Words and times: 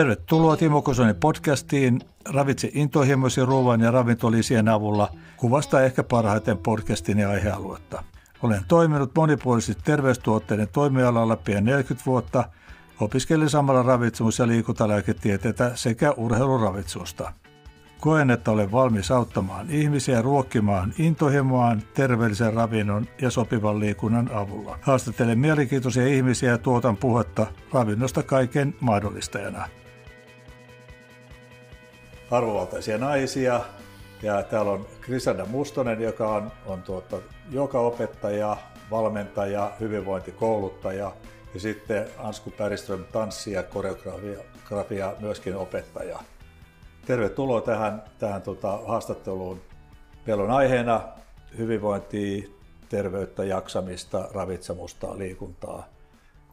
Tervetuloa 0.00 0.56
Timo 0.56 0.82
Kosonen 0.82 1.16
podcastiin 1.16 2.00
Ravitse 2.28 2.70
intohimoisen 2.74 3.48
ruoan 3.48 3.80
ja 3.80 3.90
ravintolisien 3.90 4.68
avulla 4.68 5.08
kuvasta 5.36 5.82
ehkä 5.82 6.02
parhaiten 6.02 6.58
podcastin 6.58 7.18
ja 7.18 7.30
aihealuetta. 7.30 8.02
Olen 8.42 8.60
toiminut 8.68 9.10
monipuolisesti 9.16 9.82
terveystuotteiden 9.84 10.68
toimialalla 10.72 11.36
pian 11.36 11.64
40 11.64 12.06
vuotta, 12.06 12.44
opiskelin 13.00 13.50
samalla 13.50 13.82
ravitsemus- 13.82 14.38
ja 14.38 14.46
liikuntalääketieteitä 14.46 15.70
sekä 15.74 16.12
urheiluravitsusta. 16.12 17.32
Koen, 18.00 18.30
että 18.30 18.50
olen 18.50 18.72
valmis 18.72 19.10
auttamaan 19.10 19.70
ihmisiä 19.70 20.22
ruokkimaan 20.22 20.92
intohimoaan 20.98 21.82
terveellisen 21.94 22.54
ravinnon 22.54 23.06
ja 23.22 23.30
sopivan 23.30 23.80
liikunnan 23.80 24.30
avulla. 24.34 24.78
Haastattelen 24.82 25.38
mielenkiintoisia 25.38 26.06
ihmisiä 26.06 26.50
ja 26.50 26.58
tuotan 26.58 26.96
puhetta 26.96 27.46
ravinnosta 27.72 28.22
kaiken 28.22 28.74
mahdollistajana. 28.80 29.68
Arvovaltaisia 32.30 32.98
naisia, 32.98 33.60
ja 34.22 34.42
täällä 34.42 34.72
on 34.72 34.86
Krisanda 35.00 35.44
Mustonen, 35.44 36.00
joka 36.00 36.28
on, 36.28 36.52
on 36.66 36.82
tuota, 36.82 37.16
joka 37.50 37.80
opettaja, 37.80 38.56
valmentaja, 38.90 39.72
hyvinvointikouluttaja 39.80 41.12
ja 41.54 41.60
sitten 41.60 42.08
Ansku 42.18 42.50
Päriström 42.50 43.04
tanssi- 43.04 43.52
ja 43.52 43.62
koreografia 43.62 45.14
myöskin 45.20 45.56
opettaja. 45.56 46.18
Tervetuloa 47.06 47.60
tähän, 47.60 48.02
tähän 48.18 48.42
tota, 48.42 48.78
haastatteluun. 48.86 49.60
Meillä 50.26 50.42
on 50.42 50.50
aiheena 50.50 51.02
hyvinvointia, 51.58 52.48
terveyttä, 52.88 53.44
jaksamista, 53.44 54.28
ravitsemusta, 54.34 55.18
liikuntaa 55.18 55.88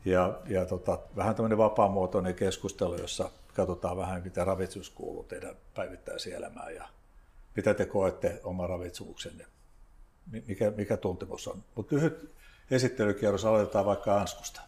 ja, 0.06 0.34
ja 0.48 0.66
tota, 0.66 1.00
vähän 1.16 1.36
tämmöinen 1.36 1.58
vapaamuotoinen 1.58 2.36
keskustelu, 2.36 2.96
jossa 2.96 3.30
katsotaan 3.58 3.98
vähän, 3.98 4.24
mitä 4.24 4.44
ravitsus 4.44 4.90
kuuluu 4.90 5.24
teidän 5.24 5.56
päivittäiselämään 5.76 6.76
ja 6.76 6.88
mitä 7.56 7.74
te 7.74 7.86
koette 7.86 8.42
oman 8.44 8.70
ravitsemuksenne, 8.70 9.46
mikä, 10.48 10.72
mikä 10.78 10.98
tuntemus 10.98 11.48
on. 11.48 11.64
Mutta 11.76 11.96
lyhyt 11.96 12.36
esittelykierros 12.72 13.46
aloitetaan 13.46 13.86
vaikka 13.86 14.18
Anskusta. 14.22 14.62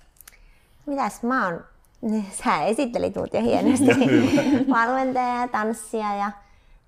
Mitäs 0.86 1.23
mä 1.23 1.45
oon 1.45 1.63
Sä 2.44 2.63
esittelit 2.63 3.16
mut 3.16 3.33
jo 3.33 3.41
hienosti. 3.41 3.86
Valmentaja 4.75 5.41
ja 5.41 5.47
tanssia 5.47 6.16
ja, 6.16 6.31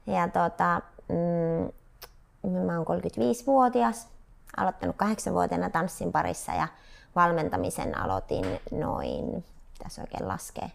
ja 0.08 0.28
tota, 0.28 0.82
mm, 1.10 2.52
mä 2.52 2.78
oon 2.78 2.86
35-vuotias, 2.88 4.08
aloittanut 4.58 4.96
8-vuotiaana 5.04 5.70
tanssin 5.70 6.12
parissa 6.12 6.52
ja 6.52 6.68
valmentamisen 7.16 7.98
aloitin 7.98 8.46
noin, 8.72 9.46
tässä 9.84 10.02
oikein 10.02 10.28
laskee, 10.28 10.72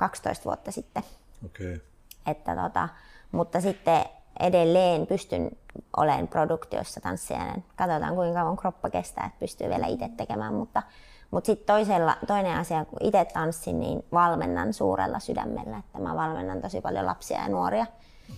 12 0.00 0.44
vuotta 0.44 0.70
sitten. 0.70 1.02
Okay. 1.46 1.80
Että 2.26 2.56
tota, 2.56 2.88
mutta 3.32 3.60
sitten 3.60 4.04
edelleen 4.40 5.06
pystyn 5.06 5.50
olemaan 5.96 6.28
produktiossa 6.28 7.00
tanssijana. 7.00 7.62
Katsotaan 7.76 8.14
kuinka 8.14 8.40
kauan 8.40 8.56
kroppa 8.56 8.90
kestää, 8.90 9.26
että 9.26 9.40
pystyy 9.40 9.68
vielä 9.68 9.86
itse 9.86 10.10
tekemään, 10.16 10.54
mutta 10.54 10.82
mutta 11.30 11.46
sitten 11.46 11.66
toisella, 11.66 12.16
toinen 12.26 12.56
asia, 12.56 12.84
kun 12.84 12.98
itse 13.00 13.24
tanssin, 13.24 13.80
niin 13.80 14.04
valmennan 14.12 14.72
suurella 14.72 15.18
sydämellä, 15.18 15.78
että 15.78 15.98
mä 15.98 16.16
valmennan 16.16 16.62
tosi 16.62 16.80
paljon 16.80 17.06
lapsia 17.06 17.42
ja 17.42 17.48
nuoria. 17.48 17.86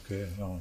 Okay, 0.05 0.27
no. 0.38 0.58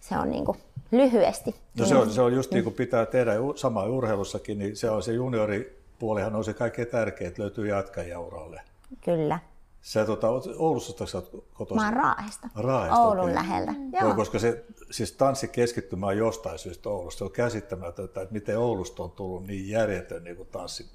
Se 0.00 0.18
on 0.18 0.30
niin 0.30 0.44
kuin 0.44 0.58
lyhyesti. 0.90 1.54
No 1.78 1.86
se 1.86 1.96
on, 1.96 2.10
se 2.10 2.20
on 2.20 2.32
just 2.32 2.52
niin 2.52 2.64
kuin 2.64 2.74
pitää 2.74 3.06
tehdä 3.06 3.32
sama 3.56 3.84
urheilussakin, 3.84 4.58
niin 4.58 4.76
se 4.76 4.90
on 4.90 5.02
se 5.02 5.12
junioripuolihan 5.12 6.36
on 6.36 6.44
se 6.44 6.54
kaikkein 6.54 6.88
tärkein, 6.88 7.28
että 7.28 7.42
löytyy 7.42 7.68
jatkajia 7.68 8.20
uralle. 8.20 8.60
Kyllä. 9.04 9.38
Sä 9.82 10.04
tuota, 10.04 10.28
Oulusta 10.58 11.06
sä 11.06 11.18
oot 11.18 11.44
kotoisin? 11.54 11.76
Mä 11.76 11.84
oon 11.84 12.04
Raahesta. 12.04 12.48
Raahesta 12.54 13.00
Oulun 13.00 13.20
okay. 13.20 13.34
läheltä. 13.34 13.72
Joo. 14.00 14.14
Koska 14.14 14.38
se 14.38 14.64
siis 14.90 15.12
tanssikeskittymä 15.12 16.06
on 16.06 16.18
jostain 16.18 16.58
syystä 16.58 16.88
Oulusta. 16.88 17.18
Se 17.18 17.24
on 17.24 17.30
käsittämätöntä, 17.30 18.22
että 18.22 18.32
miten 18.32 18.58
Oulusta 18.58 19.02
on 19.02 19.10
tullut 19.10 19.46
niin 19.46 19.68
järjetön 19.68 20.24
niin 20.24 20.36
kuin 20.36 20.48
tanssi 20.52 20.90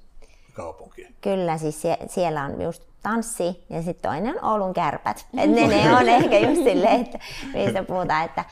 kaupunki. 0.54 1.06
Kyllä, 1.20 1.58
siis 1.58 1.82
sie- 1.82 2.06
siellä 2.08 2.44
on 2.44 2.62
just 2.62 2.82
tanssi 3.02 3.64
ja 3.70 3.82
sitten 3.82 4.10
toinen 4.10 4.44
on 4.44 4.50
Oulun 4.52 4.74
kärpät. 4.74 5.26
Et 5.42 5.50
ne, 5.50 5.66
ne 5.66 5.96
on 5.96 6.08
ehkä 6.08 6.38
just 6.38 6.62
silleen, 6.62 7.00
että 7.00 7.18
mistä 7.54 7.82
puhutaan. 7.82 8.24
Että 8.24 8.44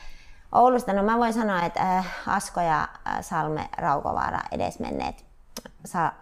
Oulusta, 0.51 0.93
no 0.93 1.03
mä 1.03 1.17
voin 1.17 1.33
sanoa, 1.33 1.65
että 1.65 1.97
äh, 1.97 2.13
Asko 2.25 2.61
ja 2.61 2.87
äh, 3.07 3.21
Salme 3.21 3.69
Raukovaara 3.77 4.39
edesmenneet, 4.51 5.25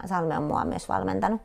Salme 0.05 0.37
on 0.37 0.43
mua 0.43 0.65
myös 0.65 0.89
valmentanut. 0.89 1.41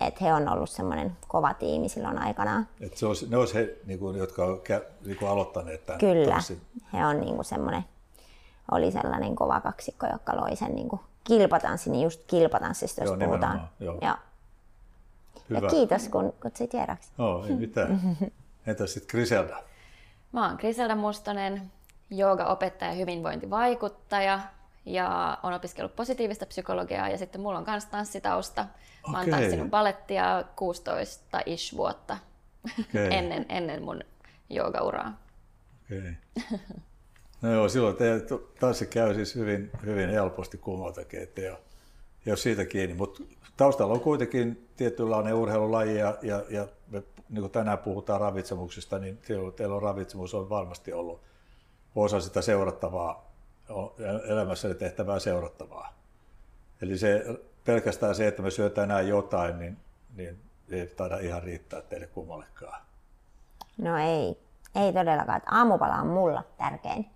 Että 0.00 0.24
he 0.24 0.34
on 0.34 0.48
ollut 0.48 0.70
semmoinen 0.70 1.16
kova 1.28 1.54
tiimi 1.54 1.88
silloin 1.88 2.18
aikanaan. 2.18 2.68
Et 2.80 2.96
se 2.96 3.06
olisi, 3.06 3.26
ne 3.28 3.36
olisi 3.36 3.54
he, 3.54 3.76
niin 3.86 3.98
kuin, 3.98 4.16
jotka 4.18 4.44
on 4.44 4.60
niin 5.04 5.16
kuin 5.16 5.28
aloittaneet 5.30 5.86
tämän 5.86 6.00
Kyllä, 6.00 6.32
tanssin. 6.32 6.60
he 6.92 7.06
on 7.06 7.20
niin 7.20 7.34
kuin 7.34 7.44
semmoinen, 7.44 7.84
oli 8.70 8.90
sellainen 8.92 9.36
kova 9.36 9.60
kaksikko, 9.60 10.06
joka 10.12 10.36
loi 10.36 10.56
sen 10.56 10.74
niin 10.74 10.88
kuin 10.88 11.00
kilpatanssi, 11.24 11.90
niin 11.90 12.02
just 12.04 12.20
kilpatanssista, 12.26 13.04
jos 13.04 13.10
joo, 13.10 13.18
puhutaan. 13.28 13.68
Joo. 13.80 13.98
Ja, 14.00 14.18
Hyvä. 15.50 15.58
ja 15.58 15.68
kiitos, 15.70 16.08
kun 16.08 16.32
kutsuit 16.42 16.72
vieraksi. 16.72 17.10
Joo, 17.18 17.44
ei 17.44 17.54
mitään. 17.54 18.00
Entä 18.66 18.86
sitten 18.86 19.08
Griselda? 19.10 19.62
Mä 20.32 20.48
oon 20.48 20.56
Griselda 20.56 20.96
Mustonen, 20.96 21.72
joogaopettaja 22.10 22.90
ja 22.90 22.96
hyvinvointivaikuttaja 22.96 24.40
ja 24.86 25.38
on 25.42 25.52
opiskellut 25.52 25.96
positiivista 25.96 26.46
psykologiaa 26.46 27.08
ja 27.08 27.18
sitten 27.18 27.40
mulla 27.40 27.58
on 27.58 27.64
myös 27.66 27.84
tanssitausta. 27.84 28.66
Mä 29.10 29.18
oon 29.18 29.30
tanssinut 29.30 29.70
balettia 29.70 30.42
16-ish 30.42 31.76
vuotta 31.76 32.18
okay. 32.80 33.08
ennen, 33.18 33.46
ennen 33.48 33.82
mun 33.82 34.00
joogauraa. 34.50 35.20
Okay. 35.84 36.14
No 37.42 37.52
joo, 37.52 37.68
silloin 37.68 37.96
te, 37.96 38.20
tanssi 38.60 38.86
käy 38.86 39.14
siis 39.14 39.34
hyvin, 39.34 39.70
hyvin 39.84 40.10
helposti 40.10 40.58
kummaltakin, 40.58 41.22
että 41.22 41.40
ei 41.42 41.50
ole 42.26 42.36
siitä 42.36 42.64
kiinni. 42.64 42.94
Mutta 42.94 43.22
taustalla 43.56 43.94
on 43.94 44.00
kuitenkin 44.00 44.68
tietynlainen 44.76 45.34
urheilulaji 45.34 45.98
ja, 45.98 46.18
ja, 46.22 46.44
ja 46.50 46.68
me, 46.88 47.02
niin 47.28 47.40
kuin 47.40 47.52
tänään 47.52 47.78
puhutaan 47.78 48.20
ravitsemuksesta, 48.20 48.98
niin 48.98 49.18
teillä 49.56 49.76
on 49.76 49.82
ravitsemus 49.82 50.34
on 50.34 50.48
varmasti 50.48 50.92
ollut 50.92 51.20
osa 51.94 52.20
sitä 52.20 52.42
seurattavaa, 52.42 53.35
elämässä 54.28 54.74
tehtävää 54.74 55.18
seurattavaa. 55.18 55.92
Eli 56.82 56.98
se, 56.98 57.24
pelkästään 57.64 58.14
se, 58.14 58.26
että 58.26 58.42
me 58.42 58.50
syötään 58.50 58.90
enää 58.90 59.00
jotain, 59.00 59.58
niin, 59.58 59.76
niin 60.16 60.38
ei 60.70 60.86
taida 60.86 61.18
ihan 61.18 61.42
riittää 61.42 61.82
teille 61.82 62.06
kummallekaan. 62.06 62.80
No 63.78 63.98
ei, 63.98 64.38
ei 64.74 64.92
todellakaan. 64.92 65.42
Aamupala 65.46 65.94
on 65.94 66.06
mulla 66.06 66.44
tärkein 66.58 67.06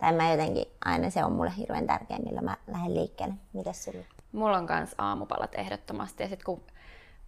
tai 0.00 0.12
mä 0.12 0.30
jotenkin, 0.30 0.64
aina 0.84 1.10
se 1.10 1.24
on 1.24 1.32
mulle 1.32 1.52
hirveän 1.56 1.86
tärkeä, 1.86 2.18
millä 2.18 2.40
mä 2.40 2.56
lähden 2.66 2.94
liikkeelle. 2.94 3.34
Mitäs 3.52 3.84
sulla? 3.84 4.04
Mulla 4.32 4.58
on 4.58 4.66
myös 4.70 4.94
aamupalat 4.98 5.54
ehdottomasti. 5.54 6.22
Ja 6.22 6.28
sit 6.28 6.44
kun 6.44 6.62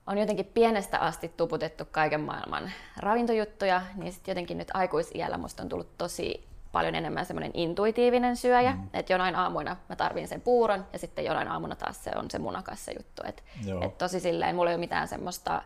on 0.07 0.19
jotenkin 0.19 0.47
pienestä 0.47 0.99
asti 0.99 1.29
tuputettu 1.29 1.85
kaiken 1.91 2.21
maailman 2.21 2.71
ravintojuttuja, 2.97 3.83
niin 3.97 4.13
sitten 4.13 4.33
jotenkin 4.33 4.59
nyt 4.59 4.71
aikuisiällä 4.75 5.39
musta 5.39 5.63
on 5.63 5.69
tullut 5.69 5.99
tosi 5.99 6.49
paljon 6.73 6.95
enemmän 6.95 7.27
semmoinen 7.27 7.51
intuitiivinen 7.55 8.37
syöjä, 8.37 8.73
mm. 8.73 8.89
että 8.93 9.13
jonain 9.13 9.37
aamuina 9.37 9.77
mä 9.89 9.97
tarvin 9.97 10.29
sen 10.29 10.41
puuron 10.41 10.87
ja 10.93 10.99
sitten 10.99 11.25
jonain 11.25 11.49
aamuna 11.49 11.77
taas 11.77 12.05
se 12.05 12.11
on 12.17 12.31
se 12.31 12.39
munakassa 12.39 12.93
juttu. 12.99 13.23
Et, 13.27 13.45
et 13.81 13.99
tosi 13.99 14.21
silleen, 14.21 14.57
mulla 14.57 14.71
ei 14.71 14.75
ole 14.75 14.81
mitään 14.81 15.09
semmoista 15.09 15.63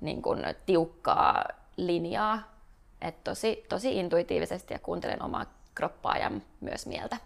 niin 0.00 0.22
kun, 0.22 0.38
tiukkaa 0.66 1.44
linjaa, 1.76 2.58
että 3.00 3.30
tosi, 3.30 3.64
tosi 3.68 3.98
intuitiivisesti 3.98 4.74
ja 4.74 4.78
kuuntelen 4.78 5.22
omaa 5.22 5.46
kroppaa 5.74 6.18
ja 6.18 6.30
myös 6.60 6.86
mieltä. 6.86 7.16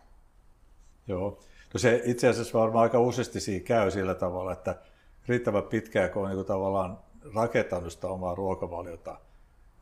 Joo. 1.08 1.40
No 1.74 1.78
se 1.78 2.02
itse 2.04 2.28
asiassa 2.28 2.58
varmaan 2.58 2.82
aika 2.82 3.00
useasti 3.00 3.40
siinä 3.40 3.64
käy 3.64 3.90
sillä 3.90 4.14
tavalla, 4.14 4.52
että 4.52 4.76
riittävän 5.28 5.62
pitkään, 5.62 6.10
kun 6.10 6.22
on 6.22 6.36
niin 6.36 6.46
tavallaan 6.46 6.98
rakentanut 7.34 7.92
sitä 7.92 8.08
omaa 8.08 8.34
ruokavaliota, 8.34 9.18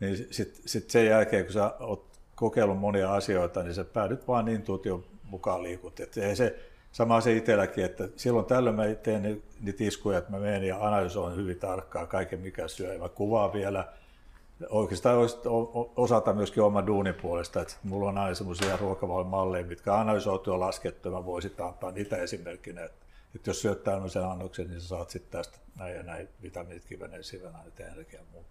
niin 0.01 0.27
sitten 0.31 0.63
sit 0.67 0.91
sen 0.91 1.07
jälkeen, 1.07 1.45
kun 1.45 1.53
sä 1.53 1.75
oot 1.81 2.10
kokeillut 2.41 2.79
monia 2.79 3.15
asioita, 3.15 3.63
niin 3.63 3.75
sä 3.75 3.85
päädyt 3.85 4.29
vaan 4.29 4.49
intuition 4.49 5.05
mukaan 5.23 5.63
liikut. 5.63 6.01
Et 6.01 6.17
ei 6.17 6.37
se, 6.37 6.59
sama 6.93 7.21
se 7.21 7.33
itselläkin, 7.33 7.85
että 7.85 8.09
silloin 8.17 8.47
tällöin 8.47 8.77
mä 8.77 8.83
teen 9.03 9.43
niitä 9.61 9.85
iskuja, 9.85 10.19
että 10.19 10.31
mä 10.31 10.39
menen 10.39 10.65
ja 10.65 10.87
analysoin 10.87 11.37
hyvin 11.37 11.59
tarkkaan 11.59 12.09
kaiken, 12.09 12.41
mikä 12.41 12.69
syö. 12.69 12.99
Mä 12.99 13.09
kuvaan 13.09 13.53
vielä 13.53 13.89
oikeastaan 14.71 15.19
osata 15.97 16.33
myöskin 16.33 16.63
oman 16.63 16.87
duunin 16.87 17.15
puolesta, 17.15 17.63
että 17.63 17.75
mulla 17.83 18.09
on 18.09 18.19
aina 18.19 18.35
semmoisia 18.35 18.77
ruokavalmalleja, 18.77 19.67
mitkä 19.67 19.95
analysoitu 19.95 20.51
ja 20.51 20.61
laskettu, 20.61 21.09
ja 21.09 21.15
mä 21.15 21.25
voisin 21.25 21.53
antaa 21.59 21.91
niitä 21.91 22.17
esimerkkinä, 22.17 22.85
että, 22.85 23.07
että 23.35 23.51
jos 23.51 23.63
syöt 23.63 23.85
tämmöisen 23.85 24.25
annoksen, 24.25 24.69
niin 24.69 24.81
sä 24.81 24.89
saat 24.89 25.11
sitten 25.11 25.33
tästä 25.33 25.59
näin 25.79 25.97
ja 25.97 26.03
näin 26.03 26.29
vitamiinit, 26.43 26.85
kiveneen, 26.85 27.25
sivenaineet 27.25 27.79
ja 27.79 27.87
energiaa 27.87 28.25
muu. 28.33 28.45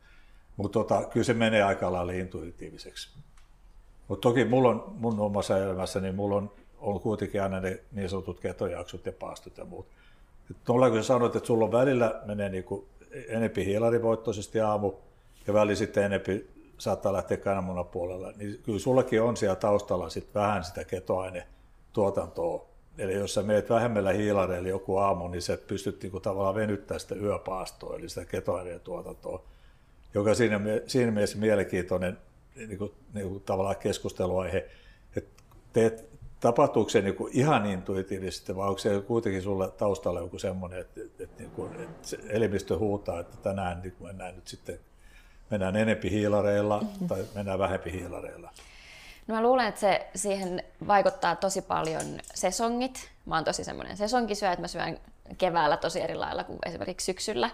Mutta 0.58 0.80
tota, 0.80 1.04
kyllä 1.06 1.24
se 1.24 1.34
menee 1.34 1.64
aika 1.64 1.92
lailla 1.92 2.12
intuitiiviseksi. 2.12 3.10
Mutta 4.10 4.30
toki 4.30 4.46
mulla 4.46 4.70
on, 4.70 4.96
mun 4.98 5.20
omassa 5.20 5.58
elämässä, 5.58 6.00
niin 6.00 6.16
mulla 6.16 6.36
on 6.36 6.52
ollut 6.80 7.04
kuitenkin 7.04 7.44
aina 7.44 7.60
ne 7.60 7.80
niin 7.92 8.10
sanotut 8.10 8.40
ketojaksot 8.40 9.06
ja 9.06 9.12
paastot 9.12 9.58
ja 9.58 9.66
muut. 9.66 9.86
Tuolla 10.64 10.90
kun 10.90 10.98
sä 10.98 11.04
sanoit, 11.04 11.36
että 11.36 11.48
sulla 11.48 11.66
on 11.66 11.72
välillä 11.72 12.22
menee 12.26 12.50
niinku 12.50 12.88
enempi 13.28 13.66
hiilarivoittoisesti 13.66 14.60
aamu, 14.62 14.94
ja 15.48 15.54
väli 15.54 15.76
sitten 15.76 16.04
enempi 16.04 16.50
saattaa 16.78 17.14
lähteä 17.14 17.38
kananmunan 17.38 17.86
puolella, 17.86 18.34
niin 18.36 18.60
kyllä 18.64 18.80
sullakin 18.80 19.22
on 19.22 19.38
siellä 19.38 19.56
taustalla 19.56 20.10
sit 20.10 20.36
vähän 20.36 20.64
sitä 20.64 20.84
ketoainetuotantoa. 20.84 22.66
Eli 22.98 23.14
jos 23.14 23.34
sä 23.34 23.44
meet 23.44 23.70
vähemmällä 23.70 24.12
hiilareilla 24.12 24.70
joku 24.70 24.98
aamu, 24.98 25.28
niin 25.28 25.42
sä 25.42 25.58
pystyt 25.58 26.02
niinku 26.02 26.20
tavallaan 26.20 26.56
venyttämään 26.56 27.00
sitä 27.00 27.16
yöpaastoa, 27.16 27.96
eli 27.96 28.10
sitä 28.10 28.26
ketoaineen 28.26 28.80
tuotantoa, 28.80 29.44
joka 30.14 30.36
siinä, 30.36 30.60
siinä 30.88 31.12
mielessä 31.12 31.38
mielenkiintoinen 31.38 32.18
niinku, 32.68 32.96
niinku 33.14 33.40
tavallaan 33.40 33.76
keskusteluaihe, 33.76 34.70
että 35.16 35.44
teet 35.74 36.10
tapahtuuko 36.40 36.90
se 36.90 37.02
niinku 37.02 37.30
ihan 37.32 37.66
intuitiivisesti 37.66 38.56
vai 38.56 38.68
onko 38.68 38.80
se 38.80 39.02
kuitenkin 39.02 39.42
sulle 39.42 39.72
taustalla 39.72 40.20
joku 40.20 40.40
semmoinen, 40.40 40.80
että, 40.80 41.02
että, 41.02 41.24
että, 41.24 41.44
niinku, 41.44 41.66
että 41.66 42.08
se 42.08 42.18
elimistö 42.30 42.78
huutaa, 42.78 43.20
että 43.20 43.38
tänään 43.38 43.82
niin 43.82 43.96
mennään 44.00 44.36
nyt 44.36 44.48
sitten 44.48 44.80
mennään 45.50 45.76
enempi 45.76 46.12
hiilareilla 46.12 46.82
mm-hmm. 46.82 47.08
tai 47.08 47.26
mennään 47.36 47.60
vähempi 47.60 47.92
hiilareilla? 47.92 48.52
No 49.28 49.36
mä 49.36 49.42
luulen, 49.42 49.68
että 49.68 49.82
se, 49.82 50.08
siihen 50.16 50.64
vaikuttaa 50.88 51.36
tosi 51.36 51.62
paljon 51.62 52.04
sesongit. 52.34 53.12
Mä 53.26 53.36
oon 53.36 53.44
tosi 53.44 53.64
semmoinen 53.64 53.98
sesonkisyö, 53.98 54.52
että 54.52 54.62
mä 54.62 54.68
syön 54.68 55.00
keväällä 55.38 55.78
tosi 55.78 56.02
eri 56.02 56.16
lailla 56.16 56.44
kuin 56.44 56.60
esimerkiksi 56.66 57.06
syksyllä. 57.06 57.50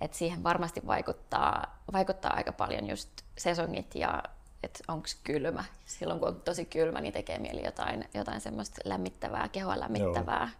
Et 0.00 0.14
siihen 0.14 0.42
varmasti 0.42 0.86
vaikuttaa, 0.86 1.78
vaikuttaa 1.92 2.34
aika 2.34 2.52
paljon 2.52 2.88
just 2.88 3.08
sesongit 3.38 3.94
ja 3.94 4.22
että 4.62 4.84
onko 4.88 5.08
kylmä. 5.24 5.64
Silloin 5.86 6.20
kun 6.20 6.28
on 6.28 6.40
tosi 6.40 6.64
kylmä, 6.64 7.00
niin 7.00 7.12
tekee 7.12 7.38
mieli 7.38 7.64
jotain, 7.64 8.08
jotain 8.14 8.40
semmoista 8.40 8.80
lämmittävää, 8.84 9.48
kehoa 9.48 9.80
lämmittävää. 9.80 10.50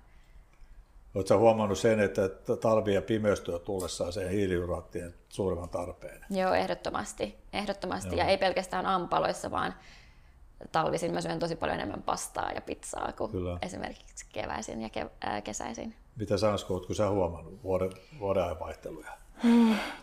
Oletko 1.14 1.38
huomannut 1.38 1.79
sen, 1.79 2.00
että 2.00 2.29
talvi- 2.61 2.94
ja 2.94 3.02
pimeystyö 3.02 3.58
tullessaan 3.58 4.12
sen 4.12 4.31
hiilihydraattien 4.31 5.14
suuremman 5.29 5.69
tarpeen? 5.69 6.25
Joo, 6.31 6.55
ehdottomasti. 6.55 7.38
ehdottomasti. 7.52 8.08
Joo. 8.08 8.19
Ja 8.19 8.25
ei 8.25 8.38
pelkästään 8.38 8.87
aamupaloissa, 8.87 9.50
vaan 9.50 9.75
talvisin 10.73 11.12
mä 11.12 11.20
syön 11.20 11.38
tosi 11.38 11.56
paljon 11.56 11.79
enemmän 11.79 12.02
pastaa 12.02 12.52
ja 12.52 12.61
pizzaa 12.61 13.12
kuin 13.12 13.31
Kyllä. 13.31 13.58
esimerkiksi 13.62 14.26
keväisin 14.32 14.82
ja 14.82 14.88
ke- 14.88 15.29
äh, 15.29 15.43
kesäisin. 15.43 15.94
Mitä 16.17 16.37
sanoisiko, 16.37 16.75
oletko 16.75 16.94
sä 16.94 17.11
huomannut 17.11 17.62
vuoden, 17.62 17.90
vuoden 18.19 18.61
vaihteluja? 18.61 19.11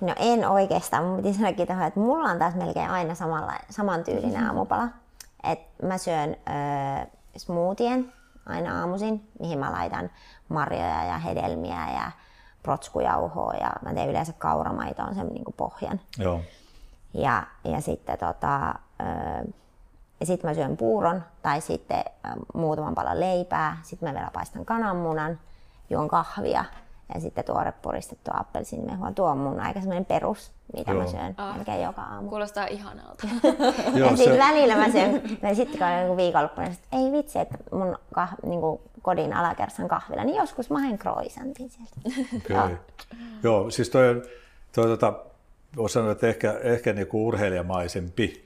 No 0.02 0.14
en 0.18 0.50
oikeastaan. 0.50 1.04
Mun 1.04 1.18
piti 1.18 1.34
sanoakin 1.34 1.68
tähän, 1.68 1.88
että 1.88 2.00
mulla 2.00 2.30
on 2.30 2.40
taas 2.40 2.56
melkein 2.56 2.90
aina 2.90 3.16
samalla, 3.16 3.54
samantyylinen 3.70 4.32
mm-hmm. 4.32 4.48
aamupala. 4.48 4.88
Et 5.44 5.60
mä 5.84 5.98
syön 5.98 6.36
äh, 6.50 7.08
smoothien 7.38 8.14
aina 8.46 8.80
aamuisin, 8.80 9.30
mihin 9.40 9.60
mä 9.60 9.72
laitan 9.72 10.10
marjoja 10.50 11.04
ja 11.04 11.18
hedelmiä 11.18 11.92
ja 11.94 12.12
protskujauhoa 12.64 13.54
ja 13.54 13.72
mä 13.86 13.94
teen 13.94 14.10
yleensä 14.10 14.34
kauramaitoon 14.34 15.16
sen 15.16 15.28
niin 15.28 15.46
pohjan. 15.58 16.00
Joo. 16.18 16.42
Ja, 17.14 17.44
ja 17.64 17.82
sitten 17.82 18.18
tota, 18.18 18.76
ja 20.20 20.26
sit 20.26 20.44
mä 20.44 20.54
syön 20.54 20.78
puuron 20.78 21.24
tai 21.42 21.62
sitten 21.62 22.04
muutaman 22.54 22.96
palan 22.96 23.20
leipää, 23.20 23.78
sitten 23.84 24.10
mä 24.10 24.14
vielä 24.14 24.32
paistan 24.34 24.66
kananmunan, 24.66 25.40
juon 25.90 26.08
kahvia 26.08 26.66
ja 27.14 27.20
sitten 27.20 27.46
tuore 27.46 27.74
puristettu 27.82 28.32
appelsiinimehua. 28.34 29.12
Tuo 29.12 29.30
on 29.30 29.38
mun 29.38 29.60
aika 29.60 29.80
semmoinen 29.80 30.06
perus, 30.06 30.52
mitä 30.78 30.92
Joo. 30.92 31.02
mä 31.02 31.08
syön 31.08 31.34
ah, 31.38 31.56
melkein 31.56 31.84
joka 31.84 32.02
aamu. 32.02 32.30
Kuulostaa 32.30 32.68
ihanalta. 32.68 33.28
ja 34.00 34.18
sitten 34.18 34.34
se... 34.34 34.38
välillä 34.38 34.76
mä 34.76 34.92
syön, 34.92 35.22
ja 35.42 35.56
sitten 35.56 35.78
kun 35.78 35.88
on 35.88 36.02
joku 36.02 36.18
viikonloppuna, 36.18 36.68
että 36.68 36.88
ei 36.92 37.12
vitsi, 37.12 37.40
että 37.40 37.58
mun 37.72 37.98
kah, 38.14 38.36
niin 38.46 38.62
kuin 38.62 38.82
kodin 39.02 39.34
alakersan 39.34 39.88
kahvilla, 39.88 40.24
niin 40.24 40.36
joskus 40.38 40.70
mä 40.70 40.80
haen 40.80 40.98
croissantin 40.98 41.70
sieltä. 41.70 42.22
Okay. 42.38 42.56
Joo. 42.58 42.70
Joo, 43.44 43.70
siis 43.70 43.90
toi, 43.90 44.22
toi 44.76 44.86
tota, 44.86 45.14
voisi 45.78 45.94
sanoa, 45.94 46.12
että 46.12 46.28
ehkä, 46.28 46.60
ehkä 46.64 46.94
niinku 46.94 47.28
urheilijamaisempi. 47.28 48.46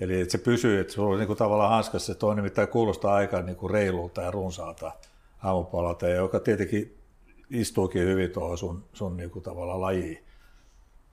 Eli 0.00 0.20
että 0.20 0.32
se 0.32 0.38
pysyy, 0.38 0.80
että 0.80 0.92
sulla 0.92 1.12
on 1.12 1.18
niinku 1.18 1.34
tavallaan 1.34 1.70
hanskassa, 1.70 2.14
se 2.14 2.26
on 2.26 2.36
nimittäin 2.36 2.68
kuulostaa 2.68 3.14
aika 3.14 3.42
niinku 3.42 3.68
reilulta 3.68 4.22
ja 4.22 4.30
runsaalta 4.30 4.92
aamupalalta, 5.42 6.08
joka 6.08 6.40
tietenkin 6.40 6.97
istuukin 7.50 8.02
hyvin 8.02 8.30
tuohon 8.30 8.58
sun, 8.58 8.84
sun 8.92 9.16
niinku 9.16 9.40
tavallaan 9.40 9.80
lajiin. 9.80 10.24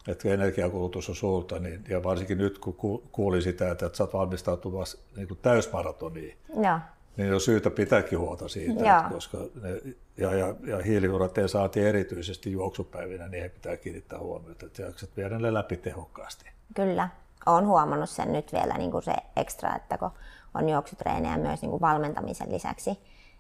Että 0.08 0.30
energiakulutus 0.30 1.10
on 1.10 1.16
suurta, 1.16 1.60
niin, 1.60 1.84
ja 1.90 2.04
varsinkin 2.04 2.38
nyt 2.38 2.60
kun 2.60 3.02
kuulin 3.12 3.42
sitä, 3.42 3.72
että, 3.72 3.90
sä 3.94 4.04
oot 4.04 4.14
valmistautumassa 4.14 4.98
niin 5.16 5.28
täysmaratoniin, 5.42 6.38
Joo 6.64 6.80
niin 7.18 7.34
on 7.34 7.42
syytä 7.42 7.70
pitääkin 7.70 8.20
huolta 8.20 8.48
siitä, 8.48 8.80
että 8.80 9.10
koska 9.14 9.38
ne, 9.62 9.96
ja, 10.18 10.34
ja, 10.34 10.56
ja 10.64 10.84
hiilihydraatteja 10.84 11.48
saatiin 11.48 11.88
erityisesti 11.88 12.52
juoksupäivinä, 12.52 13.28
niin 13.28 13.44
he 13.44 13.50
pitää 13.50 13.78
kiinnittää 13.78 14.20
huomiota, 14.20 14.66
että 14.66 14.82
jaksat 14.82 15.10
viedä 15.18 15.40
ne 15.40 15.54
läpi 15.54 15.78
tehokkaasti. 15.78 16.50
Kyllä, 16.76 17.10
olen 17.46 17.68
huomannut 17.68 18.10
sen 18.10 18.34
nyt 18.34 18.54
vielä 18.54 18.78
niin 18.78 18.92
kuin 18.92 19.04
se 19.04 19.14
ekstra, 19.36 19.76
että 19.76 19.98
kun 19.98 20.12
on 20.54 20.70
juoksutreenejä 20.70 21.38
myös 21.38 21.62
niin 21.62 21.70
kuin 21.72 21.82
valmentamisen 21.82 22.52
lisäksi, 22.52 23.00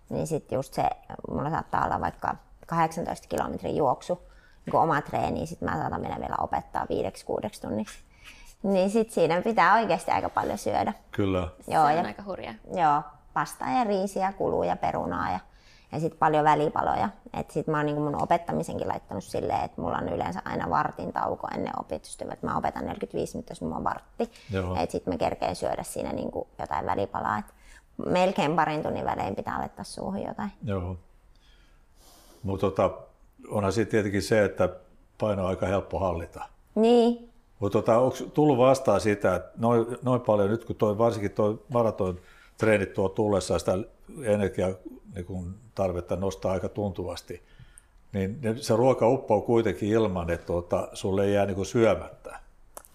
niin 0.09 0.27
sitten 0.27 0.55
just 0.55 0.73
se, 0.73 0.89
mulla 1.29 1.49
saattaa 1.49 1.85
olla 1.85 2.01
vaikka 2.01 2.35
18 2.65 3.27
kilometrin 3.27 3.75
juoksu, 3.75 4.21
niin 4.65 4.75
oma 4.75 5.01
treeni, 5.01 5.31
niin 5.31 5.47
sitten 5.47 5.69
mä 5.69 5.77
saatan 5.77 6.01
mennä 6.01 6.19
vielä 6.19 6.35
opettaa 6.41 6.85
viideksi 6.89 7.25
kuudeksi 7.25 7.61
tunniksi. 7.61 7.99
Niin 8.63 8.89
sitten 8.89 9.13
siinä 9.13 9.41
pitää 9.41 9.73
oikeasti 9.73 10.11
aika 10.11 10.29
paljon 10.29 10.57
syödä. 10.57 10.93
Kyllä. 11.11 11.39
Joo, 11.39 11.51
se 11.61 11.79
on 11.79 11.95
ja, 11.95 12.03
aika 12.03 12.23
hurja. 12.23 12.53
Joo, 12.73 13.01
pastaa 13.33 13.71
ja 13.71 13.83
riisiä, 13.83 14.33
kuluja, 14.33 14.75
perunaa 14.75 15.31
ja, 15.31 15.39
ja 15.91 15.99
sitten 15.99 16.19
paljon 16.19 16.43
välipaloja. 16.43 17.09
Et 17.33 17.51
sit 17.51 17.67
mä 17.67 17.77
oon 17.77 17.85
niin 17.85 18.01
mun 18.01 18.23
opettamisenkin 18.23 18.87
laittanut 18.87 19.23
silleen, 19.23 19.63
että 19.63 19.81
mulla 19.81 19.97
on 19.97 20.09
yleensä 20.09 20.41
aina 20.45 20.69
vartin 20.69 21.13
tauko 21.13 21.47
ennen 21.55 21.79
opetusta. 21.79 22.25
Et 22.33 22.43
mä 22.43 22.57
opetan 22.57 22.85
45 22.85 23.33
minuuttia, 23.33 23.51
jos 23.51 23.61
mulla 23.61 23.75
on 23.75 23.83
vartti. 23.83 24.23
Että 24.79 24.91
sitten 24.91 25.13
mä 25.13 25.17
kerkeen 25.17 25.55
syödä 25.55 25.83
siinä 25.83 26.13
niin 26.13 26.31
jotain 26.59 26.85
välipalaa. 26.85 27.37
Et 27.37 27.45
melkein 28.05 28.55
parin 28.55 28.83
tunnin 28.83 29.05
välein 29.05 29.35
pitää 29.35 29.59
laittaa 29.59 29.85
suuhun 29.85 30.23
jotain. 30.23 30.51
Joo. 30.63 30.97
Mutta 32.45 32.67
tota, 32.67 32.91
onhan 33.49 33.73
sitten 33.73 33.91
tietenkin 33.91 34.21
se, 34.21 34.43
että 34.43 34.69
paino 35.17 35.43
on 35.43 35.49
aika 35.49 35.65
helppo 35.65 35.99
hallita. 35.99 36.45
Niin. 36.75 37.29
Mutta 37.59 37.81
tota, 37.81 37.99
onko 37.99 38.17
tullut 38.33 38.57
vastaan 38.57 39.01
sitä, 39.01 39.35
että 39.35 39.51
noin, 39.57 39.85
noin 40.03 40.21
paljon 40.21 40.49
nyt 40.49 40.65
kun 40.65 40.75
toi, 40.75 40.97
varsinkin 40.97 41.31
tuo 41.31 41.59
maraton 41.69 42.19
treenit 42.57 42.93
tuo 42.93 43.09
tullessaan 43.09 43.59
sitä 43.59 43.77
energiaa 44.23 44.69
niin 45.15 45.55
tarvetta 45.75 46.15
nostaa 46.15 46.51
aika 46.51 46.69
tuntuvasti, 46.69 47.41
niin 48.13 48.39
se 48.61 48.75
ruoka 48.75 49.09
uppoo 49.09 49.41
kuitenkin 49.41 49.89
ilman, 49.89 50.29
että 50.29 50.45
tuota, 50.45 50.87
sulle 50.93 51.25
ei 51.25 51.33
jää 51.33 51.45
niin 51.45 51.65
syömättä. 51.65 52.39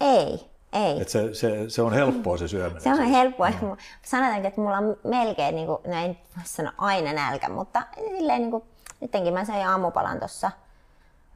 Ei, 0.01 0.41
ei. 0.73 1.01
Et 1.01 1.09
se, 1.09 1.35
se, 1.35 1.71
se, 1.71 1.83
on 1.83 1.93
helppoa 1.93 2.37
se 2.37 2.49
syöminen. 2.49 2.83
Se 2.83 2.91
on 2.91 2.99
helppoa. 2.99 3.51
Mm. 3.51 3.77
Sanotaanko, 4.03 4.49
että 4.49 4.61
mulla 4.61 4.79
on 4.79 4.97
melkein, 5.05 5.55
niin 5.55 5.67
kuin, 5.67 5.79
no 5.87 6.05
en 6.05 6.19
sano 6.45 6.71
aina 6.79 7.13
nälkä, 7.13 7.49
mutta 7.49 7.83
silleen 7.97 8.41
niin 8.41 8.51
kuin, 8.51 8.63
nytkin 9.01 9.35
mä 9.35 9.45
söin 9.45 9.67
aamupalan 9.67 10.19
tuossa 10.19 10.51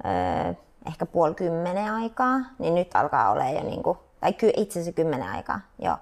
öö, 0.04 0.54
ehkä 0.86 1.06
puoli 1.06 1.34
kymmenen 1.34 1.92
aikaa, 1.92 2.40
niin 2.58 2.74
nyt 2.74 2.96
alkaa 2.96 3.30
olla 3.30 3.50
jo, 3.50 3.62
niin 3.62 3.82
kuin, 3.82 3.98
tai 4.20 4.32
ky, 4.32 4.52
itse 4.56 4.80
asiassa 4.80 4.96
kymmenen 4.96 5.28
aikaa, 5.28 5.60
joo 5.78 5.96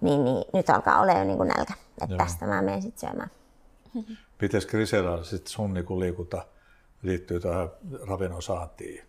niin, 0.00 0.24
niin 0.24 0.44
nyt 0.52 0.70
alkaa 0.70 1.00
olla 1.00 1.12
jo 1.12 1.24
niin 1.24 1.36
kuin 1.36 1.48
nälkä, 1.48 1.74
että 2.02 2.16
tästä 2.16 2.46
mä 2.46 2.62
menen 2.62 2.82
sitten 2.82 3.10
syömään. 3.10 3.30
Miten 4.40 4.62
Grisela 4.68 5.24
sitten 5.24 5.52
sun 5.52 5.74
niin 5.74 6.00
liikunta 6.00 6.46
liittyy 7.02 7.40
tähän 7.40 7.68
ravinnon 8.08 8.42
saantiin? 8.42 9.04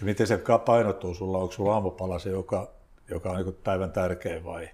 Ja 0.00 0.04
miten 0.04 0.26
se 0.26 0.40
painottuu 0.64 1.14
sulla? 1.14 1.38
Onko 1.38 1.52
sulla 1.52 1.74
aamupala 1.74 2.18
se, 2.18 2.30
joka, 2.30 2.70
joka 3.08 3.30
on 3.30 3.36
niin 3.36 3.58
päivän 3.64 3.92
tärkein 3.92 4.44
vai 4.44 4.68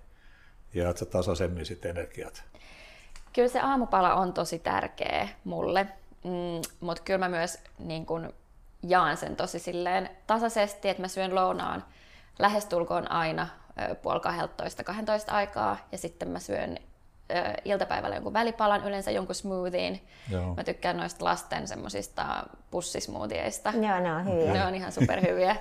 jaat 0.74 0.96
sä 0.96 1.04
tasaisemmin 1.04 1.66
sitten 1.66 1.90
energiat? 1.90 2.44
Kyllä 3.32 3.48
se 3.48 3.60
aamupala 3.60 4.14
on 4.14 4.32
tosi 4.32 4.58
tärkeä 4.58 5.28
mulle, 5.44 5.86
mm, 6.24 6.62
mutta 6.80 7.02
kyllä 7.02 7.18
mä 7.18 7.28
myös 7.28 7.58
niin 7.78 8.06
kun, 8.06 8.32
jaan 8.82 9.16
sen 9.16 9.36
tosi 9.36 9.58
silleen 9.58 10.10
tasaisesti, 10.26 10.88
että 10.88 11.02
mä 11.02 11.08
syön 11.08 11.34
lounaan 11.34 11.84
lähestulkoon 12.38 13.10
aina 13.10 13.46
puoli 14.02 14.20
12, 14.20 14.84
12 14.84 15.32
aikaa 15.32 15.76
ja 15.92 15.98
sitten 15.98 16.28
mä 16.28 16.38
syön 16.38 16.78
iltapäivällä 17.64 18.16
jonkun 18.16 18.32
välipalan, 18.32 18.84
yleensä 18.84 19.10
jonkun 19.10 19.34
smoothien. 19.34 20.00
Joo. 20.30 20.54
Mä 20.54 20.64
tykkään 20.64 20.96
noista 20.96 21.24
lasten 21.24 21.68
semmoisista 21.68 22.46
pussismoothieista. 22.70 23.72
Joo, 23.74 24.00
ne 24.00 24.12
on 24.12 24.24
hyviä. 24.24 24.52
Ne 24.52 24.66
on 24.66 24.74
ihan 24.74 24.92
superhyviä. 24.92 25.56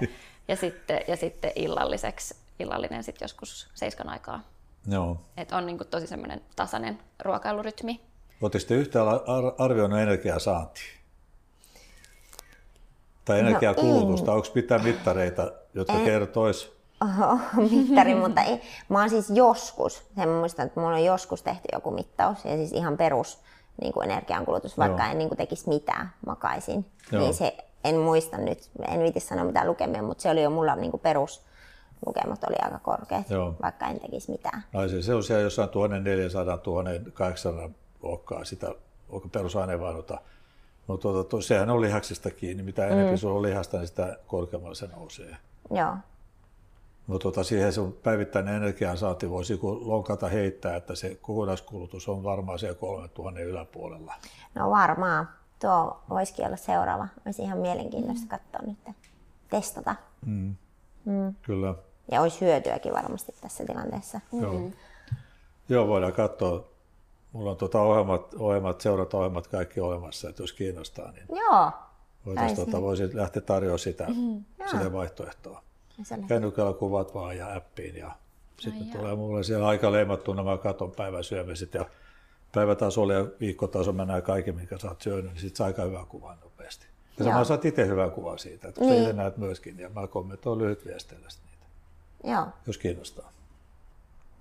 ja, 0.47 0.55
sitten, 0.55 1.01
ja 1.07 1.15
sitten 1.15 1.51
illalliseksi, 1.55 2.35
illallinen 2.59 3.03
sitten 3.03 3.25
joskus 3.25 3.69
seiskan 3.73 4.09
aikaa. 4.09 4.43
Joo. 4.87 5.21
Et 5.37 5.51
on 5.51 5.65
niinku 5.65 5.85
tosi 5.85 6.07
semmoinen 6.07 6.41
tasainen 6.55 6.99
ruokailurytmi. 7.19 8.01
Oletteko 8.41 8.65
te 8.67 8.75
yhtään 8.75 9.07
arvioinut 9.57 9.99
energiasaantia? 9.99 10.99
Tai 13.25 13.41
no 13.41 13.47
energiakulutusta? 13.47 14.31
No, 14.31 14.37
Onko 14.37 14.47
pitää 14.53 14.79
mittareita, 14.79 15.51
jotka 15.73 15.99
kertoisivat 16.05 16.79
mittari, 17.71 18.15
mutta 18.15 18.41
ei. 18.41 18.61
Mä 18.89 18.99
oon 18.99 19.09
siis 19.09 19.29
joskus, 19.29 20.03
sen 20.15 20.29
muistan, 20.29 20.67
että 20.67 20.79
mulla 20.79 20.95
on 20.95 21.03
joskus 21.03 21.43
tehty 21.43 21.67
joku 21.73 21.91
mittaus 21.91 22.45
ja 22.45 22.55
siis 22.55 22.71
ihan 22.71 22.97
perus 22.97 23.39
niin 23.81 23.93
kuin 23.93 24.11
energiankulutus, 24.11 24.77
vaikka 24.77 25.03
Joo. 25.03 25.11
en 25.11 25.17
niin 25.17 25.27
kuin 25.27 25.37
tekisi 25.37 25.69
mitään, 25.69 26.13
makaisin. 26.25 26.85
Joo. 27.11 27.21
Niin 27.21 27.33
se, 27.33 27.57
en 27.83 27.95
muista 27.95 28.37
nyt, 28.37 28.69
en 28.87 28.99
viitis 28.99 29.27
sanoa 29.27 29.45
mitään 29.45 29.67
lukemia, 29.67 30.03
mutta 30.03 30.21
se 30.21 30.29
oli 30.29 30.43
jo 30.43 30.49
mulla 30.49 30.75
niin 30.75 30.91
kuin 30.91 31.01
perus 31.01 31.45
lukemat 32.05 32.43
oli 32.43 32.55
aika 32.61 32.79
korkeat, 32.79 33.29
Joo. 33.29 33.55
vaikka 33.61 33.87
en 33.87 33.99
tekisi 33.99 34.31
mitään. 34.31 34.63
Naisilla 34.73 35.03
se 35.03 35.13
on 35.13 35.23
siellä 35.23 35.43
jossain 35.43 35.69
1400-1800 35.69 35.73
luokkaa 38.01 38.45
sitä 38.45 38.75
perusaineenvaihdunta. 39.31 40.21
Mutta 40.87 41.01
tuota, 41.01 41.41
sehän 41.41 41.69
on 41.69 41.81
lihaksista 41.81 42.31
kiinni. 42.31 42.63
Mitä 42.63 42.87
enemmän 42.87 43.17
sulla 43.17 43.35
on 43.35 43.41
lihasta, 43.41 43.77
niin 43.77 43.87
sitä 43.87 44.17
korkeammalle 44.27 44.75
se 44.75 44.87
nousee. 44.87 45.37
Joo, 45.71 45.95
Mutta 47.07 47.23
tota, 47.23 47.43
siihen 47.43 47.73
sun 47.73 47.93
päivittäinen 48.03 48.55
energiansaanti 48.55 49.29
voisi 49.29 49.59
lonkata 49.61 50.27
heittää, 50.29 50.75
että 50.75 50.95
se 50.95 51.17
kokonaiskulutus 51.21 52.09
on 52.09 52.23
varmaan 52.23 52.59
siellä 52.59 52.79
3000 52.79 53.39
yläpuolella. 53.39 54.13
no 54.55 54.69
varmaan. 54.69 55.29
Tuo 55.61 56.01
voisikin 56.09 56.45
olla 56.45 56.57
seuraava. 56.57 57.07
Olisi 57.25 57.41
ihan 57.41 57.57
mielenkiintoista 57.57 58.27
katsoa 58.27 58.61
nyt, 58.67 58.95
testata. 59.49 59.95
Kyllä. 61.41 61.75
Ja 62.11 62.21
olisi 62.21 62.41
hyötyäkin 62.41 62.93
varmasti 62.93 63.35
tässä 63.41 63.65
tilanteessa. 63.65 64.19
Joo. 64.41 64.61
Joo, 65.69 65.87
voidaan 65.87 66.13
katsoa. 66.13 66.67
Mulla 67.33 67.51
on 67.51 67.57
tuota 67.57 67.81
ohjelmat, 67.81 68.33
ohjelmat, 68.33 68.81
seurata-ohjelmat 68.81 69.47
kaikki 69.47 69.79
olemassa, 69.79 70.29
että 70.29 70.43
jos 70.43 70.53
kiinnostaa, 70.53 71.11
niin 71.11 71.25
Joo. 71.29 71.71
Saisi. 72.35 72.55
tuota, 72.55 72.81
voisi 72.81 73.15
lähteä 73.15 73.41
tarjoamaan 73.41 73.79
sitä, 73.79 74.07
sitä 74.71 74.93
vaihtoehtoa. 74.93 75.63
Kännykällä 76.27 76.73
kuvat 76.73 77.13
vaan 77.13 77.37
ja 77.37 77.55
appiin 77.55 77.95
ja 77.95 78.11
sitten 78.59 78.87
tulee 78.87 79.15
mulle 79.15 79.43
siellä 79.43 79.67
aika 79.67 79.91
leimattuna, 79.91 80.43
mä 80.43 80.57
katon 80.57 80.91
päivän 80.91 81.23
syömiset 81.23 81.73
ja 81.73 81.85
päivätasolla 82.51 83.13
ja 83.13 83.25
viikkotasolla 83.39 83.97
mennään 83.97 84.21
kaikki, 84.21 84.51
minkä 84.51 84.77
sä 84.77 84.87
oot 84.87 85.01
syönyt, 85.01 85.31
niin 85.31 85.41
sit 85.41 85.55
saa 85.55 85.67
aika 85.67 85.83
hyvän 85.83 86.05
kuvan 86.07 86.37
nopeasti. 86.43 86.85
Ja 87.19 87.25
Joo. 87.25 87.31
sama 87.33 87.43
saat 87.43 87.65
itse 87.65 87.87
hyvän 87.87 88.11
kuvan 88.11 88.39
siitä, 88.39 88.67
että 88.67 88.81
Niin. 88.81 89.05
sä 89.05 89.13
näet 89.13 89.37
myöskin, 89.37 89.79
ja 89.79 89.89
mä 89.89 90.07
kommentoin 90.07 90.59
lyhyt 90.59 90.85
viesteillä 90.85 91.27
niitä, 91.27 91.48
Joo, 92.23 92.47
jos 92.67 92.77
kiinnostaa. 92.77 93.31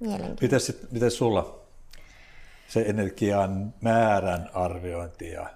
mielenkiintoista. 0.00 0.44
Miten, 0.44 0.60
sit, 0.60 0.92
miten 0.92 1.10
sulla 1.10 1.58
se 2.68 2.80
energian 2.80 3.74
määrän 3.80 4.50
arviointi 4.54 5.30
ja 5.30 5.50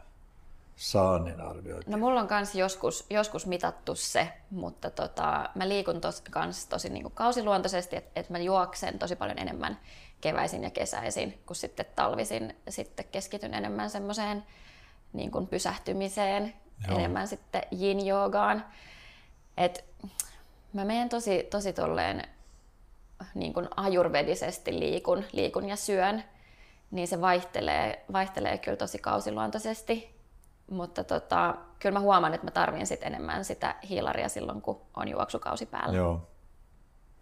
saannin 0.76 1.40
arviointi? 1.40 1.90
No 1.90 1.98
mulla 1.98 2.20
on 2.20 2.28
kans 2.28 2.54
joskus, 2.54 3.06
joskus 3.10 3.46
mitattu 3.46 3.94
se, 3.94 4.32
mutta 4.50 4.90
tota, 4.90 5.50
mä 5.54 5.68
liikun 5.68 6.00
tos, 6.00 6.20
kans 6.20 6.66
tosi 6.66 6.88
niin 6.88 7.02
kuin 7.02 7.14
kausiluontoisesti, 7.14 7.96
että 7.96 8.20
et 8.20 8.30
mä 8.30 8.38
juoksen 8.38 8.98
tosi 8.98 9.16
paljon 9.16 9.38
enemmän 9.38 9.78
keväisin 10.20 10.62
ja 10.62 10.70
kesäisin, 10.70 11.38
kun 11.46 11.56
sitten 11.56 11.86
talvisin 11.96 12.56
sitten 12.68 13.04
keskityn 13.12 13.54
enemmän 13.54 13.90
semmoiseen 13.90 14.44
niin 15.12 15.30
pysähtymiseen, 15.50 16.54
Joo. 16.88 16.98
enemmän 16.98 17.28
sitten 17.28 17.62
yin-joogaan. 17.72 18.64
Et 19.56 19.84
mä 20.72 20.84
menen 20.84 21.08
tosi, 21.08 21.42
tosi 21.50 21.72
tolleen 21.72 22.28
niin 23.34 23.52
kuin 23.52 23.68
ajurvedisesti 23.76 24.78
liikun, 24.78 25.24
liikun 25.32 25.68
ja 25.68 25.76
syön, 25.76 26.24
niin 26.90 27.08
se 27.08 27.20
vaihtelee, 27.20 28.04
vaihtelee 28.12 28.58
kyllä 28.58 28.76
tosi 28.76 28.98
kausiluontoisesti. 28.98 30.14
Mutta 30.70 31.04
tota, 31.04 31.54
kyllä 31.78 31.92
mä 31.92 32.00
huomaan, 32.00 32.34
että 32.34 32.46
mä 32.46 32.50
tarvin 32.50 32.86
sit 32.86 33.02
enemmän 33.02 33.44
sitä 33.44 33.74
hiilaria 33.88 34.28
silloin, 34.28 34.62
kun 34.62 34.80
on 34.96 35.08
juoksukausi 35.08 35.66
päällä. 35.66 35.96
Joo. 35.96 36.28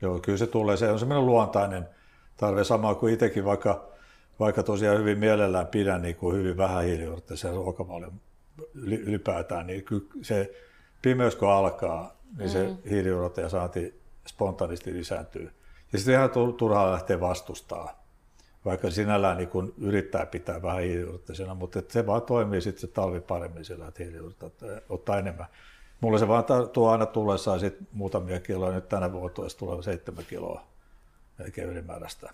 Joo, 0.02 0.18
kyllä 0.18 0.38
se 0.38 0.46
tulee. 0.46 0.76
Se 0.76 0.90
on 0.90 0.98
semmoinen 0.98 1.26
luontainen 1.26 1.88
tarve, 2.36 2.64
sama 2.64 2.94
kuin 2.94 3.14
itsekin, 3.14 3.44
vaikka, 3.44 3.88
vaikka 4.40 4.62
tosiaan 4.62 4.98
hyvin 4.98 5.18
mielellään 5.18 5.66
pidän 5.66 6.02
niin 6.02 6.16
kuin 6.16 6.36
hyvin 6.36 6.56
vähän 6.56 6.84
hiilijuurtaisen 6.84 7.54
ruokavalion 7.54 8.12
yli- 8.74 9.00
ylipäätään, 9.00 9.66
niin 9.66 9.84
se 10.22 10.54
pimeys 11.02 11.36
kun 11.36 11.50
alkaa, 11.50 12.19
niin 12.38 12.50
se 12.50 12.68
Mm. 12.68 12.76
hiilijuurta 12.90 13.40
ja 13.40 13.48
saanti 13.48 14.00
spontaanisti 14.26 14.94
lisääntyy. 14.94 15.50
Ja 15.92 15.98
sitten 15.98 16.14
ihan 16.14 16.30
tur- 16.30 16.52
turhaa 16.56 16.92
lähteä 16.92 17.20
vastustaa, 17.20 18.02
vaikka 18.64 18.90
sinällään 18.90 19.36
niin 19.36 19.48
kun 19.48 19.74
yrittää 19.78 20.26
pitää 20.26 20.62
vähän 20.62 20.82
hiilijuurtaisena, 20.82 21.54
mutta 21.54 21.82
se 21.88 22.06
vaan 22.06 22.22
toimii 22.22 22.60
sitten 22.60 22.80
se 22.80 22.86
talvi 22.86 23.20
paremmin 23.20 23.64
sillä, 23.64 23.88
että 23.88 24.02
hiilijuurta 24.02 24.50
ottaa 24.88 25.18
enemmän. 25.18 25.46
Mulla 26.00 26.18
se 26.18 26.28
vaan 26.28 26.44
tuo 26.72 26.90
aina 26.90 27.06
tullessaan 27.06 27.60
sit 27.60 27.76
muutamia 27.92 28.40
kiloja, 28.40 28.72
nyt 28.74 28.88
tänä 28.88 29.12
vuonna 29.12 29.34
olisi 29.38 29.58
tulee 29.58 29.82
seitsemän 29.82 30.24
kiloa 30.28 30.62
melkein 31.38 31.68
ylimääräistä. 31.68 32.30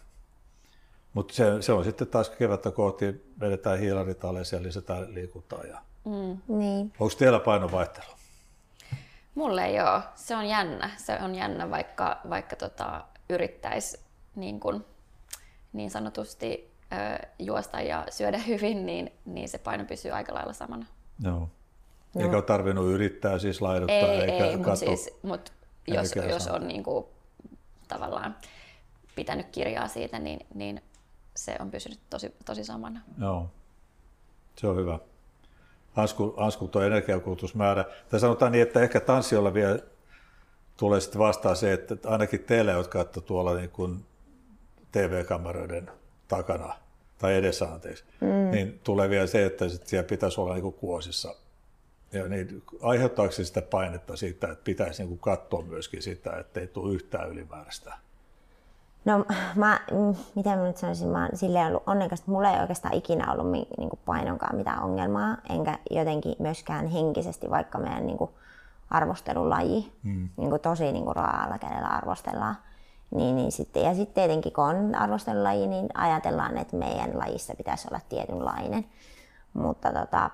Mutta 1.14 1.34
se, 1.34 1.44
se, 1.62 1.72
on 1.72 1.84
sitten 1.84 2.06
taas 2.06 2.30
kevättä 2.30 2.70
kohti, 2.70 3.34
vedetään 3.40 3.78
hiilarit 3.78 4.24
alas 4.24 4.52
ja 4.52 4.62
lisätään 4.62 5.14
liikuntaa. 5.14 5.64
Ja... 5.64 5.80
Niin. 6.48 6.92
Onko 7.00 7.14
teillä 7.18 7.38
painovaihtelu? 7.40 8.06
Mulle 9.36 9.64
ei 9.64 9.80
ole. 9.80 10.02
Se 10.14 10.36
on 10.36 10.46
jännä. 10.46 10.90
Se 10.96 11.18
on 11.22 11.34
jännä, 11.34 11.70
vaikka, 11.70 12.20
vaikka 12.30 12.56
tota, 12.56 13.04
yrittäisi 13.30 14.00
niin, 14.34 14.60
kun, 14.60 14.84
niin 15.72 15.90
sanotusti 15.90 16.74
ö, 16.92 17.26
juosta 17.38 17.80
ja 17.80 18.06
syödä 18.10 18.38
hyvin, 18.48 18.86
niin, 18.86 19.12
niin 19.24 19.48
se 19.48 19.58
paino 19.58 19.84
pysyy 19.84 20.10
aika 20.10 20.34
lailla 20.34 20.52
samana. 20.52 20.86
Joo. 21.20 21.48
Eikä 22.16 22.36
ole 22.36 22.42
tarvinnut 22.42 22.86
yrittää 22.86 23.38
siis 23.38 23.60
laiduttaa 23.62 23.96
Ei, 23.96 24.20
eikä 24.20 24.46
ei 24.46 24.56
mutta 24.56 24.76
siis, 24.76 25.10
mut 25.22 25.52
jos, 25.88 26.16
jos 26.28 26.46
on 26.46 26.68
niin 26.68 26.82
kuin, 26.82 27.06
tavallaan 27.88 28.36
pitänyt 29.14 29.46
kirjaa 29.52 29.88
siitä, 29.88 30.18
niin, 30.18 30.46
niin 30.54 30.82
se 31.36 31.56
on 31.60 31.70
pysynyt 31.70 31.98
tosi, 32.10 32.34
tosi 32.44 32.64
samana. 32.64 33.00
Joo, 33.20 33.50
se 34.56 34.66
on 34.66 34.76
hyvä. 34.76 34.98
Ansku, 35.96 36.34
Ansku 36.36 36.68
tuo 36.68 36.82
energiakulutusmäärä. 36.82 37.84
Tai 38.08 38.20
sanotaan 38.20 38.52
niin, 38.52 38.62
että 38.62 38.80
ehkä 38.80 39.00
tanssiolla 39.00 39.54
vielä 39.54 39.78
tulee 40.76 41.00
sitten 41.00 41.18
vastaan 41.18 41.56
se, 41.56 41.72
että 41.72 41.96
ainakin 42.04 42.40
teille, 42.40 42.72
jotka 42.72 42.98
olette 42.98 43.20
tuolla 43.20 43.54
niin 43.54 43.70
kuin 43.70 44.04
TV-kameroiden 44.92 45.90
takana 46.28 46.74
tai 47.18 47.34
edessä, 47.34 47.64
anteeksi, 47.64 48.04
mm. 48.20 48.50
niin 48.50 48.80
tulee 48.84 49.10
vielä 49.10 49.26
se, 49.26 49.46
että 49.46 49.68
sit 49.68 49.86
siellä 49.86 50.08
pitäisi 50.08 50.40
olla 50.40 50.52
niin 50.52 50.62
kuin 50.62 50.74
kuosissa. 50.74 51.34
Ja 52.12 52.28
niin, 52.28 52.62
aiheuttaako 52.82 53.32
se 53.32 53.44
sitä 53.44 53.62
painetta 53.62 54.16
siitä, 54.16 54.52
että 54.52 54.64
pitäisi 54.64 55.02
niin 55.02 55.08
kuin 55.08 55.18
katsoa 55.18 55.62
myöskin 55.62 56.02
sitä, 56.02 56.36
että 56.36 56.60
ei 56.60 56.66
tule 56.66 56.94
yhtään 56.94 57.30
ylimääräistä? 57.30 57.94
No 59.06 59.24
mä, 59.54 59.80
mm, 59.90 60.14
mitä 60.34 60.56
mä 60.56 60.62
nyt 60.62 60.76
sanoisin, 60.76 61.08
mä 61.08 61.22
oon 61.22 61.36
silleen 61.36 61.66
ollut 61.66 61.82
onnekas, 61.86 62.20
että 62.20 62.30
mulla 62.30 62.50
ei 62.50 62.60
oikeastaan 62.60 62.94
ikinä 62.94 63.32
ollut 63.32 63.50
niin 63.50 63.88
kuin 63.90 64.00
painonkaan 64.04 64.56
mitään 64.56 64.82
ongelmaa, 64.82 65.36
enkä 65.50 65.78
jotenkin 65.90 66.36
myöskään 66.38 66.86
henkisesti, 66.86 67.50
vaikka 67.50 67.78
meidän 67.78 68.06
niin 68.06 68.18
kuin 68.18 68.30
arvostelulaji 68.90 69.92
mm. 70.02 70.28
niin 70.36 70.50
kuin 70.50 70.62
tosi 70.62 70.92
niin 70.92 71.04
kuin 71.04 71.16
raalla 71.16 71.58
kädellä 71.58 71.88
arvostellaan. 71.88 72.56
Niin, 73.10 73.36
niin 73.36 73.52
sitten, 73.52 73.82
ja 73.82 73.94
sitten 73.94 74.14
tietenkin 74.14 74.52
kun 74.52 74.64
on 74.64 74.94
arvostelulaji, 74.94 75.66
niin 75.66 75.88
ajatellaan, 75.94 76.58
että 76.58 76.76
meidän 76.76 77.18
lajissa 77.18 77.54
pitäisi 77.56 77.88
olla 77.90 78.00
tietynlainen. 78.08 78.84
Mutta 79.52 79.92
tota, 79.92 80.30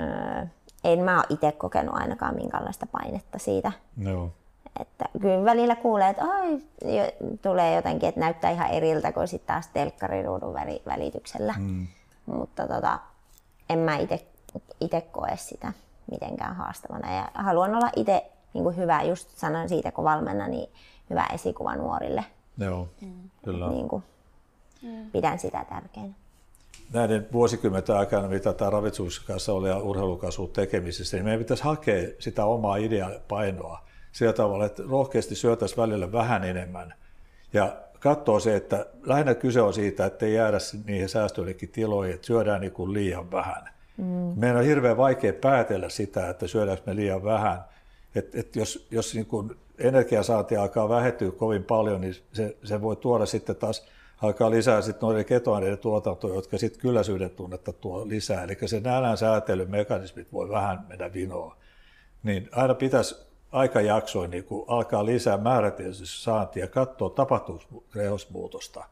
öö, 0.00 0.46
en 0.84 1.00
mä 1.00 1.16
ole 1.16 1.24
itse 1.28 1.52
kokenut 1.52 1.94
ainakaan 1.94 2.34
minkäänlaista 2.34 2.86
painetta 2.86 3.38
siitä. 3.38 3.72
Joo. 3.96 4.30
Että 4.80 5.04
kyllä 5.20 5.44
välillä 5.44 5.76
kuulee, 5.76 6.08
että 6.08 6.24
ai, 6.24 6.52
jo- 6.82 7.36
tulee 7.42 7.74
jotenkin, 7.74 8.08
että 8.08 8.20
näyttää 8.20 8.50
ihan 8.50 8.70
eriltä 8.70 9.12
kuin 9.12 9.28
sitten 9.28 9.46
taas 9.54 9.68
telkkariruudun 9.68 10.54
väli- 10.54 10.82
välityksellä. 10.86 11.54
Mm. 11.58 11.86
Mutta 12.26 12.68
tota, 12.68 12.98
en 13.70 13.78
mä 13.78 13.96
itse 14.80 15.00
koe 15.12 15.36
sitä 15.36 15.72
mitenkään 16.10 16.56
haastavana. 16.56 17.14
Ja 17.16 17.28
haluan 17.34 17.74
olla 17.74 17.90
itse 17.96 18.30
niin 18.54 18.76
hyvä, 18.76 19.02
just 19.02 19.30
sanon 19.30 19.68
siitä 19.68 19.92
kun 19.92 20.04
valmennan, 20.04 20.50
niin 20.50 20.68
hyvä 21.10 21.26
esikuva 21.34 21.76
nuorille. 21.76 22.24
Joo, 22.58 22.88
kyllä. 23.44 23.68
Niin 23.68 23.88
kuin, 23.88 24.02
Pidän 25.12 25.38
sitä 25.38 25.64
tärkeänä. 25.68 26.14
näiden 26.92 27.28
vuosikymmenten 27.32 27.96
aikana, 27.96 28.28
mitä 28.28 28.52
tämä 28.52 28.70
ravitsemuksen 28.70 29.24
kanssa 29.26 29.52
oli 29.52 29.68
ja 29.68 29.78
urheilukasvun 29.78 30.50
tekemisessä, 30.50 31.16
niin 31.16 31.24
meidän 31.24 31.38
pitäisi 31.40 31.62
hakea 31.62 32.08
sitä 32.18 32.44
omaa 32.44 32.76
ideapainoa 32.76 33.84
sillä 34.14 34.32
tavalla, 34.32 34.66
että 34.66 34.82
rohkeasti 34.88 35.34
syötäisiin 35.34 35.76
välillä 35.76 36.12
vähän 36.12 36.44
enemmän. 36.44 36.94
Ja 37.52 37.76
katsoa 38.00 38.40
se, 38.40 38.56
että 38.56 38.86
lähinnä 39.02 39.34
kyse 39.34 39.60
on 39.60 39.74
siitä, 39.74 40.06
että 40.06 40.26
ei 40.26 40.34
jäädä 40.34 40.58
niihin 40.84 41.08
säästöillekin 41.08 41.68
tiloihin, 41.68 42.14
että 42.14 42.26
syödään 42.26 42.60
niin 42.60 42.72
kuin 42.72 42.92
liian 42.92 43.30
vähän. 43.30 43.68
Mm. 43.96 44.32
Meidän 44.36 44.56
on 44.56 44.64
hirveän 44.64 44.96
vaikea 44.96 45.32
päätellä 45.32 45.88
sitä, 45.88 46.28
että 46.28 46.46
syödäänkö 46.46 46.82
me 46.86 46.96
liian 46.96 47.24
vähän. 47.24 47.64
Et, 48.14 48.34
et 48.34 48.56
jos 48.56 48.86
jos 48.90 49.14
niin 49.14 49.26
kuin 49.26 49.56
energiasaanti 49.78 50.56
alkaa 50.56 50.88
vähentyä 50.88 51.30
kovin 51.30 51.64
paljon, 51.64 52.00
niin 52.00 52.14
se, 52.32 52.56
se 52.64 52.82
voi 52.82 52.96
tuoda 52.96 53.26
sitten 53.26 53.56
taas 53.56 53.86
alkaa 54.22 54.50
lisää 54.50 54.82
sitten 54.82 55.06
noiden 55.06 55.24
ketoaineiden 55.24 55.78
tuotantoa, 55.78 56.34
jotka 56.34 56.58
sitten 56.58 56.80
kylläisyyden 56.80 57.30
tunnetta 57.30 57.72
tuo 57.72 58.08
lisää. 58.08 58.44
Eli 58.44 58.56
se 58.66 58.80
nälän 58.80 59.16
säätelymekanismit 59.16 60.32
voi 60.32 60.48
vähän 60.48 60.86
mennä 60.88 61.12
vinoon. 61.12 61.56
Niin 62.22 62.48
aina 62.52 62.74
pitäisi 62.74 63.33
aikajaksoin 63.54 64.30
niin 64.30 64.44
kun 64.44 64.64
alkaa 64.68 65.06
lisää 65.06 65.36
määrätietoisesti 65.36 66.22
saantia 66.22 66.64
ja 66.64 66.68
katsoa, 66.68 67.10
tapahtuuko 67.10 67.84
rehosmuutosta. 67.94 68.84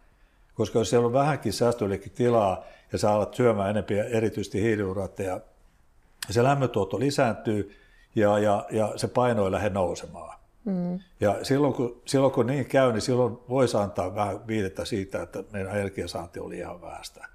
Koska 0.54 0.78
jos 0.78 0.90
siellä 0.90 1.06
on 1.06 1.12
vähänkin 1.12 1.52
säästöllekin 1.52 2.12
tilaa 2.12 2.64
ja 2.92 2.98
sä 2.98 3.12
alat 3.12 3.34
syömään 3.34 3.70
enemmän 3.70 4.06
erityisesti 4.06 4.62
hiilihydraatteja, 4.62 5.40
se 6.30 6.42
lämmöntuotto 6.42 7.00
lisääntyy 7.00 7.76
ja, 8.14 8.38
ja, 8.38 8.66
ja 8.70 8.92
se 8.96 9.08
paino 9.08 9.44
ei 9.44 9.50
lähde 9.50 9.70
nousemaan. 9.70 10.38
Mm. 10.64 11.00
Ja 11.20 11.38
silloin 11.42 11.74
kun, 11.74 12.02
silloin 12.04 12.32
kun 12.32 12.46
niin 12.46 12.66
käy, 12.66 12.92
niin 12.92 13.00
silloin 13.00 13.38
voisi 13.48 13.76
antaa 13.76 14.14
vähän 14.14 14.46
viitettä 14.46 14.84
siitä, 14.84 15.22
että 15.22 15.44
meidän 15.52 15.76
energiasaanti 15.76 16.40
oli 16.40 16.58
ihan 16.58 16.82
vähäistä. 16.82 17.26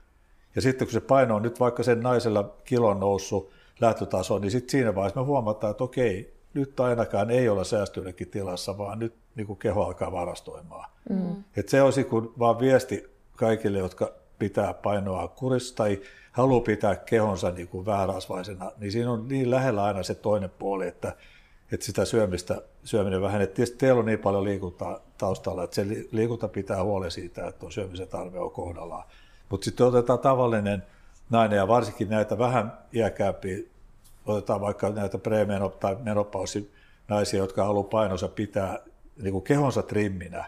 Ja 0.56 0.62
sitten 0.62 0.88
kun 0.88 0.94
se 0.94 1.02
paino 1.02 1.36
on 1.36 1.42
nyt 1.42 1.60
vaikka 1.60 1.84
sen 1.84 2.00
naisella 2.00 2.56
kilon 2.64 3.00
noussut 3.00 3.52
lähtötaso, 3.80 4.40
niin 4.40 4.52
sitten 4.52 4.70
siinä 4.70 4.96
vaiheessa 4.96 5.20
me 5.20 5.26
huomataan, 5.26 5.72
että 5.72 5.84
okei, 5.84 6.37
nyt 6.60 6.80
ainakaan 6.80 7.32
ei 7.32 7.50
olla 7.50 7.64
säästyllekin 7.64 8.30
tilassa, 8.30 8.78
vaan 8.78 9.00
nyt 9.00 9.14
niin 9.36 9.48
kuin 9.48 9.60
keho 9.60 9.84
alkaa 9.84 10.12
varastoimaan. 10.12 10.90
Mm. 11.10 11.44
Et 11.58 11.70
se 11.70 11.82
olisi 11.82 12.04
kun 12.04 12.34
vaan 12.40 12.60
viesti 12.60 13.10
kaikille, 13.36 13.78
jotka 13.78 14.12
pitää 14.40 14.74
painoa 14.74 15.28
kurissa 15.28 15.76
tai 15.76 16.02
haluaa 16.32 16.62
pitää 16.62 16.96
kehonsa 16.96 17.52
niin 17.52 17.68
kuin 17.68 17.86
vähärasvaisena, 17.86 18.72
niin 18.78 18.92
siinä 18.92 19.12
on 19.12 19.28
niin 19.28 19.52
lähellä 19.52 19.84
aina 19.84 20.04
se 20.04 20.16
toinen 20.16 20.50
puoli, 20.60 20.88
että, 20.88 21.16
että 21.72 21.86
sitä 21.86 22.06
syömistä, 22.06 22.62
syöminen 22.84 23.22
vähenee. 23.22 23.48
Tietysti 23.48 23.78
teillä 23.78 24.00
on 24.00 24.06
niin 24.06 24.20
paljon 24.20 24.44
liikuntaa 24.44 25.00
taustalla, 25.18 25.64
että 25.64 25.76
se 25.76 25.86
liikunta 26.12 26.48
pitää 26.48 26.84
huoli 26.84 27.12
siitä, 27.12 27.48
että 27.48 27.66
on 27.66 27.72
syömisen 27.72 28.08
tarve 28.08 28.40
on 28.40 28.52
kohdallaan. 28.52 29.04
Mutta 29.50 29.66
sitten 29.66 29.86
otetaan 29.86 30.20
tavallinen 30.20 30.84
nainen 31.30 31.58
ja 31.58 31.68
varsinkin 31.68 32.10
näitä 32.10 32.38
vähän 32.38 32.78
iäkäämpiä, 32.94 33.58
otetaan 34.28 34.62
vaikka 34.62 34.90
näitä 34.90 35.18
premenop- 35.18 35.78
tai 35.80 35.98
naisia, 37.08 37.40
jotka 37.40 37.66
haluaa 37.66 37.84
painonsa 37.84 38.28
pitää 38.28 38.80
niin 39.22 39.32
kuin 39.32 39.44
kehonsa 39.44 39.82
trimminä, 39.82 40.46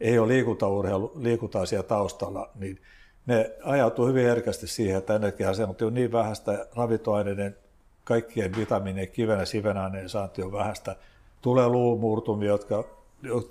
ei 0.00 0.18
ole 0.18 0.28
liikuntaurheilu, 0.28 1.12
liikuntaa 1.16 1.66
siellä 1.66 1.88
taustalla, 1.88 2.50
niin 2.54 2.78
ne 3.26 3.50
ajautuu 3.64 4.06
hyvin 4.06 4.26
herkästi 4.26 4.66
siihen, 4.66 4.98
että 4.98 5.14
energiasaanti 5.14 5.84
on 5.84 5.94
niin 5.94 6.12
vähäistä, 6.12 6.66
ravintoaineiden, 6.76 7.56
kaikkien 8.04 8.56
vitamiinien, 8.56 9.08
kivenä, 9.08 9.44
sivenaineen 9.44 10.08
saanti 10.08 10.42
on 10.42 10.52
vähäistä. 10.52 10.96
Tulee 11.40 11.68
luumurtumia, 11.68 12.48
jotka, 12.48 12.84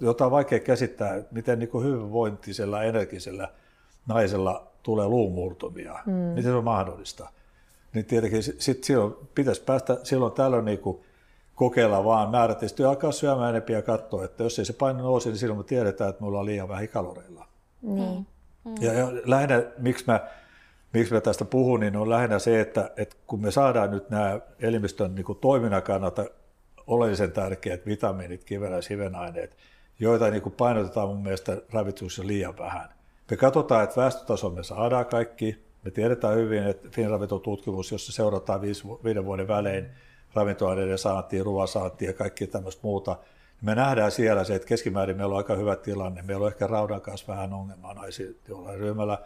jota 0.01 0.25
on 0.25 0.31
vaikea 0.31 0.59
käsittää, 0.59 1.23
miten 1.31 1.59
niin 1.59 1.69
kuin 1.69 1.85
hyvinvointisella, 1.85 2.83
energisellä 2.83 3.49
naisella 4.07 4.67
tulee 4.83 5.07
luumurtumia. 5.07 5.99
Mm. 6.05 6.13
Miten 6.13 6.51
se 6.51 6.53
on 6.53 6.63
mahdollista? 6.63 7.29
Niin 7.93 8.05
tietenkin 8.05 8.43
sit 8.43 8.83
silloin 8.83 9.15
pitäisi 9.35 9.63
päästä 9.63 9.97
silloin 10.03 10.33
tällöin 10.33 10.65
niin 10.65 10.79
kuin 10.79 10.99
kokeilla 11.55 12.03
vaan 12.03 12.29
määrätisesti 12.29 12.83
alkaa 12.83 13.11
syömään 13.11 13.49
enempiä 13.49 13.77
ja 13.77 13.81
katsoa, 13.81 14.25
että 14.25 14.43
jos 14.43 14.59
ei 14.59 14.65
se 14.65 14.73
paino 14.73 15.03
nouse, 15.03 15.29
niin 15.29 15.37
silloin 15.37 15.59
me 15.59 15.63
tiedetään, 15.63 16.09
että 16.09 16.21
me 16.21 16.27
ollaan 16.27 16.45
liian 16.45 16.69
vähän 16.69 16.87
kaloreilla. 16.87 17.47
Niin. 17.81 18.27
Mm. 18.65 18.75
Ja, 18.81 18.93
ja 18.93 19.07
lähinnä, 19.25 19.63
miksi 19.77 20.03
mä, 20.07 20.19
miksi 20.93 21.13
mä 21.13 21.21
tästä 21.21 21.45
puhun, 21.45 21.79
niin 21.79 21.95
on 21.95 22.09
lähinnä 22.09 22.39
se, 22.39 22.61
että, 22.61 22.91
että 22.97 23.15
kun 23.27 23.41
me 23.41 23.51
saadaan 23.51 23.91
nyt 23.91 24.09
nämä 24.09 24.39
elimistön 24.59 25.15
niin 25.15 25.25
toiminnan 25.41 25.83
kannalta 25.83 26.25
oleellisen 26.87 27.31
tärkeät 27.31 27.85
vitamiinit, 27.85 28.43
kivenä- 28.43 28.81
sivenaineet, 28.81 29.57
joita 29.99 30.29
niin 30.29 30.41
kuin 30.41 30.53
painotetaan 30.53 31.09
mun 31.09 31.23
mielestä 31.23 31.57
ravitsuksessa 31.71 32.27
liian 32.27 32.57
vähän. 32.57 32.89
Me 33.31 33.37
katsotaan, 33.37 33.83
että 33.83 34.01
väestötason 34.01 34.53
me 34.53 34.63
saadaan 34.63 35.05
kaikki. 35.05 35.70
Me 35.83 35.91
tiedetään 35.91 36.37
hyvin, 36.37 36.63
että 36.63 36.89
Finravit 36.89 37.29
tutkimus, 37.43 37.91
jossa 37.91 38.11
seurataan 38.11 38.61
viiden 39.03 39.25
vuoden 39.25 39.47
välein 39.47 39.85
ravintoaineiden 40.33 40.97
saantia, 40.97 41.43
ruoan 41.43 41.67
saantia 41.67 42.09
ja 42.09 42.13
kaikki 42.13 42.47
tämmöistä 42.47 42.81
muuta. 42.83 43.17
Me 43.61 43.75
nähdään 43.75 44.11
siellä 44.11 44.43
se, 44.43 44.55
että 44.55 44.67
keskimäärin 44.67 45.17
meillä 45.17 45.33
on 45.33 45.37
aika 45.37 45.55
hyvä 45.55 45.75
tilanne. 45.75 46.21
Meillä 46.21 46.45
on 46.45 46.51
ehkä 46.51 46.67
raudan 46.67 47.01
kanssa 47.01 47.27
vähän 47.27 47.53
ongelmaa 47.53 47.93
naisilla 47.93 48.35
jollain 48.47 48.79
ryhmällä. 48.79 49.17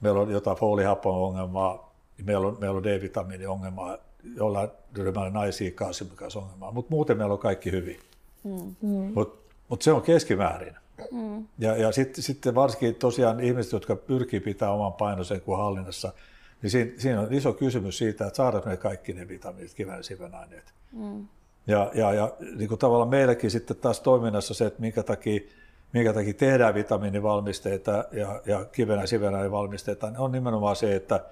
Meillä 0.00 0.20
on 0.20 0.30
jotain 0.30 0.56
folihapon 0.56 1.14
ongelmaa, 1.14 1.94
meillä 2.22 2.46
on, 2.46 2.56
meillä 2.60 2.76
on 2.76 2.84
D-vitamiini 2.84 3.46
ongelmaa, 3.46 3.98
jollain 4.36 4.68
ryhmällä 4.96 5.30
naisia 5.30 5.70
kanssa 5.70 6.04
ongelmaa, 6.34 6.72
mutta 6.72 6.90
muuten 6.90 7.16
meillä 7.16 7.32
on 7.32 7.38
kaikki 7.38 7.72
hyvin. 7.72 8.00
Mm. 8.44 9.12
Mutta 9.14 9.52
mut 9.68 9.82
se 9.82 9.92
on 9.92 10.02
keskimäärin. 10.02 10.76
Mm. 11.10 11.46
Ja, 11.58 11.76
ja 11.76 11.92
sitten 11.92 12.24
sit 12.24 12.38
varsinkin 12.54 12.94
tosiaan 12.94 13.40
ihmiset, 13.40 13.72
jotka 13.72 13.96
pyrkii 13.96 14.40
pitää 14.40 14.70
oman 14.70 14.92
painonsa 14.92 15.40
kuin 15.40 15.58
hallinnassa, 15.58 16.12
niin 16.62 16.70
siinä, 16.70 16.90
siinä 16.98 17.20
on 17.20 17.32
iso 17.32 17.52
kysymys 17.52 17.98
siitä, 17.98 18.26
että 18.26 18.36
saadaanko 18.36 18.70
ne 18.70 18.76
kaikki 18.76 19.12
ne 19.12 19.28
vitamiinit, 19.28 19.74
kiven 19.74 20.04
sivenaineet. 20.04 20.74
Mm. 20.92 21.28
Ja, 21.66 21.90
ja, 21.94 22.12
ja 22.12 22.32
niin 22.56 22.68
kuin 22.68 22.78
tavallaan 22.78 23.08
meilläkin 23.08 23.50
sitten 23.50 23.76
taas 23.76 24.00
toiminnassa 24.00 24.54
se, 24.54 24.66
että 24.66 24.80
minkä 24.80 25.02
takia, 25.02 25.40
minkä 25.92 26.12
takia 26.12 26.34
tehdään 26.34 26.74
vitamiinivalmisteita 26.74 28.04
ja, 28.12 28.42
ja 28.46 28.64
kivenä 28.64 29.06
sivenainevalmisteita, 29.06 30.10
niin 30.10 30.18
on 30.18 30.32
nimenomaan 30.32 30.76
se, 30.76 30.96
että 30.96 31.24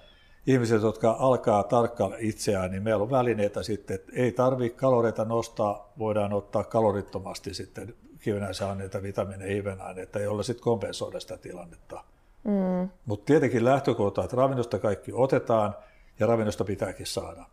ihmiset, 0.47 0.83
jotka 0.83 1.17
alkaa 1.19 1.63
tarkkailla 1.63 2.17
itseään, 2.19 2.71
niin 2.71 2.83
meillä 2.83 3.03
on 3.03 3.11
välineitä 3.11 3.63
sitten, 3.63 3.95
että 3.95 4.13
ei 4.15 4.33
tarvitse 4.33 4.79
kaloreita 4.79 5.25
nostaa, 5.25 5.93
voidaan 5.99 6.33
ottaa 6.33 6.65
kalorittomasti 6.65 7.55
sitten 7.55 7.95
kivenäisaineita, 8.23 9.03
vitamiineja, 9.03 9.55
hivenaineita, 9.55 10.19
joilla 10.19 10.43
sitten 10.43 10.65
kompensoida 10.65 11.21
sitä 11.21 11.37
tilannetta. 11.37 12.05
Mm. 12.45 12.89
Mutta 13.07 13.27
tietenkin 13.27 13.65
lähtökohta, 13.65 14.25
että 14.25 14.37
ravinnosta 14.37 14.79
kaikki 14.79 15.13
otetaan 15.15 15.75
ja 16.21 16.27
ravinnosta 16.27 16.65
pitääkin 16.65 17.07
saada. 17.07 17.45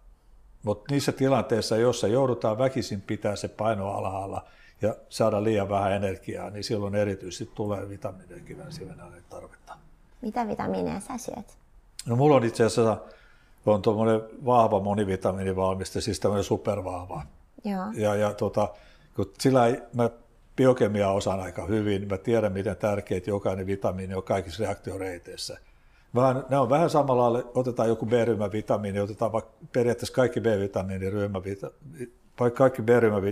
Mutta 0.64 0.94
niissä 0.94 1.12
tilanteissa, 1.12 1.78
joissa 1.78 2.08
joudutaan 2.08 2.58
väkisin 2.58 3.02
pitää 3.02 3.36
se 3.36 3.48
paino 3.48 3.92
alhaalla 3.92 4.46
ja 4.82 4.96
saada 5.10 5.44
liian 5.44 5.70
vähän 5.70 5.92
energiaa, 5.92 6.50
niin 6.50 6.64
silloin 6.64 6.96
erityisesti 6.96 7.52
tulee 7.56 7.90
vitamiinien 7.90 8.46
kivensivenäinen 8.46 9.24
tarvetta. 9.30 9.78
Mitä 10.22 10.48
vitamiineja 10.48 11.00
sä 11.00 11.18
syöt? 11.18 11.58
No 12.06 12.16
mulla 12.16 12.36
on 12.36 12.44
itse 12.44 12.64
asiassa 12.64 12.98
on 13.66 13.82
tuommoinen 13.82 14.22
vahva 14.46 14.80
monivitamiinivalmiste, 14.80 16.02
siis 16.02 16.20
tämmöinen 16.20 16.44
supervahva. 16.44 17.22
Joo. 17.66 17.86
Ja, 17.94 18.16
ja 18.16 18.34
tota, 18.34 18.68
kun 19.16 19.32
sillä 19.40 19.68
ei, 19.68 19.82
mä 19.94 20.10
biokemiaa 20.60 21.14
osaan 21.14 21.40
aika 21.40 21.66
hyvin, 21.66 22.08
mä 22.08 22.18
tiedän 22.18 22.54
miten 22.54 22.78
tärkeitä 22.78 23.30
jokainen 23.30 23.68
vitamiini 23.68 24.16
on 24.16 24.24
kaikissa 24.24 24.64
reaktioreiteissä. 24.64 25.58
Vähän, 26.16 26.46
ne 26.50 26.58
on 26.58 26.70
vähän 26.70 26.90
samalla 26.90 27.34
lailla, 27.34 27.52
otetaan 27.56 27.90
joku 27.90 28.06
B-ryhmän 28.06 28.52
vitamiini, 28.52 29.00
otetaan 29.00 29.32
vaikka 29.32 29.52
periaatteessa 29.72 30.14
kaikki 30.14 30.42
B-vitamiiniryhmä, 30.42 31.42
vaikka 32.40 32.58
kaikki 32.58 32.82
B-ryhmän 32.82 33.24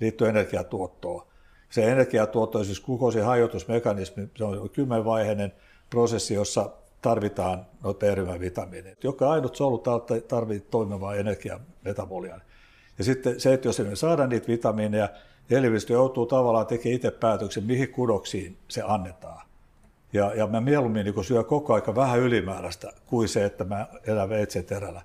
liittyy 0.00 0.28
energiatuottoon. 0.28 1.26
Se 1.70 1.92
energiatuotto 1.92 2.64
siis 2.64 2.80
glukoosin 2.80 3.24
hajotusmekanismi, 3.24 4.28
se 4.36 4.44
on 4.44 4.70
kymmenvaiheinen 4.70 5.52
prosessi, 5.90 6.34
jossa 6.34 6.70
tarvitaan 7.02 7.66
noita 7.82 8.06
B-ryhmän 8.06 8.40
vitamiineja. 8.40 8.96
Joka 9.02 9.30
ainut 9.30 9.56
solut 9.56 9.82
tarvitsee 10.28 10.70
toimivaa 10.70 11.14
energiametaboliaa. 11.14 12.40
Ja 12.98 13.04
sitten 13.04 13.40
se, 13.40 13.52
että 13.52 13.68
jos 13.68 13.78
me 13.78 13.96
saadaan 13.96 14.28
niitä 14.28 14.48
vitamiineja, 14.48 15.08
elimistö 15.50 15.92
joutuu 15.92 16.26
tavallaan 16.26 16.66
tekemään 16.66 16.96
itse 16.96 17.10
päätöksen, 17.10 17.64
mihin 17.64 17.88
kudoksiin 17.88 18.56
se 18.68 18.82
annetaan. 18.86 19.48
Ja, 20.12 20.34
ja 20.34 20.46
mä 20.46 20.60
mieluummin 20.60 21.04
niin 21.04 21.24
syö 21.24 21.44
koko 21.44 21.74
aika 21.74 21.94
vähän 21.94 22.20
ylimääräistä 22.20 22.92
kuin 23.06 23.28
se, 23.28 23.44
että 23.44 23.64
mä 23.64 23.86
elän 24.06 24.28
veitseterällä. 24.28 25.02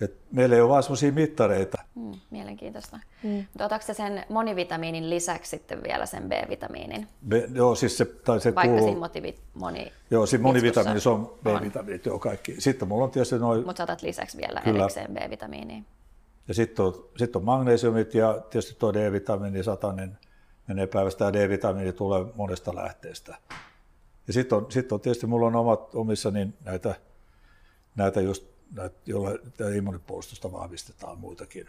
Et 0.00 0.14
meillä 0.32 0.56
ei 0.56 0.60
ole 0.60 0.68
vain 0.68 0.82
sellaisia 0.82 1.12
mittareita. 1.12 1.78
Mm, 1.94 2.12
mielenkiintoista. 2.30 2.98
Mm. 3.22 3.30
Mutta 3.30 3.64
otatko 3.64 3.94
sen 3.94 4.24
monivitamiinin 4.28 5.10
lisäksi 5.10 5.50
sitten 5.50 5.82
vielä 5.82 6.06
sen 6.06 6.22
B-vitamiinin? 6.28 7.06
B, 7.28 7.32
joo, 7.54 7.74
siis 7.74 7.98
se, 7.98 8.04
tai 8.04 8.40
se 8.40 8.54
Vaikka 8.54 8.68
kuuluu, 8.68 8.86
siinä 8.86 9.00
motivi, 9.00 9.34
moni 9.54 9.92
Joo, 10.10 10.26
siinä 10.26 10.42
monivitamiinissa 10.42 11.10
on 11.10 11.34
B-vitamiinit, 11.44 12.06
joo 12.06 12.18
kaikki. 12.18 12.54
Sitten 12.58 12.88
mulla 12.88 13.04
on 13.04 13.10
tietysti 13.10 13.38
noin... 13.38 13.66
Mutta 13.66 13.80
saatat 13.80 14.02
lisäksi 14.02 14.38
vielä 14.38 14.60
Kyllä. 14.60 14.78
erikseen 14.78 15.14
B-vitamiinia. 15.14 15.82
Ja 16.48 16.54
sitten 16.54 16.84
on, 16.84 17.08
sit 17.16 17.36
on 17.36 17.44
magnesiumit 17.44 18.14
ja 18.14 18.40
tietysti 18.50 18.76
tuo 18.78 18.94
D-vitamiini, 18.94 19.62
satanen 19.62 20.18
menee 20.68 20.86
päivästä 20.86 21.24
ja 21.24 21.32
D-vitamiini 21.32 21.92
tulee 21.92 22.24
monesta 22.34 22.74
lähteestä. 22.74 23.36
Ja 24.26 24.32
sitten 24.32 24.58
on, 24.58 24.66
sit 24.72 24.92
on 24.92 25.00
tietysti, 25.00 25.26
mulla 25.26 25.46
on 25.46 25.56
omat 25.56 25.94
omissa 25.94 26.30
niin 26.30 26.54
näitä, 26.64 26.94
näitä 27.96 28.20
just, 28.20 28.44
näitä, 28.74 28.96
joilla 29.06 29.30
immunipuolustusta 29.76 30.52
vahvistetaan 30.52 31.18
muitakin. 31.18 31.68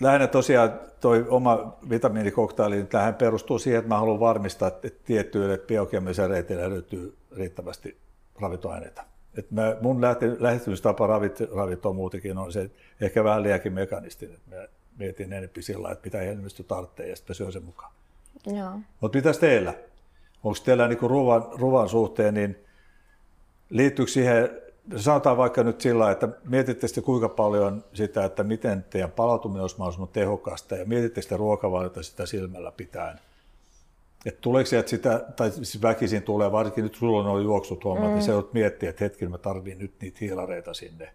Lähinnä 0.00 0.26
tosiaan 0.26 0.80
toi 1.00 1.26
oma 1.28 1.76
vitamiinikoktaili, 1.90 2.74
niin 2.74 2.86
tähän 2.86 3.14
perustuu 3.14 3.58
siihen, 3.58 3.78
että 3.78 3.88
mä 3.88 3.98
haluan 3.98 4.20
varmistaa, 4.20 4.68
että 4.68 4.90
tiettyille 5.04 5.58
biokemisille 5.58 6.28
reiteille 6.28 6.70
löytyy 6.70 7.16
riittävästi 7.36 7.98
ravintoaineita. 8.40 9.04
Et 9.38 9.50
mä, 9.50 9.76
mun 9.80 10.00
lähestymistapa 10.38 11.06
ravintoon 11.54 11.96
muutenkin 11.96 12.38
on 12.38 12.52
se, 12.52 12.70
ehkä 13.00 13.24
vähän 13.24 13.42
liiankin 13.42 13.72
mekanistinen. 13.72 14.38
Mä 14.46 14.56
mietin 14.98 15.32
enemmän 15.32 15.50
sillä 15.60 15.90
että 15.90 16.06
mitä 16.06 16.22
elimistö 16.22 16.62
tarvitsee 16.62 17.08
ja 17.08 17.16
sitten 17.16 17.36
syön 17.36 17.52
sen 17.52 17.64
mukaan. 17.64 17.92
Mutta 19.00 19.18
mitäs 19.18 19.38
teillä? 19.38 19.74
Onko 20.44 20.58
teillä 20.64 20.88
niin 20.88 20.98
ruvan, 21.02 21.46
ruvan 21.52 21.88
suhteen, 21.88 22.34
niin 22.34 22.56
liittyykö 23.70 24.12
siihen, 24.12 24.50
sanotaan 24.96 25.36
vaikka 25.36 25.62
nyt 25.62 25.80
sillä 25.80 26.10
että 26.10 26.28
mietitte 26.44 26.88
sitten 26.88 27.04
kuinka 27.04 27.28
paljon 27.28 27.84
sitä, 27.92 28.24
että 28.24 28.44
miten 28.44 28.84
teidän 28.90 29.10
palautuminen 29.10 29.62
olisi 29.62 29.78
mahdollisimman 29.78 30.08
tehokasta 30.12 30.76
ja 30.76 30.84
mietitte 30.84 31.22
sitä 31.22 31.36
ruokavaliota 31.36 32.02
sitä 32.02 32.26
silmällä 32.26 32.72
pitäen. 32.72 33.20
Että 34.28 34.40
tuleeko 34.40 34.66
sieltä 34.66 34.88
sitä, 34.88 35.24
tai 35.36 35.50
siis 35.50 35.82
väkisin 35.82 36.22
tulee, 36.22 36.52
varsinkin 36.52 36.84
nyt 36.84 36.94
sulla 36.94 37.18
on 37.18 37.24
nuo 37.24 37.38
juoksut 37.38 37.84
niin 37.84 37.98
mm. 37.98 38.08
niin 38.08 38.22
se 38.22 38.34
on 38.34 38.48
miettiä, 38.52 38.90
että 38.90 39.04
hetken 39.04 39.30
mä 39.30 39.38
tarviin 39.38 39.78
nyt 39.78 39.92
niitä 40.00 40.18
hiilareita 40.20 40.74
sinne. 40.74 41.12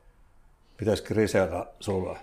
Pitäisikö 0.78 1.13
riseellä 1.13 1.65
sulla? 1.80 2.17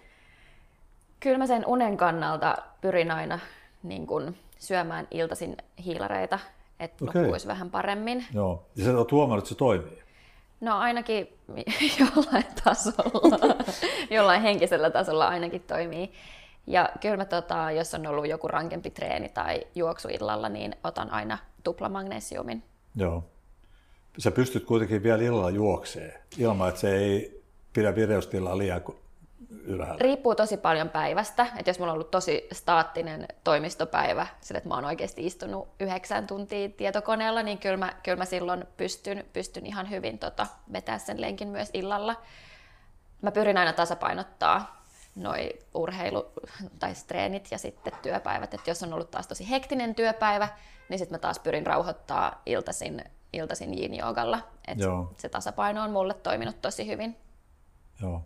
Kyllä 1.20 1.38
mä 1.38 1.46
sen 1.46 1.66
unen 1.66 1.96
kannalta 1.96 2.56
pyrin 2.80 3.10
aina 3.10 3.38
niin 3.82 4.06
kun 4.06 4.34
syömään 4.58 5.08
iltaisin 5.10 5.56
hiilareita, 5.84 6.38
että 6.80 7.04
Okei. 7.04 7.22
nukkuisi 7.22 7.48
vähän 7.48 7.70
paremmin. 7.70 8.24
Joo. 8.34 8.64
Ja 8.76 8.84
sä 8.84 8.98
oot 8.98 9.12
huomannut, 9.12 9.44
että 9.44 9.48
se 9.48 9.54
toimii. 9.54 10.02
No 10.60 10.78
ainakin 10.78 11.28
jollain 12.00 12.44
tasolla, 12.64 13.38
jollain 14.16 14.42
henkisellä 14.42 14.90
tasolla 14.90 15.28
ainakin 15.28 15.62
toimii. 15.62 16.12
Ja 16.66 16.88
kyllä 17.00 17.16
mä, 17.16 17.24
tota, 17.24 17.70
jos 17.70 17.94
on 17.94 18.06
ollut 18.06 18.28
joku 18.28 18.48
rankempi 18.48 18.90
treeni 18.90 19.28
tai 19.28 19.66
juoksu 19.74 20.08
illalla, 20.08 20.48
niin 20.48 20.76
otan 20.84 21.10
aina 21.10 21.38
tuplamagnesiumin. 21.64 22.62
Joo. 22.96 23.24
Sä 24.18 24.30
pystyt 24.30 24.64
kuitenkin 24.64 25.02
vielä 25.02 25.22
illalla 25.22 25.50
juoksee 25.50 26.22
ilman, 26.38 26.68
että 26.68 26.80
se 26.80 26.96
ei 26.96 27.42
pidä 27.72 27.94
vireystilaa 27.94 28.58
liian 28.58 28.82
ylhäällä. 29.64 29.98
Riippuu 30.00 30.34
tosi 30.34 30.56
paljon 30.56 30.88
päivästä, 30.88 31.46
että 31.56 31.70
jos 31.70 31.78
mulla 31.78 31.92
on 31.92 31.94
ollut 31.94 32.10
tosi 32.10 32.48
staattinen 32.52 33.28
toimistopäivä, 33.44 34.26
sillä 34.40 34.58
että 34.58 34.68
mä 34.68 34.74
oon 34.74 34.84
oikeasti 34.84 35.26
istunut 35.26 35.68
yhdeksän 35.80 36.26
tuntia 36.26 36.68
tietokoneella, 36.68 37.42
niin 37.42 37.58
kyllä 37.58 37.76
mä, 37.76 37.92
kyllä 38.02 38.16
mä 38.16 38.24
silloin 38.24 38.64
pystyn, 38.76 39.24
pystyn 39.32 39.66
ihan 39.66 39.90
hyvin 39.90 40.18
tota, 40.18 40.46
vetää 40.72 40.98
sen 40.98 41.20
lenkin 41.20 41.48
myös 41.48 41.70
illalla. 41.72 42.16
Mä 43.22 43.30
pyrin 43.30 43.56
aina 43.56 43.72
tasapainottaa 43.72 44.79
noi 45.22 45.50
urheilu- 45.74 46.32
tai 46.78 46.92
treenit 47.06 47.48
ja 47.50 47.58
sitten 47.58 47.92
työpäivät. 48.02 48.54
Et 48.54 48.66
jos 48.66 48.82
on 48.82 48.92
ollut 48.92 49.10
taas 49.10 49.26
tosi 49.26 49.50
hektinen 49.50 49.94
työpäivä, 49.94 50.48
niin 50.88 50.98
sitten 50.98 51.14
mä 51.14 51.18
taas 51.18 51.38
pyrin 51.38 51.66
rauhoittaa 51.66 52.42
iltaisin, 52.46 53.04
iltaisin 53.32 53.78
yin-joogalla. 53.78 54.38
Et 54.68 54.78
Joo. 54.78 55.12
se 55.16 55.28
tasapaino 55.28 55.82
on 55.82 55.90
mulle 55.90 56.14
toiminut 56.14 56.62
tosi 56.62 56.86
hyvin. 56.86 57.16
Joo. 58.02 58.22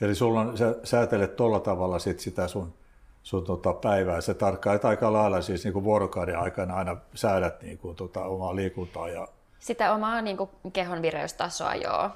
Eli 0.00 0.14
sulla 0.14 0.40
on, 0.40 0.58
sä 0.58 0.74
säätelet 0.84 1.36
tuolla 1.36 1.60
tavalla 1.60 1.98
sit 1.98 2.20
sitä 2.20 2.48
sun, 2.48 2.74
sun 3.22 3.44
tota 3.44 3.72
päivää. 3.72 4.20
Se 4.20 4.34
tarkkaan, 4.34 4.76
että 4.76 4.88
aika 4.88 5.12
lailla 5.12 5.42
siis 5.42 5.64
niin 5.64 5.72
kuin 5.72 5.84
vuorokauden 5.84 6.38
aikana 6.38 6.74
aina 6.74 6.96
säädät 7.14 7.62
niin 7.62 7.78
kuin 7.78 7.96
tota 7.96 8.24
omaa 8.24 8.56
liikuntaa. 8.56 9.08
Ja, 9.08 9.28
Sitä 9.58 9.94
omaa 9.94 10.22
niin 10.22 10.36
kuin, 10.36 10.50
kehon 10.72 11.02
vireystasoa, 11.02 11.74
joo. 11.74 12.10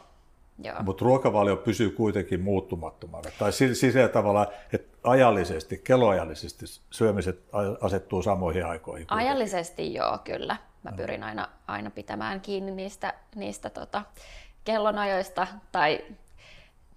Mutta 0.83 1.05
ruokavalio 1.05 1.57
pysyy 1.57 1.91
kuitenkin 1.91 2.41
muuttumattomana. 2.41 3.31
Tai 3.39 3.53
si- 3.53 3.75
sillä 3.75 4.09
tavalla, 4.09 4.53
että 4.73 4.97
ajallisesti, 5.05 5.79
kelloajallisesti 5.85 6.65
syömiset 6.91 7.45
asettuu 7.81 8.23
samoihin 8.23 8.67
aikoihin. 8.67 9.07
kuitenkin. 9.07 9.27
Ajallisesti 9.27 9.95
joo, 9.95 10.19
kyllä. 10.25 10.57
Mä 10.83 10.93
pyrin 10.93 11.23
aina, 11.23 11.49
aina 11.67 11.91
pitämään 11.91 12.41
kiinni 12.41 12.73
niistä, 12.73 13.15
niistä 13.35 13.71
tota, 13.71 14.03
kellonajoista, 14.65 15.47
tai 15.73 16.01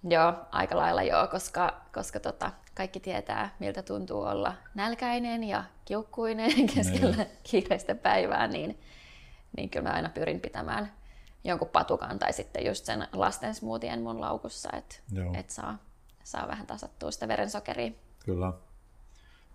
joo, 0.09 0.33
aika 0.51 0.77
lailla 0.77 1.03
joo, 1.03 1.27
koska, 1.27 1.81
koska 1.93 2.19
tota, 2.19 2.51
kaikki 2.75 2.99
tietää, 2.99 3.55
miltä 3.59 3.83
tuntuu 3.83 4.21
olla 4.21 4.53
nälkäinen 4.75 5.43
ja 5.43 5.63
kiukkuinen 5.85 6.67
keskellä 6.75 7.25
kiireistä 7.43 7.95
päivää, 7.95 8.47
niin, 8.47 8.79
niin 9.57 9.69
kyllä 9.69 9.89
mä 9.89 9.95
aina 9.95 10.09
pyrin 10.09 10.39
pitämään 10.39 10.91
jonkun 11.43 11.69
patukan 11.69 12.19
tai 12.19 12.33
sitten 12.33 12.65
just 12.65 12.85
sen 12.85 13.07
lasten 13.13 13.55
smoothien 13.55 14.01
mun 14.01 14.21
laukussa, 14.21 14.69
että 14.77 14.95
et 15.39 15.49
saa, 15.49 15.77
saa 16.23 16.47
vähän 16.47 16.67
tasattua 16.67 17.11
sitä 17.11 17.27
verensokeria. 17.27 17.91
Kyllä. 18.25 18.53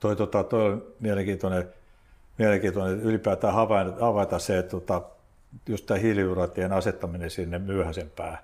Toi, 0.00 0.16
tota, 0.16 0.44
toi 0.44 0.72
on 0.72 0.86
mielenkiintoinen, 1.00 1.68
mielenkiintoinen 2.38 3.00
ylipäätään 3.00 3.54
havaita, 3.54 4.00
havaita 4.00 4.38
se, 4.38 4.58
että 4.58 4.70
tota, 4.70 5.02
just 5.66 5.86
tämä 5.86 6.00
hiilihydraattien 6.00 6.72
asettaminen 6.72 7.30
sinne 7.30 7.58
myöhäisempään 7.58 8.38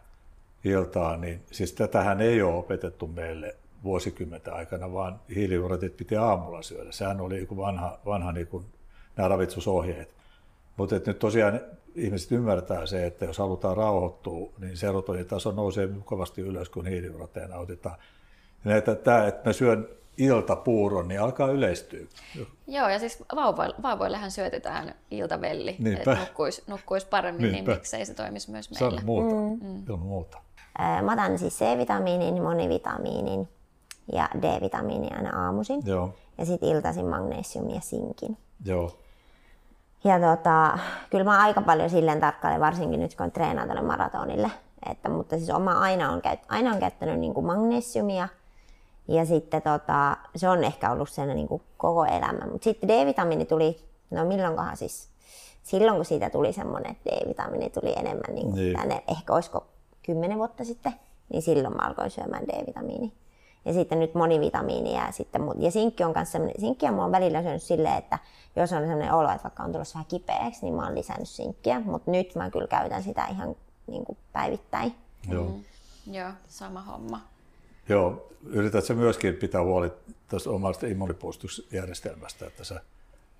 iltaan, 0.65 1.21
niin 1.21 1.43
siis 1.51 1.73
tätähän 1.73 2.21
ei 2.21 2.43
ole 2.43 2.55
opetettu 2.55 3.07
meille 3.07 3.57
vuosikymmenten 3.85 4.55
aikana, 4.55 4.93
vaan 4.93 5.21
hiilihydraatit 5.35 5.97
piti 5.97 6.17
aamulla 6.17 6.63
syödä. 6.63 6.93
Sehän 6.93 7.21
oli 7.21 7.49
vanha, 7.57 7.99
vanha 8.07 8.33
niin 8.33 8.47
kuin 8.47 8.65
nämä 9.17 9.29
ravitsusohjeet. 9.29 10.15
Mutta 10.77 11.01
nyt 11.07 11.19
tosiaan 11.19 11.61
ihmiset 12.01 12.33
ymmärtää 12.33 12.87
se, 12.87 13.07
että 13.07 13.25
jos 13.25 13.39
halutaan 13.39 13.77
rauhoittua, 13.77 14.51
niin 14.59 14.77
serotonitaso 14.77 15.53
nousee 15.53 15.87
mukavasti 15.87 16.41
ylös, 16.41 16.69
kun 16.69 16.87
hiilihydraatteja 16.87 17.49
nautitaan. 17.49 17.97
Ja 18.65 18.71
näitä, 18.71 18.95
tämä, 18.95 19.27
että 19.27 19.49
mä 19.49 19.53
syön 19.53 19.89
iltapuuron, 20.19 21.09
niin 21.09 21.21
alkaa 21.21 21.49
yleistyä. 21.51 22.01
Joo, 22.67 22.89
ja 22.89 22.99
siis 22.99 23.23
vauvoille, 23.37 23.75
vauvoillehan 23.83 24.31
syötetään 24.31 24.95
iltavelli, 25.11 25.77
Niinpä. 25.79 25.99
että 26.13 26.17
nukkuisi, 26.25 26.63
nukkuis 26.67 27.05
paremmin, 27.05 27.53
Niinpä. 27.53 27.71
niin 27.71 27.79
miksei 27.79 28.07
se 28.07 28.15
toimisi 28.15 28.51
myös 28.51 28.69
Se 28.73 28.85
on 28.85 28.91
meillä. 28.93 29.07
muuta, 29.07 29.35
mm. 29.65 29.83
ilman 29.89 29.99
muuta. 30.07 30.39
Mä 31.03 31.13
otan 31.13 31.39
siis 31.39 31.59
C-vitamiinin, 31.59 32.43
monivitamiinin 32.43 33.49
ja 34.13 34.29
D-vitamiinin 34.43 35.17
aina 35.17 35.45
aamuisin. 35.47 35.83
Joo, 35.87 36.15
Ja 36.39 36.45
sitten 36.45 36.69
iltaisin 36.69 37.07
magnesium 37.07 37.71
ja 37.71 37.81
sinkin. 37.81 38.37
joo, 38.65 38.99
Ja 40.05 40.21
tota, 40.21 40.79
kyllä 41.11 41.25
mä 41.25 41.43
aika 41.43 41.63
paljon 41.63 41.91
silleen 41.91 42.21
tarkkailen, 42.21 42.61
varsinkin 42.61 43.01
nyt 43.01 43.15
kun 43.17 43.33
treenaan 43.33 43.69
tuonne 43.69 43.83
maratonille. 43.83 44.51
Että, 44.91 45.09
mutta 45.09 45.37
siis 45.37 45.51
oma 45.51 45.73
aina 45.73 46.13
on, 46.13 46.23
käyt, 46.23 46.41
aina 46.49 46.71
on 46.73 46.79
käyttänyt 46.81 47.19
niin 47.19 47.35
kuin 47.35 47.47
magnesiumia. 47.47 48.29
Ja 49.09 49.25
sitten 49.27 49.63
tota, 49.63 50.17
se 50.37 50.49
on 50.49 50.65
ehkä 50.65 50.91
ollut 50.93 51.09
sen 51.11 51.29
niin 51.29 51.49
kuin 51.49 51.63
koko 51.77 52.05
elämä. 52.05 52.47
Mutta 52.53 52.65
sitten 52.65 52.89
D-vitamiini 52.89 53.45
tuli, 53.47 53.85
no 54.11 54.25
milloinkohan 54.25 54.77
siis, 54.77 55.09
silloin 55.63 55.97
kun 55.97 56.05
siitä 56.05 56.31
tuli 56.31 56.53
semmoinen, 56.53 56.91
että 56.93 57.11
D-vitamiini 57.11 57.71
tuli 57.71 57.93
enemmän 57.99 58.35
niin 58.35 58.47
kuin 58.47 58.55
Niin. 58.57 58.77
tänne, 58.77 59.03
ehkä 59.09 59.33
olisiko 59.35 59.67
kymmenen 60.03 60.39
vuotta 60.39 60.65
sitten, 60.65 60.93
niin 61.33 61.43
silloin 61.43 61.77
mä 61.77 61.83
alkoin 61.87 62.11
syömään 62.11 62.49
D-vitamiini. 62.49 63.13
Ja 63.65 63.73
sitten 63.73 63.99
nyt 64.01 64.15
monivitamiini 64.15 64.95
ja 64.95 65.13
sitten 65.13 65.43
mut. 65.43 65.57
Ja 65.59 65.71
sinkki 65.71 66.05
on 66.05 66.13
kanssa 66.15 66.33
semmoinen, 66.33 66.61
sinkkiä 66.61 66.93
mä 66.93 67.03
oon 67.03 67.13
välillä 67.13 67.43
syönyt 67.43 67.63
silleen, 67.63 67.99
että 67.99 68.19
jos 68.57 68.73
on 68.73 68.81
sellainen 68.81 69.13
olo, 69.15 69.31
että 69.31 69.43
vaikka 69.43 69.63
on 69.63 69.73
tulossa 69.73 69.95
vähän 69.95 70.07
kipeäksi, 70.07 70.61
niin 70.63 70.75
mä 70.75 70.85
oon 70.85 70.95
lisännyt 70.95 71.29
sinkkiä. 71.29 71.81
Mutta 71.81 72.11
nyt 72.11 72.35
mä 72.35 72.51
kyllä 72.51 72.67
käytän 72.67 73.03
sitä 73.03 73.27
ihan 73.27 73.57
niin 73.87 74.05
kuin 74.05 74.19
päivittäin. 74.33 74.95
joo. 75.31 75.45
Mm. 75.45 75.65
Joo, 76.15 76.31
sama 76.49 76.83
homma. 76.83 77.21
joo. 77.89 78.27
Yrität 78.47 78.85
sä 78.85 78.95
myöskin 78.95 79.35
pitää 79.35 79.63
huoli 79.63 79.93
tästä 80.29 80.51
omasta 80.51 80.87
immunipuolustusjärjestelmästä, 80.87 82.47
että 82.47 82.65
sä 82.65 82.81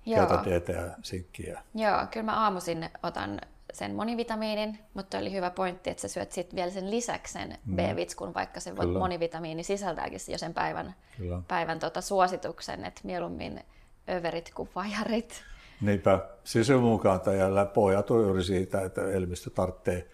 Joo. 0.05 0.27
käytät 0.27 0.67
ja 0.67 0.91
sinkkiä. 1.03 1.61
Joo, 1.75 1.97
kyllä 2.11 2.25
mä 2.25 2.43
aamuisin 2.43 2.89
otan 3.03 3.41
sen 3.73 3.95
monivitamiinin, 3.95 4.79
mutta 4.93 5.17
oli 5.17 5.31
hyvä 5.31 5.49
pointti, 5.49 5.89
että 5.89 6.01
sä 6.01 6.07
syöt 6.07 6.31
sit 6.31 6.55
vielä 6.55 6.71
sen 6.71 6.91
lisäksi 6.91 7.33
sen 7.33 7.57
B-vitskun, 7.75 8.33
vaikka 8.33 8.59
se 8.59 8.71
Mm. 8.71 8.77
Kyllä. 8.77 8.99
monivitamiini 8.99 9.63
sisältääkin 9.63 10.19
jo 10.27 10.37
sen 10.37 10.53
päivän, 10.53 10.95
Kyllä. 11.17 11.41
päivän 11.47 11.79
tota 11.79 12.01
suosituksen, 12.01 12.85
että 12.85 13.01
mieluummin 13.03 13.63
överit 14.09 14.51
kuin 14.55 14.69
vajarit. 14.75 15.43
Niinpä 15.81 16.19
sisun 16.43 16.83
mukaan 16.83 17.21
ja 17.37 17.65
pohjautuu 17.65 18.21
juuri 18.21 18.43
siitä, 18.43 18.81
että 18.81 19.11
elimistö 19.11 19.49
tarvitsee 19.49 20.07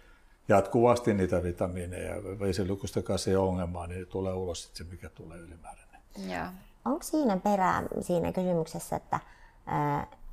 jatkuvasti 0.48 1.14
niitä 1.14 1.44
vitamiineja. 1.44 2.16
Vesilukusten 2.40 3.04
kanssa 3.04 3.30
ei 3.30 3.36
ole 3.36 3.50
ongelmaa, 3.50 3.88
niin 3.88 4.08
tulee 4.08 4.34
ulos 4.34 4.64
sit 4.64 4.76
se, 4.76 4.84
mikä 4.84 5.10
tulee 5.10 5.38
ylimääräinen. 5.38 6.02
Joo. 6.30 6.46
Onko 6.86 7.04
siinä 7.04 7.38
perää 7.38 7.84
siinä 8.02 8.32
kysymyksessä, 8.34 8.96
että, 8.96 9.20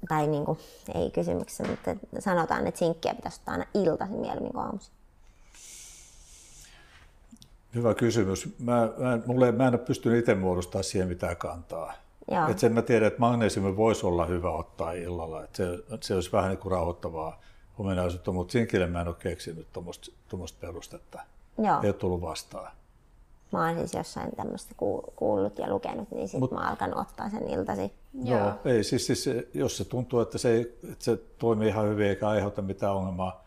tai 0.09 0.27
niin 0.27 0.45
kuin, 0.45 0.59
ei 0.95 1.11
kysymyksessä, 1.11 1.65
mutta 1.65 1.97
sanotaan, 2.19 2.67
että 2.67 2.79
sinkkiä 2.79 3.15
pitäisi 3.15 3.41
ottaa 3.41 3.53
aina 3.53 3.67
iltaisin 3.75 4.21
mieluummin 4.21 4.53
kuin 4.53 4.65
aamuisin? 4.65 4.93
Hyvä 7.75 7.95
kysymys. 7.95 8.59
Mä, 8.59 8.89
mä, 8.99 9.19
mulle, 9.27 9.53
mä 9.53 9.69
en 9.69 9.75
ole 9.75 9.79
pystynyt 9.79 10.19
itse 10.19 10.35
muodostamaan 10.35 10.85
siihen 10.85 11.09
mitään 11.09 11.37
kantaa. 11.37 11.93
Joo. 12.31 12.49
Et 12.49 12.59
sen 12.59 12.73
mä 12.73 12.83
tiedän, 12.83 13.07
että 13.07 13.21
magnesiumi 13.21 13.77
voisi 13.77 14.07
olla 14.07 14.27
hyvä 14.27 14.51
ottaa 14.51 14.93
illalla. 14.93 15.45
Et 15.45 15.55
se, 15.55 15.65
se 16.01 16.15
olisi 16.15 16.33
vähän 16.33 16.51
niin 16.51 16.59
kuin 16.59 16.73
rauhoittavaa 16.73 17.41
ominaisuutta, 17.79 18.33
mutta 18.33 18.53
sinkille 18.53 18.87
mä 18.87 19.01
en 19.01 19.09
ole 19.09 19.17
keksinyt 19.19 19.73
tuommoista 19.73 20.59
perustetta. 20.61 21.21
Joo. 21.59 21.81
Ei 21.83 21.89
ole 21.89 21.93
tullut 21.93 22.21
vastaan. 22.21 22.73
Mä 23.59 23.67
oon 23.67 23.79
siis 23.79 23.95
jossain 23.95 24.31
tämmöistä 24.37 24.75
kuul- 24.77 25.11
kuullut 25.17 25.59
ja 25.59 25.69
lukenut, 25.71 26.11
niin 26.11 26.29
sitten 26.29 26.41
Mut- 26.41 26.53
mä 26.53 26.59
oon 26.61 26.69
alkanut 26.69 26.99
ottaa 26.99 27.31
sen 27.31 27.49
iltaisin. 27.49 27.91
Joo. 28.25 28.39
Joo. 28.39 28.53
Ei, 28.65 28.85
siis, 28.85 29.07
siis 29.07 29.25
jos 29.55 29.77
se 29.77 29.85
tuntuu, 29.85 30.21
että 30.21 30.39
se, 30.39 30.51
ei, 30.53 30.61
että 30.93 31.05
se 31.05 31.17
toimii 31.39 31.69
ihan 31.69 31.89
hyvin 31.89 32.07
eikä 32.07 32.29
aiheuta 32.29 32.63
mitään 32.63 32.95
ongelmaa, 32.95 33.45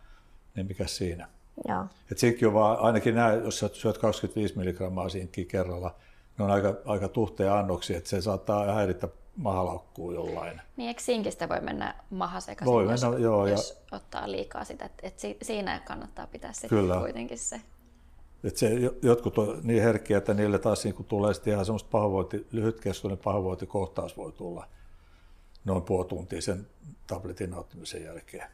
niin 0.56 0.68
mikä 0.68 0.88
siinä? 0.88 1.28
Joo. 1.68 1.86
Et 2.12 2.18
sinkki 2.18 2.46
on 2.46 2.54
vaan, 2.54 2.80
ainakin 2.80 3.16
nämä, 3.16 3.34
jos 3.34 3.60
sä 3.60 3.70
syöt 3.74 3.98
25 3.98 4.58
milligrammaa 4.58 5.10
sinkkiä 5.10 5.46
kerralla, 5.46 5.96
ne 6.38 6.46
on 6.46 6.52
aika, 6.52 6.74
aika 6.86 7.08
tuhteja 7.08 7.60
annoksia, 7.60 7.98
että 7.98 8.10
se 8.10 8.22
saattaa 8.22 8.74
häiritä 8.74 9.08
mahalaukkuu 9.36 10.12
jollain. 10.12 10.62
Niin 10.78 10.88
eikö 10.88 11.02
sinkistä 11.02 11.50
voi 11.50 11.60
mennä 11.62 11.96
maha 12.10 12.40
sekaisin, 12.40 12.74
Voi 12.74 12.92
jos, 12.92 13.02
mennä, 13.04 13.18
joo, 13.18 13.46
ja- 13.46 13.52
jos 13.52 13.82
ottaa 13.92 14.32
liikaa 14.32 14.64
sitä, 14.64 14.86
että 14.86 15.08
et 15.08 15.20
si, 15.20 15.38
siinä 15.42 15.80
kannattaa 15.88 16.28
pitää 16.28 16.54
sitten 16.54 16.70
Kyllä. 16.70 16.98
kuitenkin 17.00 17.38
se. 17.38 17.62
Et 18.44 18.58
se, 18.58 18.74
jo- 18.74 18.96
jotkut 19.02 19.38
on 19.38 19.60
niin 19.64 19.84
herkkiä, 19.84 20.18
että 20.18 20.34
niille 20.34 20.60
taas 20.60 20.84
niin 20.84 21.06
tulee 21.08 21.34
sitten 21.34 21.54
ihan 21.54 21.66
semmoista 21.66 21.90
pahoinvointi, 21.92 22.48
lyhytkestoinen 22.52 23.18
pahoinvointikohtaus 23.18 24.18
voi 24.18 24.32
tulla 24.32 24.68
noin 25.66 25.84
puoli 25.84 26.06
tuntia 26.08 26.42
sen 26.42 26.68
tabletin 27.08 27.50
nauttimisen 27.50 28.04
jälkeen. 28.04 28.48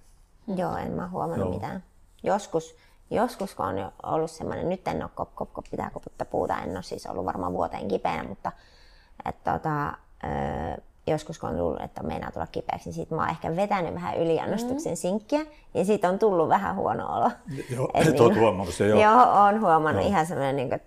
Joo, 0.56 0.78
en 0.78 0.91
mä 0.91 1.08
huomannut 1.08 1.48
Joo. 1.48 1.54
mitään. 1.54 1.84
Joskus, 2.24 2.76
joskus 3.12 3.56
kun 3.56 3.65
on 3.65 3.91
ollut 4.04 4.32
semmoinen, 4.32 4.69
nyt 4.69 4.88
en 4.88 5.04
ole 5.04 5.12
kop, 5.15 5.36
kop, 5.36 5.54
kop, 5.54 5.65
pitää 5.72 5.89
koputtaa 5.89 6.28
puuta, 6.32 6.60
en 6.60 6.72
ole 6.72 6.84
siis 6.84 7.06
ollut 7.06 7.26
varmaan 7.26 7.54
vuoteen 7.54 7.88
kipeänä, 7.88 8.24
mutta 8.24 8.52
et, 9.26 9.43
tota, 9.43 9.88
öö, 10.24 10.78
joskus 11.07 11.39
kun 11.39 11.49
on 11.49 11.57
tullut, 11.57 11.81
että 11.81 12.03
meinaa 12.03 12.31
tulla 12.31 12.47
kipeäksi, 12.47 12.89
niin 12.89 12.93
sit 12.93 13.11
mä 13.11 13.21
oon 13.21 13.29
ehkä 13.29 13.55
vetänyt 13.55 13.93
vähän 13.93 14.17
yliannostuksen 14.17 14.93
mm. 14.93 14.97
sinkkiä 14.97 15.45
ja 15.73 15.85
siitä 15.85 16.09
on 16.09 16.19
tullut 16.19 16.49
vähän 16.49 16.75
huono 16.75 17.15
olo. 17.17 17.31
Joo, 17.69 17.89
et, 17.93 18.07
niin, 18.19 18.39
huomannut 18.39 18.75
se, 18.75 18.87
joo. 18.87 19.01
Joo, 19.01 19.43
oon 19.43 19.61
huomannut 19.61 20.03
joo. 20.03 20.09
ihan 20.09 20.25
semmoinen 20.25 20.55
niin 20.55 20.79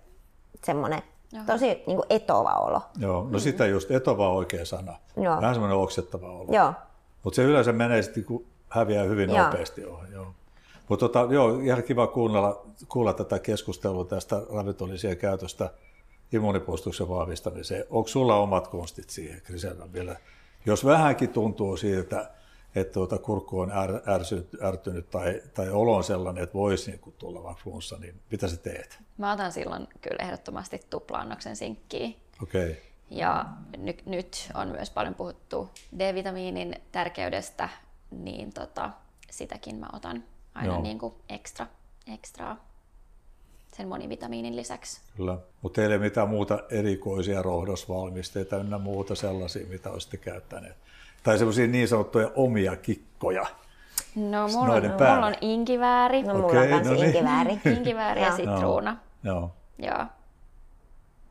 semmoinen 0.64 1.02
tosi 1.46 1.66
niin 1.66 1.96
kuin 1.96 2.06
etova 2.10 2.54
olo. 2.54 2.80
Joo, 2.98 3.12
no 3.12 3.22
mm-hmm. 3.22 3.38
sitä 3.38 3.66
just, 3.66 3.90
etova 3.90 4.28
on 4.28 4.36
oikea 4.36 4.64
sana. 4.64 4.94
Joo. 5.16 5.36
Vähän 5.36 5.54
semmoinen 5.54 5.78
oksettava 5.78 6.32
olo. 6.32 6.52
Joo. 6.52 6.72
Mutta 7.22 7.36
se 7.36 7.42
yleensä 7.42 7.72
menee 7.72 8.02
sitten, 8.02 8.24
kun 8.24 8.44
häviää 8.68 9.04
hyvin 9.04 9.30
joo. 9.30 9.44
nopeasti. 9.44 9.80
Joo. 9.80 10.00
joo. 10.12 10.26
Mutta 10.88 11.08
tota, 11.08 11.34
joo, 11.34 11.60
ihan 11.60 11.82
kiva 11.82 12.06
kuunnella, 12.06 12.62
kuulla 12.88 13.12
tätä 13.12 13.38
keskustelua 13.38 14.04
tästä 14.04 14.42
ravintolisien 14.54 15.16
käytöstä 15.16 15.70
immunipuolustuksen 16.32 17.08
vahvistamiseen. 17.08 17.84
Onko 17.90 18.08
sulla 18.08 18.36
omat 18.36 18.68
konstit 18.68 19.10
siihen, 19.10 19.40
Krisella, 19.40 19.92
vielä? 19.92 20.16
Jos 20.66 20.84
vähänkin 20.84 21.28
tuntuu 21.28 21.76
siltä, 21.76 22.30
että 22.74 22.92
tuota 22.92 23.18
kurkku 23.18 23.60
on 23.60 23.72
är, 23.72 24.10
ärsynyt, 24.14 24.48
ärtynyt 24.62 25.10
tai, 25.10 25.42
tai 25.54 25.70
olo 25.70 25.96
on 25.96 26.04
sellainen, 26.04 26.42
että 26.44 26.54
voisi 26.54 26.90
niin 26.90 27.14
tulla 27.18 27.42
vaikka 27.42 27.62
flunssa, 27.62 27.96
niin 27.98 28.20
mitä 28.30 28.48
sä 28.48 28.56
teet? 28.56 28.98
Mä 29.18 29.32
otan 29.32 29.52
silloin 29.52 29.88
kyllä 30.00 30.24
ehdottomasti 30.24 30.80
tuplaannoksen 30.90 31.56
sinkkiä. 31.56 32.08
Okei. 32.42 32.70
Okay. 32.70 32.82
Ja 33.10 33.44
ny, 33.78 33.94
nyt 34.06 34.50
on 34.54 34.68
myös 34.68 34.90
paljon 34.90 35.14
puhuttu 35.14 35.70
D-vitamiinin 35.98 36.74
tärkeydestä, 36.92 37.68
niin 38.10 38.52
tota, 38.52 38.90
sitäkin 39.30 39.76
mä 39.76 39.86
otan 39.92 40.24
aina 40.54 40.80
niin 40.80 40.98
kuin 40.98 41.14
ekstra, 41.28 41.66
ekstraa 42.12 42.65
sen 43.76 43.88
monivitamiinin 43.88 44.56
lisäksi. 44.56 45.00
Kyllä, 45.16 45.38
mutta 45.62 45.82
ei 45.82 45.98
mitään 45.98 46.28
muuta 46.28 46.58
erikoisia 46.70 47.42
rohdosvalmisteita 47.42 48.56
ynnä 48.56 48.78
muuta 48.78 49.14
sellaisia, 49.14 49.66
mitä 49.66 49.90
olisitte 49.90 50.16
käyttäneet? 50.16 50.76
Tai 51.22 51.38
semmoisia 51.38 51.66
niin 51.66 51.88
sanottuja 51.88 52.30
omia 52.34 52.76
kikkoja? 52.76 53.46
No 54.14 54.48
mulla 54.48 54.74
on, 54.74 54.82
mulla 54.82 55.26
on 55.26 55.34
inkivääri. 55.40 56.22
No 56.22 56.34
mulla 56.34 56.46
okay, 56.46 56.72
on 56.72 56.84
no 56.84 56.92
niin. 56.92 57.04
inkivääri. 57.04 57.60
inkivääri 57.76 58.22
ja 58.22 58.36
sitruuna. 58.36 58.96
Joo. 59.24 59.50
Joo. 59.78 60.04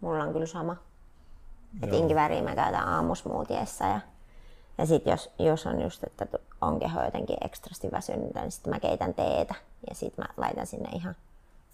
Mulla 0.01 0.23
on 0.23 0.33
kyllä 0.33 0.45
sama. 0.45 0.75
Et 1.83 1.93
inkivääriä 1.93 2.41
mä 2.41 2.55
käytän 2.55 2.87
aamusmuutiessa 2.87 3.85
ja, 3.85 3.99
ja 4.77 4.85
sitten 4.85 5.11
jos, 5.11 5.31
jos 5.39 5.65
on 5.65 5.81
just, 5.81 6.03
että 6.03 6.25
on 6.61 6.79
keho 6.79 7.03
jotenkin 7.03 7.37
ekstrasti 7.45 7.91
väsynyt, 7.91 8.33
niin 8.35 8.51
sitten 8.51 8.73
mä 8.73 8.79
keitän 8.79 9.13
teetä 9.13 9.55
ja 9.89 9.95
sitten 9.95 10.25
mä 10.25 10.33
laitan 10.37 10.67
sinne 10.67 10.89
ihan 10.95 11.15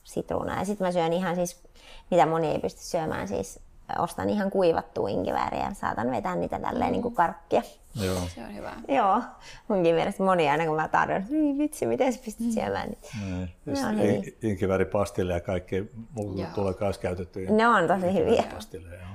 sitruunaa. 0.04 0.60
Ja 0.60 0.66
sitten 0.66 0.88
mä 0.88 0.92
syön 0.92 1.14
ihan 1.14 1.36
siis, 1.36 1.64
mitä 2.12 2.26
moni 2.26 2.48
ei 2.48 2.60
pysty 2.60 2.82
syömään, 2.82 3.28
siis 3.28 3.60
ostan 3.98 4.30
ihan 4.30 4.52
kuivattua 4.52 5.10
inkivääriä 5.10 5.64
ja 5.64 5.74
saatan 5.74 6.12
vetää 6.12 6.36
niitä 6.36 6.60
tälleen 6.60 6.90
mm. 6.90 6.92
niin 6.92 7.02
kuin 7.02 7.16
karkkia. 7.16 7.62
Joo. 7.96 8.22
Se 8.36 8.42
on 8.44 8.56
hyvä. 8.56 8.74
Joo. 8.88 9.22
Munkin 9.68 9.96
mielestä 9.96 10.24
moni 10.24 10.50
aina 10.50 10.66
kun 10.66 10.76
mä 10.76 10.88
tarjoan, 10.88 11.26
niin 11.30 11.58
vitsi, 11.58 11.86
miten 11.86 12.14
sä 12.14 12.20
pystyt 12.26 12.46
mm. 12.46 12.52
syömään 12.52 12.90
niitä. 12.90 13.92
Niin. 13.92 14.16
In, 14.16 14.50
inkivääripastille 14.50 15.34
ja 15.34 15.40
kaikki 15.42 15.92
muut 16.12 16.54
tulee 16.56 16.74
myös 16.80 16.98
käytettyä. 16.98 17.50
Ne 17.50 17.68
on 17.68 17.88
tosi 17.88 18.14
hyviä. 18.14 18.44
Pastille, 18.54 18.90
joo. 18.96 19.08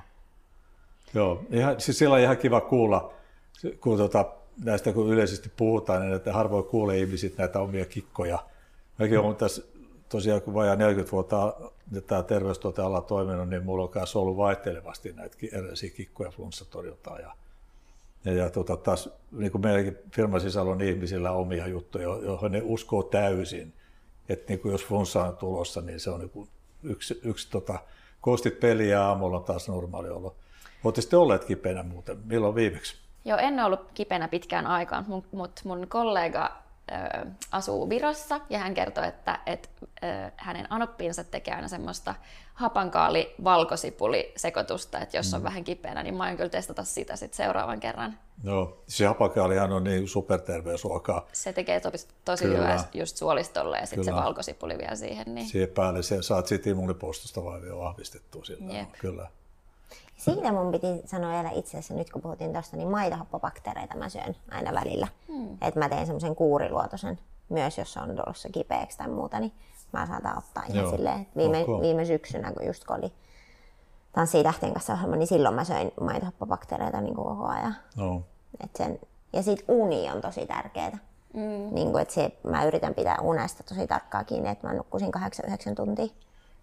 joo. 1.14 1.42
Ihan, 1.50 1.80
siis 1.80 1.98
siellä 1.98 2.14
on 2.14 2.20
ihan 2.20 2.36
kiva 2.36 2.60
kuulla, 2.60 3.12
kun 3.80 3.96
tuota, 3.96 4.24
näistä 4.64 4.92
kun 4.92 5.12
yleisesti 5.12 5.52
puhutaan, 5.56 6.02
niin 6.02 6.14
että 6.14 6.32
harvoin 6.32 6.64
kuulee 6.64 6.98
ihmisit 6.98 7.38
näitä 7.38 7.60
omia 7.60 7.84
kikkoja. 7.84 8.38
Mäkin 8.98 9.18
olen 9.18 9.36
tässä 9.36 9.62
tosiaan 10.08 10.42
kun 10.42 10.54
vajaa 10.54 10.76
40 10.76 11.12
vuotta 11.12 11.54
tämä 12.06 12.22
terveystuoteala 12.22 13.00
toiminut, 13.00 13.48
niin 13.48 13.64
mulla 13.64 13.84
on 13.84 13.90
myös 13.94 14.16
ollut 14.16 14.36
vaihtelevasti 14.36 15.12
näitä 15.12 15.36
erilaisia 15.52 15.90
kikkoja 15.90 16.30
flunssatorjuntaa. 16.30 17.18
Ja, 17.18 17.34
ja, 18.24 18.32
ja 18.32 18.50
tota, 18.50 18.76
taas 18.76 19.08
niin 19.32 19.52
kuin 19.52 19.62
meidänkin 19.62 19.98
firman 20.12 20.40
sisällä 20.40 20.72
on 20.72 20.80
ihmisillä 20.80 21.30
omia 21.30 21.66
juttuja, 21.66 22.04
joihin 22.04 22.52
ne 22.52 22.62
uskoo 22.64 23.02
täysin. 23.02 23.72
Että 24.28 24.52
niin 24.52 24.60
jos 24.64 24.84
flunssa 24.84 25.24
on 25.24 25.36
tulossa, 25.36 25.80
niin 25.80 26.00
se 26.00 26.10
on 26.10 26.20
niin 26.20 26.30
kuin 26.30 26.48
yksi, 26.82 27.20
yksi 27.24 27.50
tota, 27.50 27.78
kostit 28.20 28.60
peliä 28.60 28.86
ja 28.86 29.08
aamulla 29.08 29.36
on 29.36 29.44
taas 29.44 29.68
normaali 29.68 30.08
olo. 30.08 30.36
Olette 30.84 31.00
sitten 31.00 31.18
olleet 31.18 31.44
kipeänä 31.44 31.82
muuten. 31.82 32.18
Milloin 32.24 32.54
viimeksi? 32.54 32.96
Joo, 33.24 33.38
en 33.38 33.60
ollut 33.60 33.80
kipeänä 33.94 34.28
pitkään 34.28 34.66
aikaan, 34.66 35.04
mutta 35.32 35.62
mun 35.64 35.86
kollega 35.88 36.65
asuu 37.52 37.88
Virossa 37.88 38.40
ja 38.50 38.58
hän 38.58 38.74
kertoi, 38.74 39.06
että, 39.06 39.40
että 39.46 39.68
hänen 40.36 40.66
anoppinsa 40.70 41.24
tekee 41.24 41.54
aina 41.54 41.68
semmoista 41.68 42.14
hapankaali 42.54 43.34
valkosipuli 43.44 44.32
sekoitusta, 44.36 45.00
että 45.00 45.16
jos 45.16 45.34
on 45.34 45.40
mm. 45.40 45.44
vähän 45.44 45.64
kipeänä, 45.64 46.02
niin 46.02 46.14
mä 46.14 46.24
aion 46.24 46.36
kyllä 46.36 46.50
testata 46.50 46.84
sitä 46.84 47.16
sitten 47.16 47.36
seuraavan 47.36 47.80
kerran. 47.80 48.18
Joo, 48.44 48.82
se 48.88 49.06
hapankaalihan 49.06 49.72
on 49.72 49.84
niin 49.84 50.08
superterveysruokaa. 50.08 51.26
Se 51.32 51.52
tekee 51.52 51.80
tosi, 51.80 52.08
tosi 52.24 52.44
hyvää 52.44 52.84
just 52.94 53.16
suolistolle 53.16 53.78
ja 53.78 53.86
sitten 53.86 54.04
se 54.04 54.12
valkosipuli 54.14 54.78
vielä 54.78 54.94
siihen. 54.94 55.34
Niin... 55.34 55.46
Siihen 55.46 55.68
päälle 55.68 56.02
se 56.02 56.22
saat 56.22 56.46
sitten 56.46 56.76
vielä 57.62 57.78
vahvistettua 57.78 58.44
sillä. 58.44 58.74
Yep. 58.74 58.88
Kyllä. 58.98 59.30
Siitä 60.16 60.52
mun 60.52 60.72
piti 60.72 61.02
sanoa 61.04 61.32
vielä 61.32 61.50
itse 61.50 61.70
asiassa, 61.70 61.94
nyt 61.94 62.10
kun 62.10 62.22
puhuttiin 62.22 62.52
tuosta, 62.52 62.76
niin 62.76 62.88
maitohappobakteereita 62.88 63.96
mä 63.96 64.08
syön 64.08 64.36
aina 64.50 64.74
välillä. 64.74 65.08
Hmm. 65.28 65.58
Että 65.60 65.80
mä 65.80 65.88
teen 65.88 66.06
semmoisen 66.06 66.36
kuuriluotosen 66.36 67.18
myös, 67.48 67.78
jos 67.78 67.96
on 67.96 68.16
tulossa 68.16 68.48
kipeäksi 68.48 68.98
tai 68.98 69.08
muuta, 69.08 69.40
niin 69.40 69.52
mä 69.92 70.06
saatan 70.06 70.38
ottaa 70.38 70.62
ihan 70.68 70.82
Joo. 70.82 70.90
silleen. 70.90 71.26
Viime, 71.36 71.62
okay. 71.62 71.80
viime 71.80 72.04
syksynä, 72.04 72.52
kun 72.52 72.66
just 72.66 72.84
kun 72.84 72.96
oli 72.96 73.12
Tanssii 74.12 74.42
tähtien 74.42 74.72
kanssa 74.72 74.92
ohjelma, 74.92 75.16
niin 75.16 75.26
silloin 75.26 75.54
mä 75.54 75.64
söin 75.64 75.92
maitohappobakteereita 76.00 77.00
niin 77.00 77.14
kuin 77.14 77.28
koko 77.28 77.46
ajan. 77.46 77.76
No. 77.96 78.22
Et 78.60 78.76
sen, 78.76 79.00
ja 79.32 79.42
sit 79.42 79.64
uni 79.68 80.10
on 80.10 80.20
tosi 80.20 80.46
tärkeää. 80.46 80.98
Mm. 81.34 81.74
Niin 81.74 81.92
kuin, 81.92 82.02
että 82.02 82.14
se, 82.14 82.38
mä 82.48 82.64
yritän 82.64 82.94
pitää 82.94 83.18
unesta 83.22 83.62
tosi 83.62 83.86
tarkkaa 83.86 84.24
kiinni, 84.24 84.48
että 84.48 84.66
mä 84.66 84.74
nukkuisin 84.74 85.10
8-9 85.14 85.74
tuntia. 85.76 86.06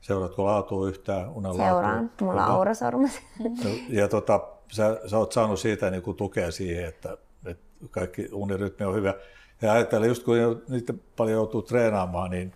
Seuraatko 0.03 0.45
laatua 0.45 0.87
yhtään 0.87 1.29
unen 1.29 1.55
Seuraan, 1.55 2.03
laatua? 2.03 2.27
mulla 2.27 2.45
on 2.45 2.51
aurasormus. 2.51 3.11
Ja, 3.39 4.01
ja 4.01 4.07
tota, 4.07 4.39
sä, 4.71 4.99
sä 5.07 5.17
oot 5.17 5.31
saanut 5.31 5.59
siitä 5.59 5.89
niin 5.89 6.03
kuin 6.03 6.17
tukea 6.17 6.51
siihen, 6.51 6.85
että, 6.85 7.17
että 7.45 7.63
kaikki 7.91 8.29
unirytmi 8.31 8.85
on 8.85 8.95
hyvä. 8.95 9.13
Ja 9.61 9.73
ajattelen, 9.73 10.09
just 10.09 10.23
kun 10.23 10.63
niitä 10.69 10.93
paljon 11.15 11.35
joutuu 11.35 11.61
treenaamaan, 11.61 12.31
niin 12.31 12.53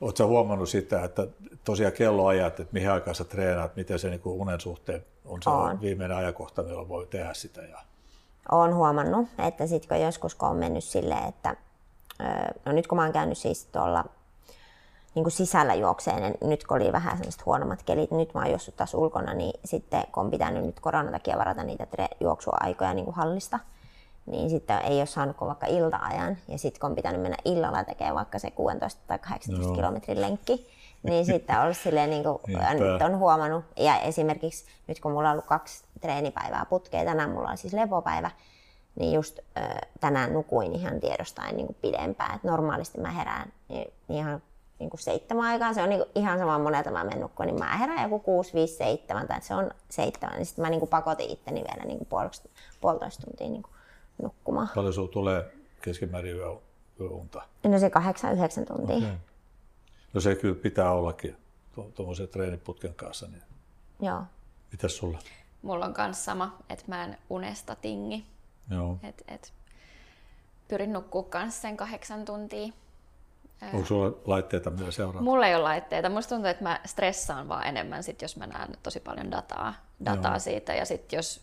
oletko 0.00 0.26
huomannut 0.26 0.68
sitä, 0.68 1.04
että 1.04 1.26
tosiaan 1.64 1.92
kelloajat, 1.92 2.60
että 2.60 2.72
mihin 2.72 2.90
aikaan 2.90 3.14
sä 3.14 3.24
treenaat, 3.24 3.76
miten 3.76 3.98
se 3.98 4.10
niin 4.10 4.20
kuin 4.20 4.40
unen 4.40 4.60
suhteen 4.60 5.04
on 5.24 5.42
se 5.42 5.50
on. 5.50 5.80
viimeinen 5.80 6.16
ajankohta, 6.16 6.62
milloin 6.62 6.88
voi 6.88 7.06
tehdä 7.06 7.34
sitä? 7.34 7.62
Ja... 7.62 7.78
Olen 8.52 8.74
huomannut, 8.74 9.28
että 9.38 9.66
sitten 9.66 9.88
kun 9.98 10.06
joskus 10.06 10.34
kun 10.34 10.48
on 10.48 10.56
mennyt 10.56 10.84
silleen, 10.84 11.28
että 11.28 11.56
no 12.64 12.72
nyt 12.72 12.86
kun 12.86 12.96
mä 12.96 13.02
oon 13.02 13.12
käynyt 13.12 13.38
siis 13.38 13.64
tuolla 13.64 14.04
niin 15.16 15.24
kuin 15.24 15.32
sisällä 15.32 15.74
juokseen. 15.74 16.22
Ja 16.22 16.48
nyt 16.48 16.64
kun 16.64 16.76
oli 16.76 16.92
vähän 16.92 17.16
sellaiset 17.16 17.46
huonommat 17.46 17.82
kelit, 17.82 18.10
nyt 18.10 18.34
mä 18.34 18.40
oon 18.40 18.50
juossut 18.50 18.76
taas 18.76 18.94
ulkona, 18.94 19.34
niin 19.34 19.60
sitten 19.64 20.02
kun 20.12 20.24
on 20.24 20.30
pitänyt 20.30 20.64
nyt 20.64 20.80
koronan 20.80 21.12
takia 21.12 21.38
varata 21.38 21.62
niitä 21.62 21.86
tre- 21.96 22.16
juoksuaikoja 22.20 22.94
niin 22.94 23.04
kuin 23.04 23.14
hallista, 23.14 23.58
niin 24.26 24.50
sitten 24.50 24.78
ei 24.78 24.98
ole 24.98 25.06
saanut 25.06 25.36
kuin 25.36 25.46
vaikka 25.46 25.66
ilta-ajan. 25.66 26.36
Ja 26.48 26.58
sitten 26.58 26.80
kun 26.80 26.90
on 26.90 26.96
pitänyt 26.96 27.22
mennä 27.22 27.36
illalla 27.44 27.84
tekemään 27.84 28.14
vaikka 28.14 28.38
se 28.38 28.50
16 28.50 29.02
tai 29.06 29.18
18 29.18 29.68
no. 29.68 29.74
kilometrin 29.74 30.20
lenkki, 30.20 30.66
niin 31.02 31.26
sitten 31.26 31.58
on 31.58 31.74
silleen, 31.74 32.10
niin 32.10 32.22
kuin, 32.22 32.38
nyt 32.72 33.02
on 33.02 33.18
huomannut. 33.18 33.64
Ja 33.76 33.98
esimerkiksi 33.98 34.64
nyt 34.86 35.00
kun 35.00 35.12
mulla 35.12 35.28
on 35.28 35.32
ollut 35.32 35.46
kaksi 35.46 35.84
treenipäivää 36.00 36.66
putkea, 36.70 37.04
tänään 37.04 37.30
mulla 37.30 37.50
on 37.50 37.58
siis 37.58 37.72
lepopäivä, 37.72 38.30
niin 38.98 39.12
just 39.12 39.38
ö, 39.38 39.60
tänään 40.00 40.32
nukuin 40.32 40.72
ihan 40.72 41.00
tiedostaen 41.00 41.56
niin 41.56 41.66
kuin 41.66 41.76
pidempään. 41.82 42.36
Et 42.36 42.44
normaalisti 42.44 43.00
mä 43.00 43.10
herään 43.10 43.52
niin 43.68 43.92
ihan 44.08 44.42
niin 44.78 44.90
kuin 44.90 45.00
seitsemän 45.00 45.44
aikaa. 45.44 45.74
Se 45.74 45.82
on 45.82 45.88
niin 45.88 46.00
kuin 46.00 46.10
ihan 46.14 46.38
sama 46.38 46.58
monelta 46.58 46.90
mä 46.90 47.04
menen 47.04 47.20
nukkuun, 47.20 47.46
niin 47.46 47.58
mä 47.58 47.76
herään 47.76 48.02
joku 48.02 48.18
6, 48.18 48.54
5, 48.54 48.74
7 48.76 49.28
tai 49.28 49.42
se 49.42 49.54
on 49.54 49.70
seitsemän. 49.88 50.36
Niin 50.36 50.46
sitten 50.46 50.62
mä 50.62 50.70
niin 50.70 50.80
kuin 50.80 50.90
pakotin 50.90 51.30
itteni 51.30 51.64
vielä 51.64 51.84
niin 51.84 51.98
kuin 51.98 52.08
puolitoista, 52.08 52.48
puolitoista 52.80 53.22
tuntia 53.26 53.48
niin 53.48 53.62
kuin 53.62 53.74
nukkumaan. 54.22 54.68
Paljon 54.74 54.94
sulla 54.94 55.12
tulee 55.12 55.52
keskimäärin 55.82 56.36
yö, 56.36 56.56
yöunta? 57.00 57.42
No 57.64 57.78
se 57.78 57.88
8-9 57.88 58.66
tuntia. 58.66 58.96
Okay. 58.96 59.10
No 60.14 60.20
se 60.20 60.34
kyllä 60.34 60.54
pitää 60.54 60.92
ollakin 60.92 61.36
tuommoisen 61.94 62.28
treeniputken 62.28 62.94
kanssa. 62.94 63.26
Niin... 63.26 63.42
Joo. 64.00 64.22
Mitäs 64.72 64.96
sulla? 64.96 65.18
Mulla 65.62 65.84
on 65.84 65.94
myös 65.98 66.24
sama, 66.24 66.58
että 66.70 66.84
mä 66.88 67.04
en 67.04 67.18
unesta 67.30 67.74
tingi. 67.74 68.24
Joo. 68.70 68.98
Et, 69.02 69.24
et, 69.28 69.52
pyrin 70.68 70.92
nukkuu 70.92 71.22
kanssa 71.22 71.60
sen 71.60 71.76
kahdeksan 71.76 72.24
tuntia. 72.24 72.72
Onko 73.62 73.86
sulla 73.86 74.18
laitteita, 74.24 74.70
mitä 74.70 74.90
seuraa? 74.90 75.22
Mulla 75.22 75.46
ei 75.46 75.54
ole 75.54 75.62
laitteita. 75.62 76.08
Musta 76.08 76.28
tuntuu, 76.34 76.50
että 76.50 76.62
mä 76.62 76.80
stressaan 76.84 77.48
vaan 77.48 77.66
enemmän, 77.66 78.02
sit, 78.02 78.22
jos 78.22 78.36
mä 78.36 78.46
näen 78.46 78.68
tosi 78.82 79.00
paljon 79.00 79.30
dataa, 79.30 79.74
dataa 80.04 80.38
siitä. 80.38 80.74
Ja 80.74 80.84
sitten 80.84 81.16
jos 81.16 81.40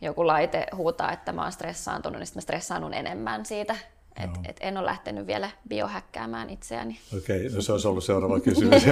joku 0.00 0.26
laite 0.26 0.66
huutaa, 0.76 1.12
että 1.12 1.32
mä 1.32 1.42
oon 1.42 1.52
stressaantunut, 1.52 2.18
niin 2.18 2.26
sit 2.26 2.34
mä 2.34 2.40
stressaannun 2.40 2.94
enemmän 2.94 3.46
siitä. 3.46 3.76
Et, 4.24 4.30
et 4.48 4.56
en 4.60 4.78
ole 4.78 4.86
lähtenyt 4.86 5.26
vielä 5.26 5.50
biohäkkäämään 5.68 6.50
itseäni. 6.50 6.98
Okei, 7.18 7.46
okay, 7.46 7.56
no 7.56 7.62
se 7.62 7.72
olisi 7.72 7.88
ollut 7.88 8.04
seuraava 8.04 8.40
kysymys. 8.40 8.82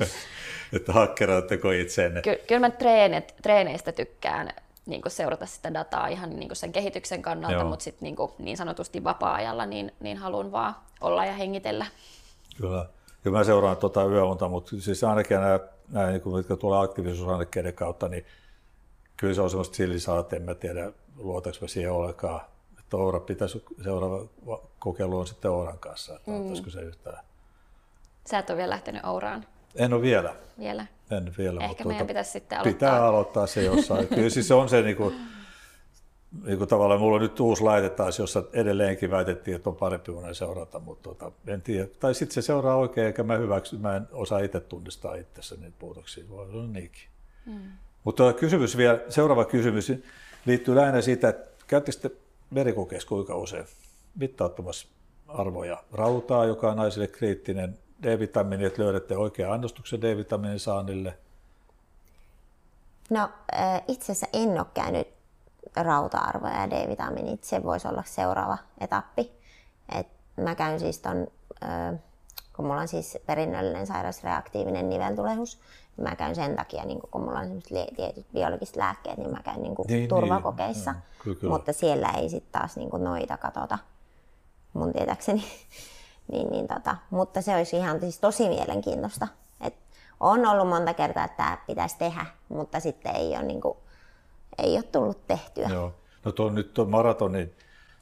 että 0.76 0.92
hakkeraatteko 0.92 1.70
itseenne? 1.70 2.22
Ky- 2.22 2.40
kyllä 2.46 2.60
mä 2.60 2.70
treenet, 2.70 3.34
treeneistä 3.42 3.92
tykkään 3.92 4.50
niin 4.86 5.02
seurata 5.08 5.46
sitä 5.46 5.74
dataa 5.74 6.08
ihan 6.08 6.30
niin 6.30 6.56
sen 6.56 6.72
kehityksen 6.72 7.22
kannalta, 7.22 7.56
Joo. 7.56 7.68
mutta 7.68 7.82
sitten 7.82 8.06
niin, 8.06 8.16
niin 8.38 8.56
sanotusti 8.56 9.04
vapaa-ajalla 9.04 9.66
niin, 9.66 9.92
niin 10.00 10.16
haluan 10.16 10.52
vaan 10.52 10.74
olla 11.00 11.26
ja 11.26 11.32
hengitellä. 11.32 11.86
Kyllä. 12.56 12.86
Kyllä 13.22 13.38
mä 13.38 13.44
seuraan 13.44 13.76
tuota 13.76 14.04
yöunta, 14.04 14.48
mutta 14.48 14.70
siis 14.78 15.04
ainakin 15.04 15.40
nämä, 15.40 15.60
nämä 15.88 16.06
niin 16.06 16.20
kuin, 16.20 16.36
mitkä 16.36 16.56
tulee 16.56 16.80
aktiivisuusannekkeiden 16.80 17.74
kautta, 17.74 18.08
niin 18.08 18.26
kyllä 19.16 19.34
se 19.34 19.40
on 19.40 19.50
semmoista 19.50 19.76
sillisaat, 19.76 20.32
en 20.32 20.42
mä 20.42 20.54
tiedä 20.54 20.92
luotaks 21.16 21.60
mä 21.60 21.68
siihen 21.68 21.92
ollenkaan. 21.92 22.40
Että 22.78 22.96
Oura 22.96 23.20
pitäisi, 23.20 23.64
seuraava 23.84 24.26
kokeilu 24.78 25.18
on 25.18 25.26
sitten 25.26 25.50
Ouran 25.50 25.78
kanssa, 25.78 26.16
että 26.16 26.30
mm. 26.30 26.70
se 26.70 26.80
yhtään. 26.80 27.24
Sä 28.30 28.38
et 28.38 28.50
ole 28.50 28.58
vielä 28.58 28.70
lähtenyt 28.70 29.04
Ouraan? 29.04 29.46
En 29.74 29.92
ole 29.92 30.02
vielä. 30.02 30.34
Vielä? 30.58 30.86
En 31.10 31.32
vielä. 31.38 31.60
Ehkä 31.60 31.68
mutta 31.68 31.84
meidän 31.84 31.98
tuota, 31.98 32.08
pitäisi 32.08 32.30
sitten 32.30 32.58
aloittaa. 32.58 32.72
Pitää 32.72 33.06
aloittaa 33.06 33.46
se 33.46 33.62
jossain. 33.62 34.08
Kyllä 34.08 34.30
siis 34.30 34.48
se 34.48 34.54
on 34.54 34.68
se 34.68 34.82
niin 34.82 34.96
kuin, 34.96 35.14
niin 36.44 36.58
kuin 36.58 36.68
tavallaan, 36.68 37.00
mulla 37.00 37.16
on 37.16 37.22
nyt 37.22 37.40
uusi 37.40 37.62
laite 37.62 37.90
taas, 37.90 38.18
jossa 38.18 38.42
edelleenkin 38.52 39.10
väitettiin, 39.10 39.56
että 39.56 39.70
on 39.70 39.76
parempi 39.76 40.12
kuin 40.12 40.34
seurata, 40.34 40.78
mutta 40.78 41.02
tota, 41.02 41.32
en 41.46 41.62
tiedä. 41.62 41.88
Tai 42.00 42.14
sitten 42.14 42.34
se 42.34 42.42
seuraa 42.42 42.76
oikein, 42.76 43.06
eikä 43.06 43.22
mä 43.22 43.36
hyväksy, 43.36 43.78
mä 43.78 43.96
en 43.96 44.08
osaa 44.12 44.38
itse 44.38 44.60
tunnistaa 44.60 45.14
itsessä 45.14 45.56
niitä 45.56 45.76
puutoksia, 45.78 46.24
voi 46.28 46.48
olla 46.48 46.66
niinkin. 46.66 47.02
Hmm. 47.46 47.60
Mutta 48.04 48.32
kysymys 48.32 48.76
vielä, 48.76 49.00
seuraava 49.08 49.44
kysymys 49.44 49.92
liittyy 50.46 50.76
lähinnä 50.76 51.00
siitä, 51.00 51.28
että 51.28 51.64
käyttekö 51.66 52.10
merikokeessa 52.50 53.08
kuinka 53.08 53.36
usein 53.36 53.64
mittauttamassa 54.14 54.88
arvoja 55.28 55.84
rautaa, 55.92 56.44
joka 56.44 56.70
on 56.70 56.76
naisille 56.76 57.06
kriittinen, 57.06 57.78
D-vitamiini, 58.02 58.64
että 58.64 58.82
löydätte 58.82 59.16
oikean 59.16 59.52
annostuksen 59.52 60.02
D-vitamiinin 60.02 60.60
saannille? 60.60 61.18
No 63.10 63.28
itse 63.88 64.12
asiassa 64.12 64.26
en 64.32 64.50
ole 64.50 64.66
käynyt 64.74 65.08
rauta-arvoja 65.76 66.60
ja 66.60 66.70
D-vitamiinit, 66.70 67.44
se 67.44 67.62
voisi 67.62 67.88
olla 67.88 68.02
seuraava 68.06 68.58
etappi. 68.80 69.32
Et 69.98 70.06
mä 70.36 70.54
käyn 70.54 70.80
siis 70.80 70.98
ton, 70.98 71.26
kun 72.56 72.66
mulla 72.66 72.80
on 72.80 72.88
siis 72.88 73.18
perinnöllinen 73.26 73.86
sairausreaktiivinen 73.86 74.88
niveltulehus, 74.88 75.60
niin 75.96 76.08
mä 76.08 76.16
käyn 76.16 76.34
sen 76.34 76.56
takia, 76.56 76.84
niin 76.84 77.00
kun 77.10 77.22
mulla 77.22 77.38
on 77.38 77.62
tietyt 77.96 78.26
biologiset 78.32 78.76
lääkkeet, 78.76 79.18
niin 79.18 79.30
mä 79.30 79.42
käyn 79.42 79.62
niin 79.62 79.74
kuin 79.74 79.86
niin, 79.88 80.08
turvakokeissa, 80.08 80.92
niin. 80.92 81.02
Kyllä, 81.22 81.40
kyllä. 81.40 81.52
mutta 81.52 81.72
siellä 81.72 82.08
ei 82.08 82.28
sitten 82.28 82.60
taas 82.60 82.76
niin 82.76 82.90
noita 82.98 83.36
katota 83.36 83.78
mun 84.72 84.92
tietääkseni. 84.92 85.44
niin, 86.32 86.50
niin 86.50 86.68
tota, 86.68 86.96
mutta 87.10 87.42
se 87.42 87.56
olisi 87.56 87.76
ihan 87.76 88.00
siis 88.00 88.18
tosi 88.18 88.48
mielenkiintoista. 88.48 89.28
Et 89.60 89.74
on 90.20 90.46
ollut 90.46 90.68
monta 90.68 90.94
kertaa, 90.94 91.24
että 91.24 91.36
tämä 91.36 91.58
pitäisi 91.66 91.98
tehdä, 91.98 92.26
mutta 92.48 92.80
sitten 92.80 93.16
ei 93.16 93.28
ole, 93.36 93.42
niin 93.42 93.60
kuin, 93.60 93.78
ei 94.60 94.74
ole 94.74 94.82
tullut 94.82 95.26
tehtyä. 95.26 95.68
Joo. 95.68 95.94
No 96.24 96.32
tuo 96.32 96.50
nyt 96.50 96.74
tuon 96.74 96.90
maratonin 96.90 97.52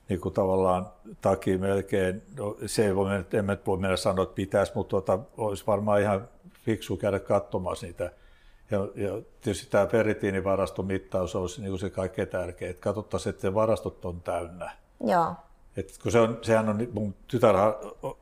niin 0.08 0.20
kuin 0.20 0.34
tavallaan 0.34 0.86
takia 1.20 1.58
melkein, 1.58 2.22
no, 2.36 2.56
se 2.66 2.86
ei 2.86 2.96
voi, 2.96 3.10
en 3.32 3.44
mä 3.44 3.56
voi 3.66 3.78
mennä 3.78 3.96
sanoa, 3.96 4.22
että 4.22 4.34
pitäisi, 4.34 4.72
mutta 4.74 4.90
tuota, 4.90 5.18
olisi 5.36 5.64
varmaan 5.66 6.00
ihan 6.00 6.28
fiksu 6.64 6.96
käydä 6.96 7.18
katsomassa 7.18 7.86
niitä. 7.86 8.12
Ja, 8.70 8.78
ja 8.94 9.22
tietysti 9.40 9.70
tämä 9.70 9.86
ferritiinivaraston 9.86 10.88
olisi 11.34 11.60
niin 11.60 11.70
kuin 11.70 11.80
se 11.80 11.90
kaikkein 11.90 12.28
tärkein, 12.28 12.70
että 12.70 12.82
katsottaisiin, 12.82 13.34
että 13.34 13.54
varastot 13.54 14.04
on 14.04 14.20
täynnä. 14.20 14.70
Joo. 15.04 15.34
Et 15.76 15.98
kun 16.02 16.12
se 16.12 16.20
on, 16.20 16.38
sehän 16.42 16.68
on, 16.68 16.88
mun 16.92 17.14
tytär 17.26 17.54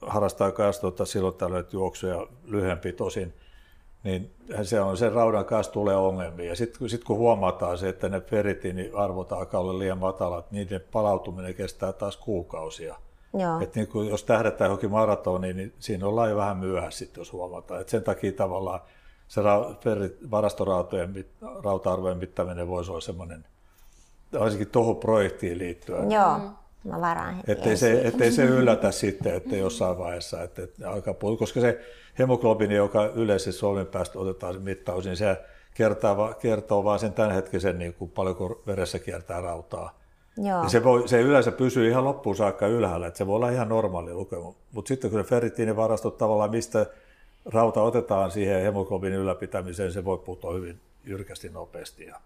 harrastaa 0.03 0.53
kanssa 0.53 0.81
tuota, 0.81 1.05
silloin 1.05 1.35
tällöin 1.35 1.65
juoksuja 1.73 2.27
lyhyempi 2.45 2.93
tosin, 2.93 3.35
niin 4.07 4.35
se 4.63 4.81
on 4.81 4.97
sen 4.97 5.13
raudan 5.13 5.45
kanssa 5.45 5.73
tulee 5.73 5.97
ongelmia. 5.97 6.49
Ja 6.49 6.57
sitten 6.57 6.89
sit 6.89 7.05
kun 7.05 7.17
huomataan 7.17 7.79
se, 7.79 7.89
että 7.89 8.09
ne 8.09 8.21
ferritiiniarvot 8.21 9.33
alkaa 9.33 9.61
olla 9.61 9.79
liian 9.79 9.99
matalat, 9.99 10.51
niin 10.51 10.65
niiden 10.65 10.81
palautuminen 10.93 11.55
kestää 11.55 11.93
taas 11.93 12.17
kuukausia. 12.17 12.97
Joo. 13.35 13.61
Et 13.61 13.75
niin 13.75 13.87
kun, 13.87 14.07
jos 14.07 14.25
tähdätään 14.25 14.69
johonkin 14.69 14.91
maratoniin, 14.91 15.57
niin 15.57 15.73
siinä 15.79 16.07
ollaan 16.07 16.31
jo 16.31 16.37
vähän 16.37 16.57
myöhässä 16.57 16.99
sitten, 16.99 17.21
jos 17.21 17.33
huomataan. 17.33 17.81
Et 17.81 17.89
sen 17.89 18.03
takia 18.03 18.33
tavallaan 18.33 18.81
se 19.29 19.41
ra- 19.41 20.31
varastorautojen 20.31 21.25
rauta-arvojen 21.65 22.19
mittaminen 22.19 22.69
voisi 22.69 22.91
olla 22.91 23.01
semmoinen, 23.01 23.45
varsinkin 24.41 24.71
tuohon 24.71 24.97
projektiin 24.97 25.59
liittyen. 25.59 26.11
Joo. 26.11 26.41
Mä 26.87 27.01
varaan 27.01 27.35
heti 27.35 27.53
ettei 27.53 27.77
se, 27.77 28.01
ettei 28.05 28.33
se 28.33 28.45
yllätä 28.45 28.91
sitten, 28.91 29.35
että 29.35 29.57
jossain 29.57 29.99
vaiheessa, 29.99 30.43
että, 30.43 30.63
että 30.63 30.91
alkaa 30.91 31.15
puhua, 31.15 31.37
koska 31.37 31.61
se 31.61 31.81
hemoglobiini, 32.19 32.75
joka 32.75 33.07
yleisesti 33.07 33.53
solmin 33.53 33.87
päästä 33.87 34.19
otetaan 34.19 34.55
se 34.55 34.61
mittaus, 34.61 35.05
niin 35.05 35.17
se 35.17 35.37
kertoo, 35.75 36.35
kertoo 36.41 36.85
vain 36.85 37.01
sen 37.01 37.13
tämänhetkisen, 37.13 37.79
niin 37.79 37.95
kuin 37.95 38.11
paljonko 38.11 38.63
veressä 38.67 38.99
kiertää 38.99 39.41
rautaa. 39.41 39.99
Joo. 40.37 40.63
Ja 40.63 40.69
se, 40.69 40.85
voi, 40.85 41.09
se 41.09 41.21
yleensä 41.21 41.53
pysyy 41.53 41.89
ihan 41.89 42.05
loppuun 42.05 42.37
saakka 42.37 42.67
ylhäällä, 42.67 43.07
että 43.07 43.19
se 43.19 43.27
voi 43.27 43.37
olla 43.37 43.51
ihan 43.51 43.69
normaali 43.69 44.15
lukema. 44.15 44.55
Mutta 44.73 44.89
sitten 44.89 45.11
kun 45.11 45.25
ne 45.59 45.77
varastot 45.77 46.19
tavallaan, 46.19 46.51
mistä 46.51 46.87
rauta 47.45 47.83
otetaan 47.83 48.31
siihen 48.31 48.63
hemoglobiinin 48.63 49.21
ylläpitämiseen, 49.21 49.93
se 49.93 50.05
voi 50.05 50.19
putoa 50.19 50.55
hyvin 50.55 50.81
jyrkästi 51.05 51.49
nopeasti. 51.49 52.05
Ja, 52.05 52.21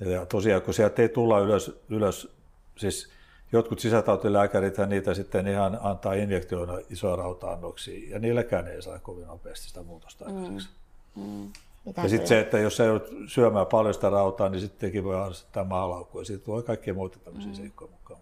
ja 0.00 0.26
tosiaan, 0.26 0.62
kun 0.62 0.74
sieltä 0.74 1.02
ei 1.02 1.08
tulla 1.08 1.38
ylös, 1.38 1.80
ylös 1.88 2.28
siis 2.76 3.08
jotkut 3.52 3.80
sisätautilääkärit 3.80 4.74
niitä 4.86 5.14
sitten 5.14 5.46
ihan 5.46 5.78
antaa 5.82 6.12
injektioina 6.12 6.78
isoja 6.90 7.16
rauta-annoksia, 7.16 8.10
ja 8.10 8.18
niilläkään 8.18 8.68
ei 8.68 8.82
saa 8.82 8.98
kovin 8.98 9.26
nopeasti 9.26 9.68
sitä 9.68 9.82
muutosta 9.82 10.24
mm. 10.24 10.36
aikaiseksi. 10.36 10.68
Mm. 11.16 11.22
Mm. 11.22 11.52
Ja 11.96 12.08
sitten 12.08 12.28
se, 12.28 12.40
että 12.40 12.58
jos 12.58 12.80
ei 12.80 12.90
ole 12.90 13.02
syömään 13.26 13.66
paljon 13.66 13.94
sitä 13.94 14.10
rautaa, 14.10 14.48
niin 14.48 14.60
sittenkin 14.60 15.04
voi 15.04 15.16
harrastaa 15.16 15.64
maalaukku, 15.64 16.18
ja 16.18 16.24
siitä 16.24 16.46
voi 16.46 16.62
kaikkia 16.62 16.94
muita 16.94 17.18
tämmöisiä 17.18 17.50
mm. 17.50 17.56
seikkoja 17.56 17.90
mukaan. 17.90 18.20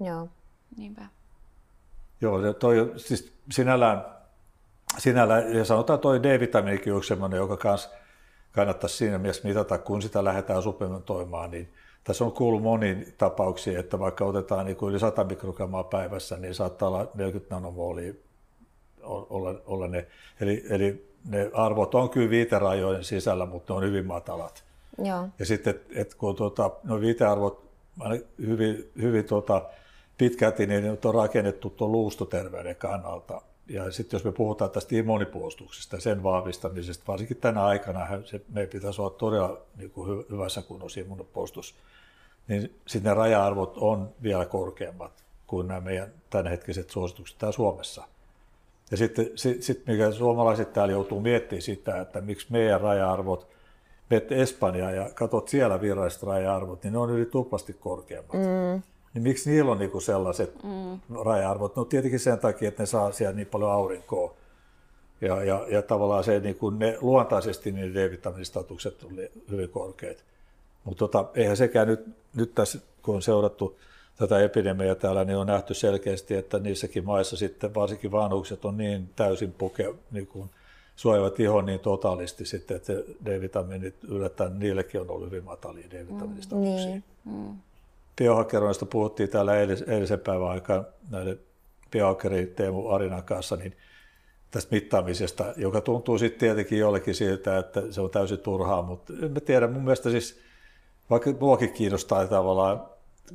Joo. 0.00 0.28
Niinpä. 0.76 1.02
Joo, 2.20 2.52
toi, 2.52 2.92
siis 2.96 3.32
sinällään, 3.50 4.04
sinällään, 4.98 5.56
ja 5.56 5.64
sanotaan 5.64 5.98
toi 5.98 6.22
D-vitamiinikin 6.22 6.94
on 6.94 7.04
sellainen, 7.04 7.36
joka 7.36 7.56
kanssa 7.56 7.90
kannattaisi 8.52 8.96
siinä 8.96 9.18
mielessä 9.18 9.48
mitata, 9.48 9.78
kun 9.78 10.02
sitä 10.02 10.24
lähdetään 10.24 10.62
supplementoimaan, 10.62 11.50
niin 11.50 11.74
tässä 12.04 12.24
on 12.24 12.32
kuullut 12.32 12.62
moniin 12.62 13.14
tapauksiin, 13.18 13.78
että 13.78 13.98
vaikka 13.98 14.24
otetaan 14.24 14.66
niin 14.66 14.76
kuin 14.76 14.90
yli 14.90 15.00
100 15.00 15.24
mikrogrammaa 15.24 15.84
päivässä, 15.84 16.36
niin 16.36 16.54
saattaa 16.54 16.88
olla 16.88 17.08
40 17.14 17.54
nanomolia 17.54 18.14
olla, 19.02 19.54
olla 19.66 19.88
ne. 19.88 20.06
Eli, 20.40 20.64
eli 20.70 21.08
ne 21.28 21.50
arvot 21.52 21.94
on 21.94 22.10
kyllä 22.10 22.30
viiterajojen 22.30 23.04
sisällä, 23.04 23.46
mutta 23.46 23.72
ne 23.72 23.76
on 23.76 23.82
hyvin 23.82 24.06
matalat. 24.06 24.64
Joo. 24.98 25.28
Ja 25.38 25.46
sitten, 25.46 25.80
että 25.94 26.16
kun 26.18 26.36
tuota, 26.36 26.70
no 26.84 27.00
viitearvot 27.00 27.62
hyvin, 28.38 28.90
hyvin 29.02 29.24
tuota, 29.24 29.62
pitkälti, 30.18 30.66
niin 30.66 30.84
ne 30.84 30.90
on 30.90 31.14
rakennettu 31.14 31.70
tuon 31.70 31.92
luustoterveyden 31.92 32.76
kannalta. 32.76 33.42
Ja 33.72 33.92
sitten 33.92 34.16
jos 34.18 34.24
me 34.24 34.32
puhutaan 34.32 34.70
tästä 34.70 34.96
immunipuolustuksesta 34.96 36.00
sen 36.00 36.22
vahvistamisesta, 36.22 37.04
varsinkin 37.08 37.36
tänä 37.36 37.64
aikana 37.64 38.06
se, 38.24 38.40
meidän 38.48 38.70
pitäisi 38.70 39.00
olla 39.00 39.10
todella 39.10 39.60
niin 39.76 39.90
kuin 39.90 40.24
hyvässä 40.30 40.62
kunnossa 40.62 41.00
immunipuolustus, 41.00 41.74
niin 42.48 42.74
sitten 42.86 43.10
ne 43.10 43.14
raja-arvot 43.14 43.78
on 43.78 44.08
vielä 44.22 44.44
korkeammat 44.44 45.24
kuin 45.46 45.68
nämä 45.68 45.80
meidän 45.80 46.12
tämänhetkiset 46.30 46.90
suositukset 46.90 47.38
täällä 47.38 47.52
Suomessa. 47.52 48.04
Ja 48.90 48.96
sitten 48.96 49.30
sit, 49.34 49.62
sit 49.62 49.86
mikä 49.86 50.12
suomalaiset 50.12 50.72
täällä 50.72 50.92
joutuu 50.92 51.20
miettimään 51.20 51.62
sitä, 51.62 52.00
että 52.00 52.20
miksi 52.20 52.46
meidän 52.50 52.80
raja-arvot, 52.80 53.46
menet 54.10 54.32
Espanjaan 54.32 54.96
ja 54.96 55.10
katsot 55.14 55.48
siellä 55.48 55.80
viralliset 55.80 56.22
raja-arvot, 56.22 56.82
niin 56.82 56.92
ne 56.92 56.98
on 56.98 57.10
yli 57.10 57.26
tuplasti 57.26 57.72
korkeammat. 57.72 58.32
Mm 58.32 58.82
niin 59.14 59.22
miksi 59.22 59.50
niillä 59.50 59.70
on 59.70 59.78
niinku 59.78 60.00
sellaiset 60.00 60.54
mm. 60.62 61.20
raja-arvot? 61.24 61.76
No 61.76 61.84
tietenkin 61.84 62.20
sen 62.20 62.38
takia, 62.38 62.68
että 62.68 62.82
ne 62.82 62.86
saa 62.86 63.12
siellä 63.12 63.36
niin 63.36 63.46
paljon 63.46 63.70
aurinkoa. 63.70 64.34
Ja, 65.20 65.44
ja, 65.44 65.66
ja 65.68 65.82
tavallaan 65.82 66.24
se, 66.24 66.40
niin 66.40 66.56
kuin 66.56 66.78
ne 66.78 66.98
luontaisesti 67.00 67.72
niin 67.72 67.94
D-vitamiinistatukset 67.94 69.04
on 69.04 69.18
hyvin 69.50 69.68
korkeat. 69.68 70.24
Mutta 70.84 70.98
tota, 70.98 71.24
eihän 71.34 71.56
sekään 71.56 71.88
nyt, 71.88 72.06
nyt 72.34 72.54
tässä, 72.54 72.78
kun 73.02 73.14
on 73.14 73.22
seurattu 73.22 73.78
tätä 74.16 74.40
epidemiaa 74.40 74.94
täällä, 74.94 75.24
niin 75.24 75.36
on 75.36 75.46
nähty 75.46 75.74
selkeästi, 75.74 76.34
että 76.34 76.58
niissäkin 76.58 77.04
maissa 77.04 77.36
sitten 77.36 77.74
varsinkin 77.74 78.12
vanhukset 78.12 78.64
on 78.64 78.76
niin 78.76 79.10
täysin 79.16 79.52
puke, 79.52 79.94
niin 80.10 80.26
kuin 80.26 80.50
suojavat 80.96 81.40
ihon 81.40 81.66
niin 81.66 81.80
totaalisti 81.80 82.44
sitten, 82.46 82.76
että 82.76 82.92
D-vitamiinit 83.24 83.94
yllättäen 84.08 84.58
niillekin 84.58 85.00
on 85.00 85.10
ollut 85.10 85.26
hyvin 85.26 85.44
matalia 85.44 85.90
D-vitamiinistatuksia. 85.90 86.86
Mm, 86.86 86.90
niin. 86.90 87.04
mm 87.24 87.56
biohakkeroista 88.22 88.86
puhuttiin 88.86 89.28
täällä 89.28 89.56
eilis, 89.56 89.82
eilisen 89.82 90.20
päivän 90.20 90.50
aikaan 90.50 90.86
näiden 91.10 91.40
biohakkeri 91.90 92.46
Teemu 92.46 92.88
Arinan 92.88 93.22
kanssa, 93.22 93.56
niin 93.56 93.76
tästä 94.50 94.74
mittaamisesta, 94.74 95.44
joka 95.56 95.80
tuntuu 95.80 96.18
sitten 96.18 96.40
tietenkin 96.40 96.78
jollekin 96.78 97.14
siltä, 97.14 97.58
että 97.58 97.82
se 97.90 98.00
on 98.00 98.10
täysin 98.10 98.38
turhaa, 98.38 98.82
mutta 98.82 99.12
en 99.22 99.32
mä 99.32 99.40
tiedä, 99.40 99.66
mun 99.66 99.82
mielestä 99.82 100.10
siis, 100.10 100.40
vaikka 101.10 101.30
muakin 101.40 101.72
kiinnostaa 101.72 102.26
tavallaan 102.26 102.82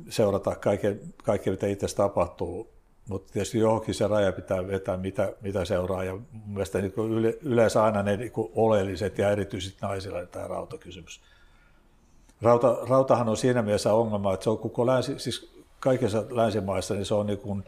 seurata 0.08 0.56
kaiken, 0.56 1.00
kaikkea, 1.24 1.50
mitä 1.50 1.66
itse 1.66 1.86
tapahtuu, 1.96 2.70
mutta 3.08 3.32
tietysti 3.32 3.58
johonkin 3.58 3.94
se 3.94 4.06
raja 4.06 4.32
pitää 4.32 4.68
vetää, 4.68 4.96
mitä, 4.96 5.32
mitä 5.40 5.64
seuraa, 5.64 6.04
ja 6.04 6.12
mun 6.12 6.52
mielestä 6.52 6.80
niin 6.80 6.92
yle, 7.10 7.38
yleensä 7.42 7.84
aina 7.84 8.02
ne 8.02 8.16
niin 8.16 8.32
oleelliset 8.36 9.18
ja 9.18 9.30
erityisesti 9.30 9.78
naisilla 9.82 10.26
tämä 10.26 10.48
rautakysymys 10.48 11.20
Rauta, 12.42 12.76
rautahan 12.88 13.28
on 13.28 13.36
siinä 13.36 13.62
mielessä 13.62 13.94
ongelma, 13.94 14.34
että 14.34 14.44
se 14.44 14.50
on 14.50 14.58
koko 14.58 14.86
länsi, 14.86 15.18
siis 15.18 15.52
kaikissa 15.80 16.24
länsimaissa 16.30 16.94
niin 16.94 17.06
se 17.06 17.14
on 17.14 17.26
niin 17.26 17.38
kuin 17.38 17.64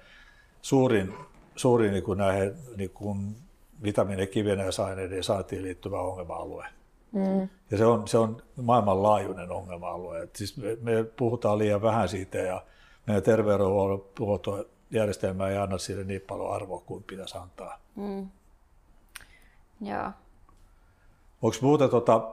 suurin, 0.62 1.14
suurin 1.56 1.92
niin 1.92 2.04
kuin 2.04 2.18
näihin 2.18 2.54
niin 2.76 2.90
kuin 2.90 3.36
vitamiini- 3.82 4.20
ja 4.20 4.26
kivenäisaineiden 4.26 5.24
saantiin 5.24 5.62
liittyvä 5.62 6.00
ongelma-alue. 6.00 6.66
Mm. 7.12 7.48
Ja 7.70 7.78
se 7.78 7.86
on, 7.86 8.08
se 8.08 8.18
on 8.18 8.42
maailmanlaajuinen 8.62 9.50
ongelma-alue. 9.50 10.22
Et 10.22 10.36
siis 10.36 10.56
me, 10.56 10.76
me 10.80 11.04
puhutaan 11.04 11.58
liian 11.58 11.82
vähän 11.82 12.08
siitä 12.08 12.38
ja 12.38 12.62
meidän 13.06 13.22
terveydenhuoltojärjestelmä 13.22 15.48
ei 15.48 15.58
anna 15.58 15.78
sille 15.78 16.04
niin 16.04 16.20
paljon 16.20 16.54
arvoa 16.54 16.82
kuin 16.86 17.02
pitäisi 17.02 17.38
antaa. 17.38 17.78
Mm. 17.96 18.28
Joo. 19.80 20.10
Onko 21.42 21.56
muuta 21.60 21.88
tuota, 21.88 22.28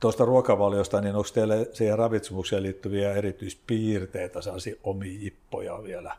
tuosta 0.00 0.24
ruokavaliosta, 0.24 1.00
niin 1.00 1.16
onko 1.16 1.28
teille 1.34 1.68
siihen 1.72 1.98
ravitsemukseen 1.98 2.62
liittyviä 2.62 3.12
erityispiirteitä, 3.12 4.42
sellaisia 4.42 4.76
omia 4.84 5.18
ippoja 5.20 5.82
vielä? 5.82 6.16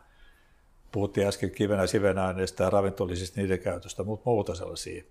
Puhuttiin 0.92 1.26
äsken 1.26 1.50
kivenä 1.50 1.86
sivenaineista 1.86 2.62
ja 2.62 2.70
ravintolisista 2.70 3.40
niiden 3.40 3.58
käytöstä, 3.58 4.04
mutta 4.04 4.30
muuta 4.30 4.54
sellaisia. 4.54 5.02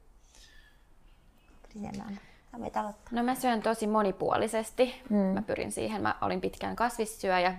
No 3.12 3.24
mä 3.24 3.36
syön 3.36 3.62
tosi 3.62 3.88
monipuolisesti. 3.88 4.95
Mm. 5.10 5.18
Mä 5.18 5.41
pyrin 5.41 5.72
siihen. 5.72 6.01
Mä 6.01 6.16
olin 6.22 6.41
pitkään 6.41 6.76
kasvissyöjä 6.76 7.57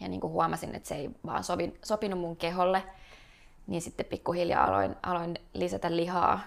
ja 0.00 0.08
niin 0.08 0.20
kuin 0.20 0.32
huomasin, 0.32 0.74
että 0.74 0.88
se 0.88 0.94
ei 0.94 1.10
vaan 1.26 1.44
sovi, 1.44 1.74
sopinut 1.82 2.20
mun 2.20 2.36
keholle. 2.36 2.82
Niin 3.66 3.82
sitten 3.82 4.06
pikkuhiljaa 4.06 4.64
aloin, 4.64 4.96
aloin 5.02 5.38
lisätä 5.54 5.96
lihaa 5.96 6.40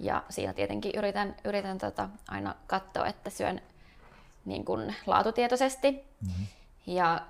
ja 0.00 0.22
siinä 0.28 0.52
tietenkin 0.52 0.92
yritän, 0.94 1.36
yritän 1.44 1.78
tota 1.78 2.08
aina 2.28 2.54
katsoa, 2.66 3.06
että 3.06 3.30
syön 3.30 3.60
niin 4.44 4.64
kuin 4.64 4.94
laatutietoisesti. 5.06 5.90
Mm-hmm. 5.92 6.46
Ja 6.86 7.20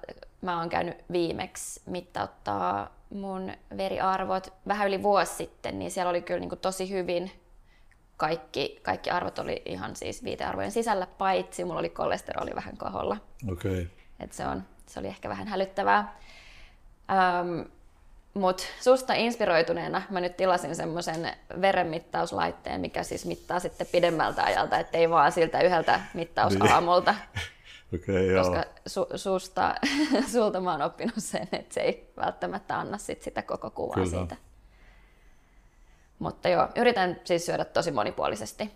mä 0.42 0.58
oon 0.58 0.68
käynyt 0.68 0.96
viimeksi 1.12 1.80
mittauttaa 1.86 2.90
mun 3.10 3.52
veriarvot 3.76 4.52
vähän 4.68 4.88
yli 4.88 5.02
vuosi 5.02 5.34
sitten, 5.34 5.78
niin 5.78 5.90
siellä 5.90 6.10
oli 6.10 6.22
kyllä 6.22 6.40
niin 6.40 6.48
kuin 6.48 6.60
tosi 6.60 6.90
hyvin 6.90 7.30
kaikki, 8.16 8.80
kaikki 8.82 9.10
arvot 9.10 9.38
oli 9.38 9.62
ihan 9.64 9.96
siis 9.96 10.24
viitearvojen 10.24 10.72
sisällä, 10.72 11.06
paitsi 11.06 11.64
mulla 11.64 11.80
oli 11.80 11.88
kolesteroli 11.88 12.54
vähän 12.54 12.76
koholla. 12.76 13.16
Okay. 13.52 13.86
Et 14.20 14.32
se, 14.32 14.46
on, 14.46 14.64
se 14.86 15.00
oli 15.00 15.08
ehkä 15.08 15.28
vähän 15.28 15.48
hälyttävää. 15.48 16.16
Öm, 17.10 17.64
mutta 18.38 18.62
susta 18.80 19.14
inspiroituneena 19.14 20.02
mä 20.10 20.20
nyt 20.20 20.36
tilasin 20.36 20.76
semmoisen 20.76 21.32
verenmittauslaitteen, 21.60 22.80
mikä 22.80 23.02
siis 23.02 23.26
mittaa 23.26 23.60
sitten 23.60 23.86
pidemmältä 23.92 24.44
ajalta, 24.44 24.78
ettei 24.78 25.10
vaan 25.10 25.32
siltä 25.32 25.60
yhdeltä 25.60 26.00
mittausaamulta. 26.14 27.14
okay, 27.94 28.34
Koska 28.34 28.64
su, 28.86 29.06
susta, 29.14 29.74
sulta 30.32 30.60
mä 30.60 30.72
oon 30.72 30.82
oppinut 30.82 31.14
sen, 31.18 31.48
että 31.52 31.74
se 31.74 31.80
ei 31.80 32.12
välttämättä 32.16 32.78
anna 32.78 32.98
sit 32.98 33.22
sitä 33.22 33.42
koko 33.42 33.70
kuvaa 33.70 33.94
Kyllä. 33.94 34.08
siitä. 34.08 34.36
Mutta 36.18 36.48
joo, 36.48 36.68
yritän 36.76 37.20
siis 37.24 37.46
syödä 37.46 37.64
tosi 37.64 37.90
monipuolisesti. 37.90 38.70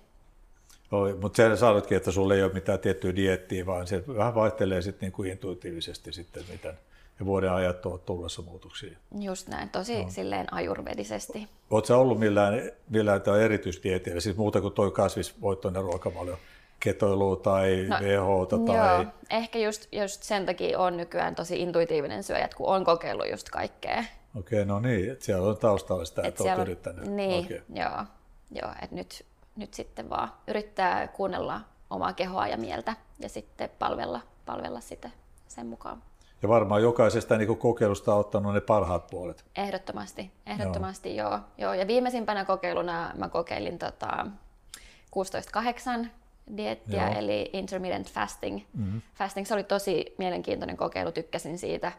Oi, 0.92 1.14
mutta 1.14 1.36
sen 1.36 1.56
sanoitkin, 1.56 1.96
että 1.96 2.10
sulla 2.10 2.34
ei 2.34 2.42
ole 2.42 2.52
mitään 2.52 2.78
tiettyä 2.78 3.16
diettiä, 3.16 3.66
vaan 3.66 3.86
se 3.86 4.04
vähän 4.06 4.34
vaihtelee 4.34 4.82
sitten 4.82 5.06
niin 5.06 5.12
kuin 5.12 5.30
intuitiivisesti 5.30 6.12
sitten, 6.12 6.44
miten, 6.50 6.78
ja 7.22 7.26
vuoden 7.26 7.52
ajat 7.52 7.86
ovat 7.86 8.06
tullessa 8.06 8.42
muutoksia. 8.42 8.98
Just 9.20 9.48
näin, 9.48 9.68
tosi 9.68 10.04
no. 10.04 10.10
silleen 10.10 10.52
ajurvedisesti. 10.52 11.48
Oletko 11.70 11.94
ollut 11.94 12.18
millään, 12.18 12.70
millään 12.90 13.22
erityisdietillä, 13.40 14.20
siis 14.20 14.36
muuta 14.36 14.60
kuin 14.60 14.74
tuo 14.74 14.90
kasvisvoittoinen 14.90 15.82
ruokavalio? 15.82 16.38
ketoilu 16.80 17.36
tai 17.36 17.86
no, 17.88 17.96
WHO 18.00 18.46
tai... 18.46 18.76
Joo, 18.76 19.12
ehkä 19.30 19.58
just, 19.58 19.88
just 19.92 20.22
sen 20.22 20.46
takia 20.46 20.78
on 20.78 20.96
nykyään 20.96 21.34
tosi 21.34 21.62
intuitiivinen 21.62 22.22
syöjä, 22.22 22.48
kun 22.56 22.66
on 22.66 22.84
kokeillut 22.84 23.30
just 23.30 23.48
kaikkea. 23.48 24.04
Okei, 24.38 24.64
no 24.64 24.80
niin, 24.80 25.12
että 25.12 25.24
siellä 25.24 25.48
on 25.48 25.56
taustalla 25.56 26.04
sitä, 26.04 26.22
että 26.22 26.42
olet 26.42 26.58
yrittänyt. 26.58 27.06
Niin, 27.06 27.44
okay. 27.44 27.60
joo, 27.74 28.04
joo 28.50 28.72
että 28.82 28.96
nyt, 28.96 29.26
nyt 29.56 29.74
sitten 29.74 30.10
vaan 30.10 30.32
yrittää 30.48 31.08
kuunnella 31.08 31.60
omaa 31.90 32.12
kehoa 32.12 32.48
ja 32.48 32.56
mieltä 32.56 32.96
ja 33.18 33.28
sitten 33.28 33.70
palvella, 33.78 34.20
palvella 34.46 34.80
sitä 34.80 35.10
sen 35.48 35.66
mukaan. 35.66 36.02
Ja 36.43 36.49
varmaan 36.49 36.82
jokaisesta 36.82 37.36
niin 37.36 37.57
kokeilusta 37.57 38.14
on 38.14 38.20
ottanut 38.20 38.55
ne 38.55 38.61
parhaat 38.61 39.07
puolet. 39.07 39.45
Ehdottomasti, 39.57 40.30
ehdottomasti 40.47 41.16
joo. 41.16 41.30
joo. 41.30 41.40
joo. 41.59 41.74
Ja 41.74 41.86
viimeisimpänä 41.86 42.45
kokeiluna 42.45 43.12
mä 43.16 43.28
kokeilin 43.28 43.78
tota 43.78 44.26
16-8 46.05 46.07
diettiä, 46.57 47.07
joo. 47.07 47.18
eli 47.18 47.51
intermittent 47.53 48.11
fasting. 48.11 48.61
Mm-hmm. 48.76 49.03
Fasting 49.14 49.47
se 49.47 49.55
oli 49.55 49.64
tosi 49.64 50.14
mielenkiintoinen 50.18 50.76
kokeilu, 50.76 51.12
tykkäsin 51.12 51.59
siitä, 51.59 51.93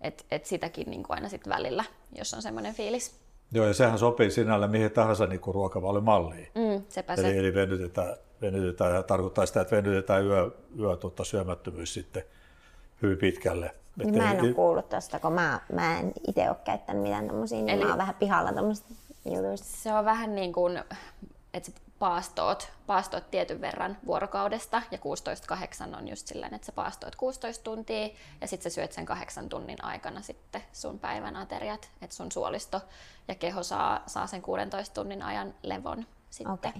että 0.00 0.24
et 0.30 0.46
sitäkin 0.46 0.90
niin 0.90 1.02
kuin 1.02 1.16
aina 1.16 1.28
sit 1.28 1.48
välillä, 1.48 1.84
jos 2.18 2.34
on 2.34 2.42
semmoinen 2.42 2.74
fiilis. 2.74 3.20
Joo, 3.52 3.66
ja 3.66 3.74
sehän 3.74 3.98
sopii 3.98 4.30
sinällä 4.30 4.68
mihin 4.68 4.90
tahansa 4.90 5.26
niin 5.26 5.40
ruokavaliomalliin. 5.46 6.48
Mm, 6.54 6.82
sepä 6.88 7.14
eli, 7.14 7.22
se. 7.22 7.38
eli 7.38 7.54
venytetään, 7.54 8.16
venytetään 8.40 8.94
ja 8.94 9.02
tarkoittaa 9.02 9.46
sitä, 9.46 9.60
että 9.60 9.76
venytetään 9.76 10.24
yö, 10.24 10.50
yö 10.78 10.96
tuota, 10.96 11.24
syömättömyys 11.24 11.94
sitten 11.94 12.22
hyvin 13.02 13.18
pitkälle. 13.18 13.74
Niin 13.96 14.16
mä 14.16 14.32
en 14.32 14.40
ole 14.40 14.52
kuullut 14.52 14.88
tuosta, 14.88 15.18
kun 15.18 15.32
mä, 15.32 15.60
mä 15.72 15.98
en 15.98 16.12
itse 16.28 16.48
ole 16.48 16.56
käyttänyt 16.64 17.02
mitään 17.02 17.26
tämmöisiä, 17.26 17.58
niin 17.58 17.68
Eli 17.68 17.84
mä 17.84 17.90
oon 17.90 17.98
vähän 17.98 18.14
pihalla 18.14 18.52
tämmöistä 18.52 18.94
jutuista. 19.24 19.66
Se 19.66 19.92
on 19.92 20.04
vähän 20.04 20.34
niin 20.34 20.52
kuin, 20.52 20.82
että 21.54 21.72
paastoot, 21.98 22.72
paastoot 22.86 23.30
tietyn 23.30 23.60
verran 23.60 23.96
vuorokaudesta 24.06 24.82
ja 24.90 24.98
16-8 25.92 25.98
on 25.98 26.08
just 26.08 26.26
sillä, 26.26 26.48
että 26.52 26.66
sä 26.66 26.72
paastoit 26.72 27.16
16 27.16 27.64
tuntia 27.64 28.08
ja 28.40 28.46
sitten 28.46 28.70
sä 28.70 28.74
syöt 28.74 28.92
sen 28.92 29.06
kahdeksan 29.06 29.48
tunnin 29.48 29.84
aikana 29.84 30.22
sitten 30.22 30.62
sun 30.72 30.98
päivän 30.98 31.36
ateriat, 31.36 31.90
että 32.02 32.16
sun 32.16 32.32
suolisto 32.32 32.80
ja 33.28 33.34
keho 33.34 33.62
saa, 33.62 34.02
saa 34.06 34.26
sen 34.26 34.42
16 34.42 34.94
tunnin 34.94 35.22
ajan 35.22 35.54
levon 35.62 36.06
sitten. 36.30 36.52
Okay. 36.52 36.72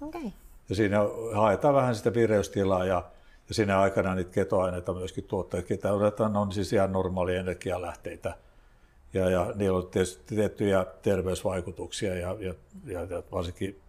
Okay. 0.00 0.30
Ja 0.68 0.74
siinä 0.74 0.98
haetaan 1.34 1.74
vähän 1.74 1.94
sitä 1.94 2.14
vireystilaa 2.14 2.84
ja 2.84 3.04
ja 3.50 3.54
siinä 3.54 3.80
aikana 3.80 4.14
niitä 4.14 4.30
ketoaineita 4.30 4.94
myöskin 4.94 5.24
tuottaa. 5.24 5.62
Ketoaineet 5.62 6.20
on 6.20 6.52
siis 6.52 6.72
ihan 6.72 6.92
normaalia 6.92 7.40
energialähteitä 7.40 8.34
ja, 9.14 9.30
ja 9.30 9.52
niillä 9.54 9.78
on 9.78 9.86
tietysti 9.86 10.34
tiettyjä 10.34 10.86
terveysvaikutuksia 11.02 12.14
ja, 12.14 12.36
ja, 12.40 12.54
ja, 12.84 13.00
ja 13.00 13.22
varsinkin, 13.32 13.80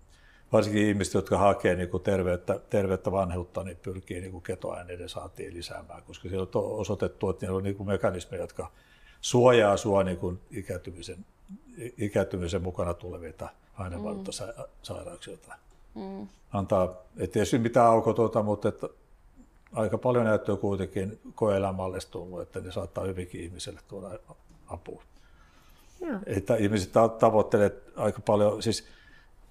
varsinkin 0.52 0.88
ihmiset, 0.88 1.14
jotka 1.14 1.38
hakee 1.38 1.76
niin 1.76 1.90
kuin 1.90 2.04
terveyttä, 2.04 2.60
terveyttä 2.70 3.12
vanheutta, 3.12 3.64
niin 3.64 3.78
pyrkii 3.78 4.22
niin 4.22 4.32
kuin 4.32 4.44
ketoaineiden 4.44 5.10
saatiin 5.10 5.54
lisäämään, 5.54 6.04
koska 6.04 6.30
siellä 6.30 6.48
on 6.56 6.80
osoitettu, 6.80 7.30
että 7.30 7.46
niillä 7.46 7.58
on 7.58 7.64
niin 7.64 7.76
kuin 7.76 7.88
mekanismeja, 7.88 8.44
jotka 8.44 8.72
suojaa 9.22 9.78
sinua 9.78 10.04
niin 10.04 10.18
kuin 10.18 10.40
ikääntymisen, 10.52 11.26
ikääntymisen 11.98 12.62
mukana 12.62 12.94
tulevilta 12.94 13.50
ainevaluuttasairauksilta. 13.78 15.56
Mm. 15.96 16.28
Antaa, 16.54 16.96
ei 17.18 17.28
tietysti 17.28 17.58
mitään 17.58 17.88
aukotonta, 17.88 18.44
mutta 18.44 18.70
että 18.70 18.90
aika 19.74 19.98
paljon 19.98 20.26
näyttöä 20.26 20.56
kuitenkin 20.56 21.20
koeelämälle 21.36 21.98
tullut, 22.12 22.42
että 22.42 22.60
ne 22.60 22.72
saattaa 22.72 23.06
hyvinkin 23.06 23.42
ihmiselle 23.42 23.80
tuoda 23.88 24.20
apua. 24.68 25.04
Joo. 26.02 26.20
Että 26.26 26.56
ihmiset 26.56 26.92
tavoittelee 27.20 27.82
aika 27.96 28.22
paljon, 28.26 28.64
siis 28.64 28.88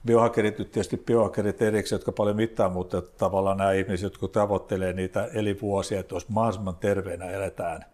biohakkerit 0.07 0.59
nyt 0.59 0.73
tietysti 0.73 0.97
biohakkerit 0.97 1.63
erikseen, 1.63 1.97
jotka 1.97 2.13
paljon 2.13 2.37
mittaa, 2.37 2.69
mutta 2.69 3.03
tavallaan 3.03 3.57
nämä 3.57 3.73
ihmiset, 3.73 4.05
jotka 4.05 4.29
tavoittelee 4.29 4.93
niitä 4.93 5.29
elinvuosia, 5.35 6.01
että 6.01 6.15
jos 6.15 6.29
mahdollisimman 6.29 6.77
terveenä 6.77 7.31
eletään, 7.31 7.85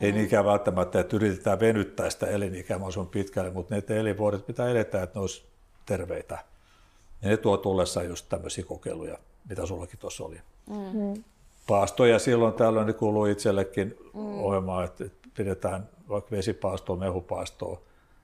ei 0.00 0.12
mm. 0.12 0.18
niinkään 0.18 0.44
välttämättä, 0.44 1.00
että 1.00 1.16
yritetään 1.16 1.60
venyttää 1.60 2.10
sitä 2.10 2.26
elinikää 2.26 2.78
mahdollisimman 2.78 3.08
pitkälle, 3.08 3.50
mutta 3.50 3.74
ne 3.74 3.98
elinvuodet 3.98 4.46
pitää 4.46 4.68
edetä, 4.68 5.02
että 5.02 5.18
ne 5.18 5.20
olisi 5.20 5.44
terveitä. 5.86 6.38
Ja 7.22 7.28
ne 7.30 7.36
tuo 7.36 7.56
tullessaan 7.56 8.06
just 8.06 8.28
tämmöisiä 8.28 8.64
kokeiluja, 8.64 9.18
mitä 9.48 9.66
sullakin 9.66 9.98
tuossa 9.98 10.24
oli. 10.24 10.40
Mm 10.66 11.24
paastoja 11.66 12.18
silloin 12.18 12.54
tällöin 12.54 12.86
niin 12.86 12.94
kuuluu 12.94 13.26
itsellekin 13.26 13.96
mm. 14.14 14.38
ohjelmaan, 14.38 14.84
että 14.84 15.04
pidetään 15.36 15.88
vaikka 16.08 16.30
vesipaastoa, 16.30 16.96
mehupaastoa, 16.96 17.80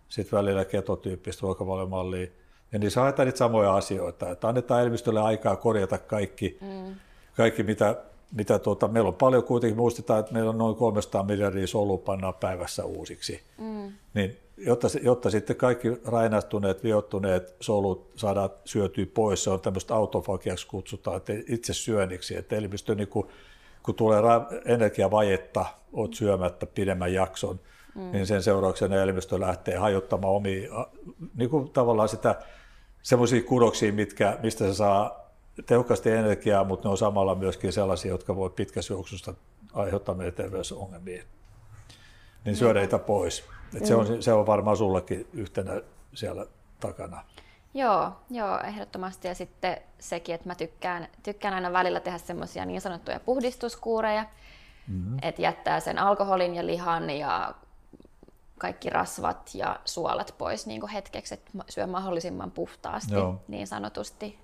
sitten 0.08 0.38
välillä 0.38 0.64
ketotyyppistä 0.64 1.42
ruokavaliomallia. 1.42 2.26
Ja 2.72 2.78
niin 2.78 2.92
haetaan 2.96 3.26
niitä 3.26 3.38
samoja 3.38 3.74
asioita, 3.74 4.30
että 4.30 4.48
annetaan 4.48 4.82
elimistölle 4.82 5.20
aikaa 5.20 5.56
korjata 5.56 5.98
kaikki, 5.98 6.58
mm. 6.60 6.94
kaikki 7.36 7.62
mitä, 7.62 7.96
mitä 8.32 8.58
tuota, 8.58 8.88
meillä 8.88 9.08
on 9.08 9.14
paljon 9.14 9.44
kuitenkin, 9.44 9.76
muistetaan, 9.76 10.20
että 10.20 10.32
meillä 10.32 10.50
on 10.50 10.58
noin 10.58 10.76
300 10.76 11.22
miljardia 11.22 11.66
solua 11.66 11.98
pannaan 11.98 12.34
päivässä 12.34 12.84
uusiksi. 12.84 13.40
Mm. 13.58 13.92
Niin 14.14 14.36
jotta, 14.66 14.88
jotta 15.02 15.30
sitten 15.30 15.56
kaikki 15.56 15.88
rainastuneet, 16.04 16.84
viottuneet 16.84 17.54
solut 17.60 18.10
saadaan 18.16 18.50
syötyä 18.64 19.06
pois, 19.14 19.44
se 19.44 19.50
on 19.50 19.60
tämmöistä 19.60 19.94
autofagiaksi 19.94 20.66
kutsutaan, 20.66 21.16
että 21.16 21.32
itse 21.48 21.74
syönniksi, 21.74 22.36
että 22.36 22.56
elimistö 22.56 22.94
niin 22.94 23.08
kun, 23.08 23.28
kun 23.82 23.94
tulee 23.94 24.22
energiavajetta, 24.64 25.66
olet 25.92 26.14
syömättä 26.14 26.66
pidemmän 26.66 27.14
jakson, 27.14 27.60
mm. 27.94 28.12
niin 28.12 28.26
sen 28.26 28.42
seurauksena 28.42 29.02
elimistö 29.02 29.40
lähtee 29.40 29.76
hajottamaan 29.76 30.34
omia, 30.34 30.86
niin 31.36 31.50
kuin 31.50 31.70
tavallaan 31.70 32.08
sitä 32.08 32.34
semmoisia 33.02 33.42
kudoksia, 33.42 33.92
mitkä, 33.92 34.38
mistä 34.42 34.66
se 34.66 34.74
saa 34.74 35.30
tehokkaasti 35.66 36.10
energiaa, 36.10 36.64
mutta 36.64 36.88
ne 36.88 36.90
on 36.90 36.98
samalla 36.98 37.34
myöskin 37.34 37.72
sellaisia, 37.72 38.10
jotka 38.10 38.36
voi 38.36 38.50
pitkässä 38.50 38.94
juoksusta 38.94 39.34
aiheuttaa 39.72 40.14
meille 40.14 40.32
terveysongelmia. 40.32 41.22
Niin 42.44 42.56
syödä 42.56 42.80
niitä 42.80 42.98
pois. 42.98 43.44
Et 43.76 43.86
se, 43.86 43.94
on, 43.94 44.22
se 44.22 44.32
on 44.32 44.46
varmaan 44.46 44.76
sullekin 44.76 45.28
yhtenä 45.32 45.82
siellä 46.14 46.46
takana. 46.80 47.24
Joo, 47.74 48.12
joo, 48.30 48.60
ehdottomasti. 48.60 49.28
Ja 49.28 49.34
sitten 49.34 49.76
sekin, 49.98 50.34
että 50.34 50.48
mä 50.48 50.54
tykkään, 50.54 51.08
tykkään 51.22 51.54
aina 51.54 51.72
välillä 51.72 52.00
tehdä 52.00 52.18
semmoisia 52.18 52.64
niin 52.64 52.80
sanottuja 52.80 53.20
puhdistuskuureja, 53.20 54.24
mm-hmm. 54.88 55.18
että 55.22 55.42
jättää 55.42 55.80
sen 55.80 55.98
alkoholin 55.98 56.54
ja 56.54 56.66
lihan 56.66 57.10
ja 57.10 57.54
kaikki 58.58 58.90
rasvat 58.90 59.50
ja 59.54 59.80
suolat 59.84 60.34
pois 60.38 60.66
niin 60.66 60.80
kuin 60.80 60.90
hetkeksi, 60.90 61.34
että 61.34 61.50
syö 61.68 61.86
mahdollisimman 61.86 62.50
puhtaasti 62.50 63.14
Joo. 63.14 63.42
niin 63.48 63.66
sanotusti 63.66 64.38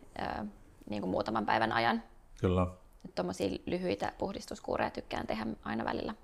niin 0.91 1.03
kuin 1.03 1.11
muutaman 1.11 1.47
päivän 1.47 1.73
ajan. 1.73 2.03
Kyllä. 2.41 2.67
Tuommoisia 3.15 3.59
lyhyitä 3.67 4.13
puhdistuskuureja 4.19 4.91
tykkään 4.91 5.27
tehdä 5.27 5.47
aina 5.65 5.85
välillä. 5.85 6.15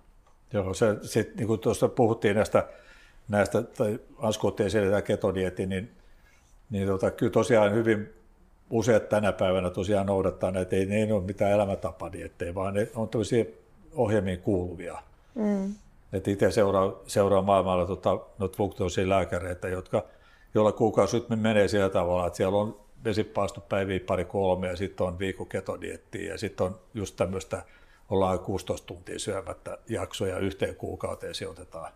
Joo, 0.52 0.74
se, 0.74 0.96
sit, 1.02 1.36
niin 1.36 1.46
kuin 1.46 1.60
tuossa 1.60 1.88
puhuttiin 1.88 2.36
näistä, 2.36 2.68
näistä 3.28 3.62
tai 3.62 4.00
Asku 4.18 4.46
otti 4.46 4.62
esille 4.62 4.86
tämä 4.86 5.02
ketodietti, 5.02 5.66
niin, 5.66 5.90
niin 6.70 6.86
tota, 6.86 7.10
kyllä 7.10 7.32
tosiaan 7.32 7.74
hyvin 7.74 8.12
useat 8.70 9.08
tänä 9.08 9.32
päivänä 9.32 9.70
tosiaan 9.70 10.06
noudattaa 10.06 10.50
näitä, 10.50 10.76
ei 10.76 10.86
ne 10.86 11.12
ole 11.12 11.24
mitään 11.24 11.52
elämäntapadiettejä, 11.52 12.54
vaan 12.54 12.74
ne 12.74 12.88
on 12.94 13.08
tämmöisiä 13.08 13.44
ohjelmiin 13.94 14.40
kuuluvia. 14.40 14.98
Mm. 15.34 15.74
Et 16.12 16.28
itse 16.28 16.50
seuraa, 16.50 16.92
seuraa 17.06 17.42
maailmalla 17.42 17.86
tota, 17.86 18.18
noita 18.38 18.58
lääkäreitä, 19.06 19.68
jotka, 19.68 20.04
joilla 20.54 20.72
kuukausi 20.72 21.24
menee 21.36 21.68
sillä 21.68 21.88
tavalla, 21.88 22.26
että 22.26 22.36
siellä 22.36 22.58
on 22.58 22.80
vesipaastopäiviä 23.04 24.00
pari 24.06 24.24
kolme 24.24 24.68
ja 24.68 24.76
sitten 24.76 25.06
on 25.06 25.18
viikko 25.18 25.44
ketodiettiä 25.44 26.32
ja 26.32 26.38
sitten 26.38 26.66
on 26.66 26.78
just 26.94 27.16
tämmöistä, 27.16 27.62
ollaan 28.12 28.38
16 28.38 28.86
tuntia 28.86 29.18
syömättä 29.18 29.78
jaksoja 29.88 30.38
yhteen 30.38 30.76
kuukauteen 30.76 31.34
sijoitetaan. 31.34 31.92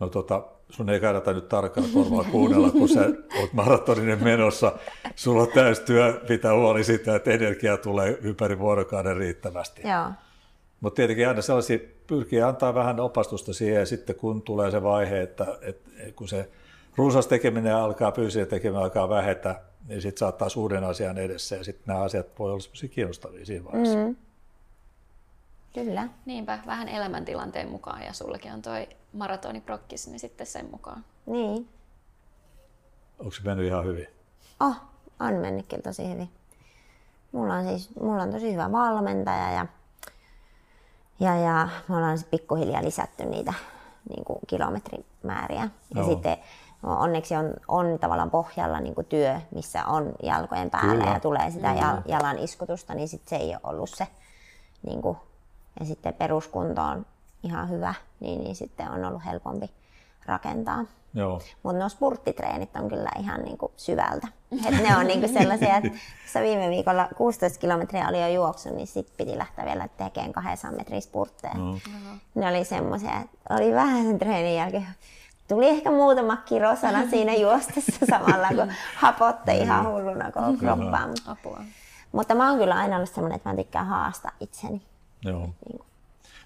No 0.00 0.08
tota, 0.08 0.42
sun 0.70 0.90
ei 0.90 1.00
kannata 1.00 1.32
nyt 1.32 1.48
tarkkaan 1.48 1.90
korvaa 1.94 2.24
kuunnella, 2.24 2.70
kun 2.70 2.88
sä 2.88 3.00
oot 3.40 3.52
maratoninen 3.52 4.24
menossa. 4.24 4.72
Sulla 5.16 5.42
on 5.42 5.48
täysi 5.54 5.82
työ 5.82 6.20
pitää 6.28 6.54
huoli 6.54 6.84
siitä, 6.84 7.16
että 7.16 7.30
energia 7.30 7.76
tulee 7.76 8.18
ympäri 8.22 8.58
vuorokauden 8.58 9.16
riittävästi. 9.16 9.82
Joo. 9.88 10.10
Mutta 10.80 10.96
tietenkin 10.96 11.28
aina 11.28 11.42
sellaisia 11.42 11.78
pyrkii 12.06 12.42
antaa 12.42 12.74
vähän 12.74 13.00
opastusta 13.00 13.52
siihen 13.52 13.80
ja 13.80 13.86
sitten 13.86 14.16
kun 14.16 14.42
tulee 14.42 14.70
se 14.70 14.82
vaihe, 14.82 15.22
että, 15.22 15.46
että 15.60 15.90
kun 16.16 16.28
se 16.28 16.48
runsas 16.96 17.26
tekeminen 17.26 17.76
alkaa, 17.76 18.12
fyysinen 18.12 18.48
tekeminen 18.48 18.82
alkaa 18.82 19.08
vähetä, 19.08 19.60
niin 19.88 20.02
sitten 20.02 20.18
saattaa 20.18 20.48
uuden 20.56 20.84
asian 20.84 21.18
edessä 21.18 21.56
ja 21.56 21.64
sitten 21.64 21.84
nämä 21.86 22.00
asiat 22.00 22.26
voi 22.38 22.50
olla 22.50 22.60
sellaisia 22.60 22.88
kiinnostavia 22.88 23.46
siinä 23.46 23.64
vaiheessa. 23.64 23.98
Mm. 23.98 24.16
Kyllä. 25.84 26.08
Niinpä, 26.24 26.58
vähän 26.66 26.88
elämäntilanteen 26.88 27.68
mukaan 27.68 28.02
ja 28.02 28.12
sullekin 28.12 28.52
on 28.52 28.62
toi 28.62 28.88
maratoniprokkis, 29.12 30.08
niin 30.08 30.20
sitten 30.20 30.46
sen 30.46 30.68
mukaan. 30.70 31.04
Niin. 31.26 31.68
Onko 33.18 33.32
se 33.32 33.42
mennyt 33.44 33.66
ihan 33.66 33.84
hyvin? 33.84 34.06
Oh, 34.60 34.76
on 35.20 35.34
mennyt 35.34 35.66
kyllä 35.66 35.82
tosi 35.82 36.10
hyvin. 36.12 36.30
Mulla 37.32 37.54
on 37.54 37.64
siis 37.64 37.90
mulla 38.00 38.22
on 38.22 38.32
tosi 38.32 38.52
hyvä 38.52 38.72
valmentaja 38.72 39.50
ja 39.50 39.66
ja, 41.20 41.36
ja 41.36 41.68
me 41.88 41.96
ollaan 41.96 42.18
pikkuhiljaa 42.30 42.84
lisätty 42.84 43.24
niitä 43.24 43.54
niin 44.08 44.24
kuin 44.24 44.38
kilometrimääriä. 44.46 45.68
Ja 45.94 46.02
no. 46.02 46.08
sitten 46.08 46.36
onneksi 46.82 47.36
on, 47.36 47.54
on 47.68 47.98
tavallaan 47.98 48.30
pohjalla 48.30 48.80
niin 48.80 48.94
kuin 48.94 49.06
työ, 49.06 49.40
missä 49.54 49.84
on 49.84 50.12
jalkojen 50.22 50.70
päällä 50.70 50.94
Kyllä. 50.94 51.10
ja 51.10 51.20
tulee 51.20 51.50
sitä 51.50 51.68
mm. 51.72 52.02
jalan 52.06 52.38
iskutusta, 52.38 52.94
niin 52.94 53.08
sit 53.08 53.28
se 53.28 53.36
ei 53.36 53.48
ole 53.48 53.60
ollut 53.64 53.90
se. 53.90 54.06
Niin 54.86 55.02
kuin, 55.02 55.16
ja 55.80 55.86
sitten 55.86 56.14
peruskunto 56.14 56.82
on 56.82 57.06
ihan 57.42 57.70
hyvä, 57.70 57.94
niin, 58.20 58.44
niin 58.44 58.56
sitten 58.56 58.90
on 58.90 59.04
ollut 59.04 59.24
helpompi 59.24 59.70
rakentaa. 60.26 60.84
Mutta 61.62 61.78
nuo 61.78 61.88
spurttitreenit 61.88 62.76
on 62.76 62.88
kyllä 62.88 63.10
ihan 63.18 63.40
niinku 63.40 63.72
syvältä. 63.76 64.28
Et 64.66 64.82
ne 64.82 64.96
on 64.96 65.06
niinku 65.06 65.28
sellaisia, 65.28 65.76
että 65.76 66.40
viime 66.40 66.70
viikolla 66.70 67.08
16 67.16 67.58
kilometriä 67.58 68.08
oli 68.08 68.20
jo 68.20 68.28
juoksu, 68.28 68.74
niin 68.74 68.86
sitten 68.86 69.26
piti 69.26 69.38
lähteä 69.38 69.64
vielä 69.64 69.88
tekemään 69.88 70.32
200 70.32 70.72
metrin 70.72 71.02
spurtteja. 71.02 71.54
No. 71.54 71.78
Ne 72.34 72.48
oli 72.48 72.64
semmoisia, 72.64 73.20
että 73.24 73.54
oli 73.54 73.74
vähän 73.74 74.04
sen 74.04 74.18
treenin 74.18 74.56
jälkeen 74.56 74.86
tuli 75.48 75.68
ehkä 75.68 75.90
muutama 75.90 76.36
kirosana 76.36 77.10
siinä 77.10 77.34
juostessa 77.34 78.06
samalla, 78.10 78.48
kun 78.48 78.72
hapotte 78.96 79.52
ihan 79.52 79.88
hulluna 79.88 80.32
koko 80.32 80.52
kroppaan. 80.58 81.10
Apua. 81.26 81.60
Mutta 82.12 82.34
mä 82.34 82.50
oon 82.50 82.58
kyllä 82.58 82.74
aina 82.74 82.96
ollut 82.96 83.10
semmoinen, 83.10 83.36
että 83.36 83.48
mä 83.48 83.56
tykkään 83.56 83.86
haastaa 83.86 84.30
itseni. 84.40 84.82
Joo. 85.24 85.50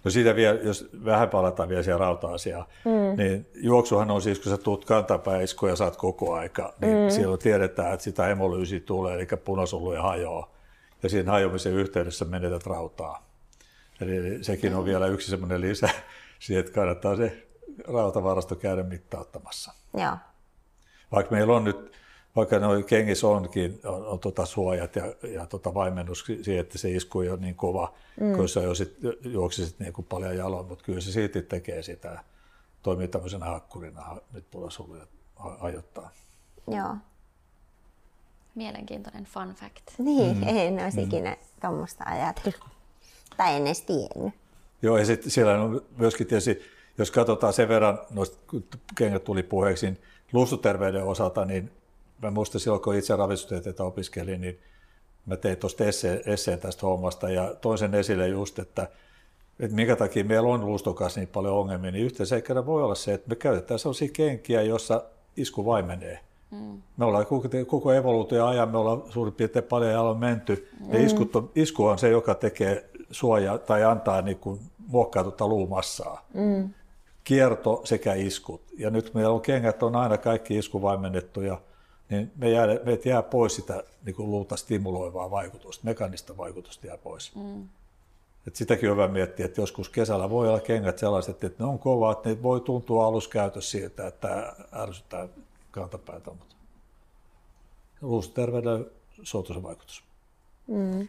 No 0.05 0.11
siitä 0.11 0.37
vielä, 0.37 0.59
jos 0.63 0.89
vähän 1.05 1.29
palataan 1.29 1.69
vielä 1.69 1.83
siihen 1.83 2.01
rauta-asiaan, 2.01 2.65
mm. 2.85 3.17
niin 3.17 3.47
juoksuhan 3.55 4.11
on 4.11 4.23
siis, 4.23 4.39
kun 4.41 4.51
sä 4.51 4.59
tuut 4.59 4.85
kantapäisku 4.85 5.67
ja 5.67 5.77
saat 5.77 5.97
koko 5.97 6.35
aika, 6.35 6.75
niin 6.81 6.97
mm. 6.97 7.11
silloin 7.11 7.41
tiedetään, 7.41 7.95
että 7.95 8.05
sitä 8.05 8.25
hemolyysi 8.25 8.81
tulee, 8.81 9.15
eli 9.15 9.27
punasoluja 9.45 10.03
hajoaa. 10.03 10.51
Ja 11.03 11.09
siinä 11.09 11.33
hajoamisen 11.33 11.73
yhteydessä 11.73 12.25
menetät 12.25 12.67
rautaa. 12.67 13.27
Eli 14.01 14.45
sekin 14.45 14.75
on 14.75 14.85
vielä 14.85 15.07
yksi 15.07 15.31
semmoinen 15.31 15.61
lisä 15.61 15.89
siihen, 16.39 16.61
että 16.61 16.73
kannattaa 16.73 17.17
se 17.17 17.47
rautavarasto 17.89 18.57
käydä 18.57 18.83
mittauttamassa. 18.83 19.73
Joo. 19.95 20.17
Vaikka 21.13 21.35
meillä 21.35 21.57
on 21.57 21.65
nyt 21.65 21.93
vaikka 22.37 22.59
noin 22.59 22.85
kengissä 22.85 23.29
onkin, 23.29 23.81
on, 23.85 24.07
on 24.07 24.19
tota 24.19 24.47
suojat 24.47 24.97
ja, 24.97 25.05
ja 25.23 25.47
tota 25.47 25.75
vaimennus 25.75 26.25
siihen, 26.27 26.61
että 26.61 26.79
se 26.79 26.91
isku 26.91 27.21
ei 27.21 27.31
ole 27.31 27.41
niin 27.41 27.55
kova, 27.55 27.95
mm. 28.21 28.37
kun 28.37 28.49
sä 28.49 28.61
jo 28.61 28.75
sit, 28.75 28.97
juoksisit 29.25 29.79
niin 29.79 29.93
kuin 29.93 30.07
paljon 30.07 30.37
jaloin, 30.37 30.67
mutta 30.67 30.85
kyllä 30.85 31.01
se 31.01 31.13
siitä 31.13 31.43
tekee 31.43 31.83
sitä, 31.83 32.25
toimii 32.83 33.09
tämmöisenä 33.09 33.47
hakkurina, 33.47 34.17
nyt 34.33 34.45
punasoluja 34.51 35.07
ajoittaa. 35.61 36.11
Joo. 36.69 36.97
Mielenkiintoinen 38.55 39.25
fun 39.25 39.55
fact. 39.55 39.99
Niin, 39.99 40.37
mm. 40.37 40.43
en 40.47 40.85
olisi 40.85 40.99
mm. 40.99 41.05
ikinä 41.05 41.37
tuommoista 41.61 42.05
ajatellut. 42.07 42.71
Tai 43.37 43.57
en 43.57 43.67
edes 43.67 43.83
tiennyt. 43.83 44.35
Joo, 44.83 44.99
ja 44.99 45.05
sitten 45.05 45.31
siellä 45.31 45.63
on 45.63 45.83
myöskin 45.97 46.27
tietysti, 46.27 46.61
jos 46.99 47.11
katsotaan 47.11 47.53
sen 47.53 47.69
verran, 47.69 47.99
noista 48.11 48.39
kengät 48.97 49.25
tuli 49.25 49.43
puheeksi, 49.43 49.87
niin 49.87 50.01
luustoterveyden 50.33 51.05
osalta, 51.05 51.45
niin 51.45 51.71
mä 52.23 52.31
muistan 52.31 52.61
silloin, 52.61 52.83
kun 52.83 52.95
itse 52.95 53.17
ravitustieteitä 53.17 53.85
opiskelin, 53.85 54.41
niin 54.41 54.59
mä 55.27 55.37
tein 55.37 55.57
tuosta 55.57 55.85
esseen, 55.85 56.21
esseen 56.27 56.59
tästä 56.59 56.87
hommasta 56.87 57.31
ja 57.31 57.55
toin 57.61 57.79
sen 57.79 57.95
esille 57.95 58.29
just, 58.29 58.59
että, 58.59 58.89
että 59.61 59.77
minkä 59.77 59.97
takia 59.97 60.25
meillä 60.25 60.49
on 60.49 60.67
luustokas 60.67 61.17
niin 61.17 61.29
paljon 61.29 61.55
ongelmia, 61.55 61.91
niin 61.91 62.05
yhteen 62.05 62.27
seikkana 62.27 62.67
voi 62.67 62.83
olla 62.83 62.95
se, 62.95 63.15
että 63.15 63.29
me 63.29 63.37
käytetään 63.37 63.79
sellaisia 63.79 64.09
kenkiä, 64.13 64.63
jossa 64.63 65.05
isku 65.37 65.67
vaimenee. 65.67 66.21
Mm. 66.51 66.83
Me 66.97 67.05
ollaan 67.05 67.27
koko, 67.27 67.49
koko 67.67 67.93
evoluutio 67.93 68.47
ajan, 68.47 68.69
me 68.69 68.79
ollaan 68.79 69.03
suurin 69.09 69.35
piirtein 69.35 69.65
paljon 69.65 69.93
jaloin 69.93 70.19
menty, 70.19 70.69
mm. 70.81 70.93
ja 70.95 71.05
isku, 71.05 71.51
isku 71.55 71.87
on 71.87 71.99
se, 71.99 72.09
joka 72.09 72.35
tekee 72.35 72.91
suojaa 73.11 73.59
tai 73.59 73.85
antaa 73.85 74.23
niin 74.23 74.39
kuin 74.39 74.61
muokkaututta 74.87 75.49
luumassaa. 75.49 76.27
Mm. 76.35 76.71
Kierto 77.25 77.81
sekä 77.85 78.15
iskut. 78.15 78.63
Ja 78.79 78.91
nyt 78.91 79.15
meillä 79.15 79.31
on 79.31 79.41
kengät 79.41 79.83
on 79.83 79.97
aina 79.97 80.19
kaikki 80.19 80.59
iskuvaimennettuja, 80.59 81.61
niin 82.11 82.33
me 82.37 82.51
jää, 82.51 82.67
meitä 82.85 83.09
jää 83.09 83.23
pois 83.23 83.57
sitä 83.57 83.85
niin 84.05 84.17
kuin 84.17 84.31
luuta 84.31 84.57
stimuloivaa 84.57 85.31
vaikutusta, 85.31 85.85
mekanista 85.85 86.37
vaikutusta 86.37 86.87
jää 86.87 86.99
pois. 86.99 87.37
Mm. 87.37 87.69
Et 88.47 88.57
sitäkin 88.57 88.91
on 88.91 88.97
hyvä 88.97 89.09
miettiä, 89.09 89.47
että 89.47 89.61
joskus 89.61 89.89
kesällä 89.89 90.31
voi 90.31 90.49
olla 90.49 90.61
kengät 90.61 90.99
sellaiset, 90.99 91.45
että 91.45 91.65
ne 91.65 91.71
on 91.71 91.79
kovat, 91.79 92.25
ne 92.25 92.43
voi 92.43 92.61
tuntua 92.61 93.07
aluskäytössä 93.07 93.71
siltä, 93.71 94.07
että 94.07 94.57
ärsyttää 94.73 95.29
kantapäätä, 95.71 96.31
mutta 96.31 96.55
luustoterveydellä 98.01 98.85
se 99.23 99.63
vaikutus. 99.63 100.03
Mm. 100.67 101.09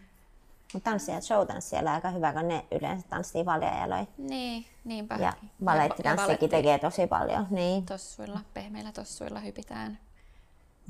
Mutta 0.73 0.89
tanssijat, 0.89 1.23
showtanssijalla 1.23 1.93
aika 1.93 2.09
hyvä, 2.09 2.33
kun 2.33 2.47
ne 2.47 2.65
yleensä 2.71 3.07
tanssii 3.09 3.45
valjajaloin. 3.45 4.07
Niin, 4.17 4.65
niinpä. 4.83 5.15
Ja 5.15 5.33
balettitanssikin 5.63 6.49
tekee 6.49 6.79
tosi 6.79 7.07
paljon. 7.07 7.47
Niin. 7.49 7.85
Tossuilla, 7.85 8.39
pehmeillä 8.53 8.91
tossuilla 8.91 9.39
hypitään 9.39 9.99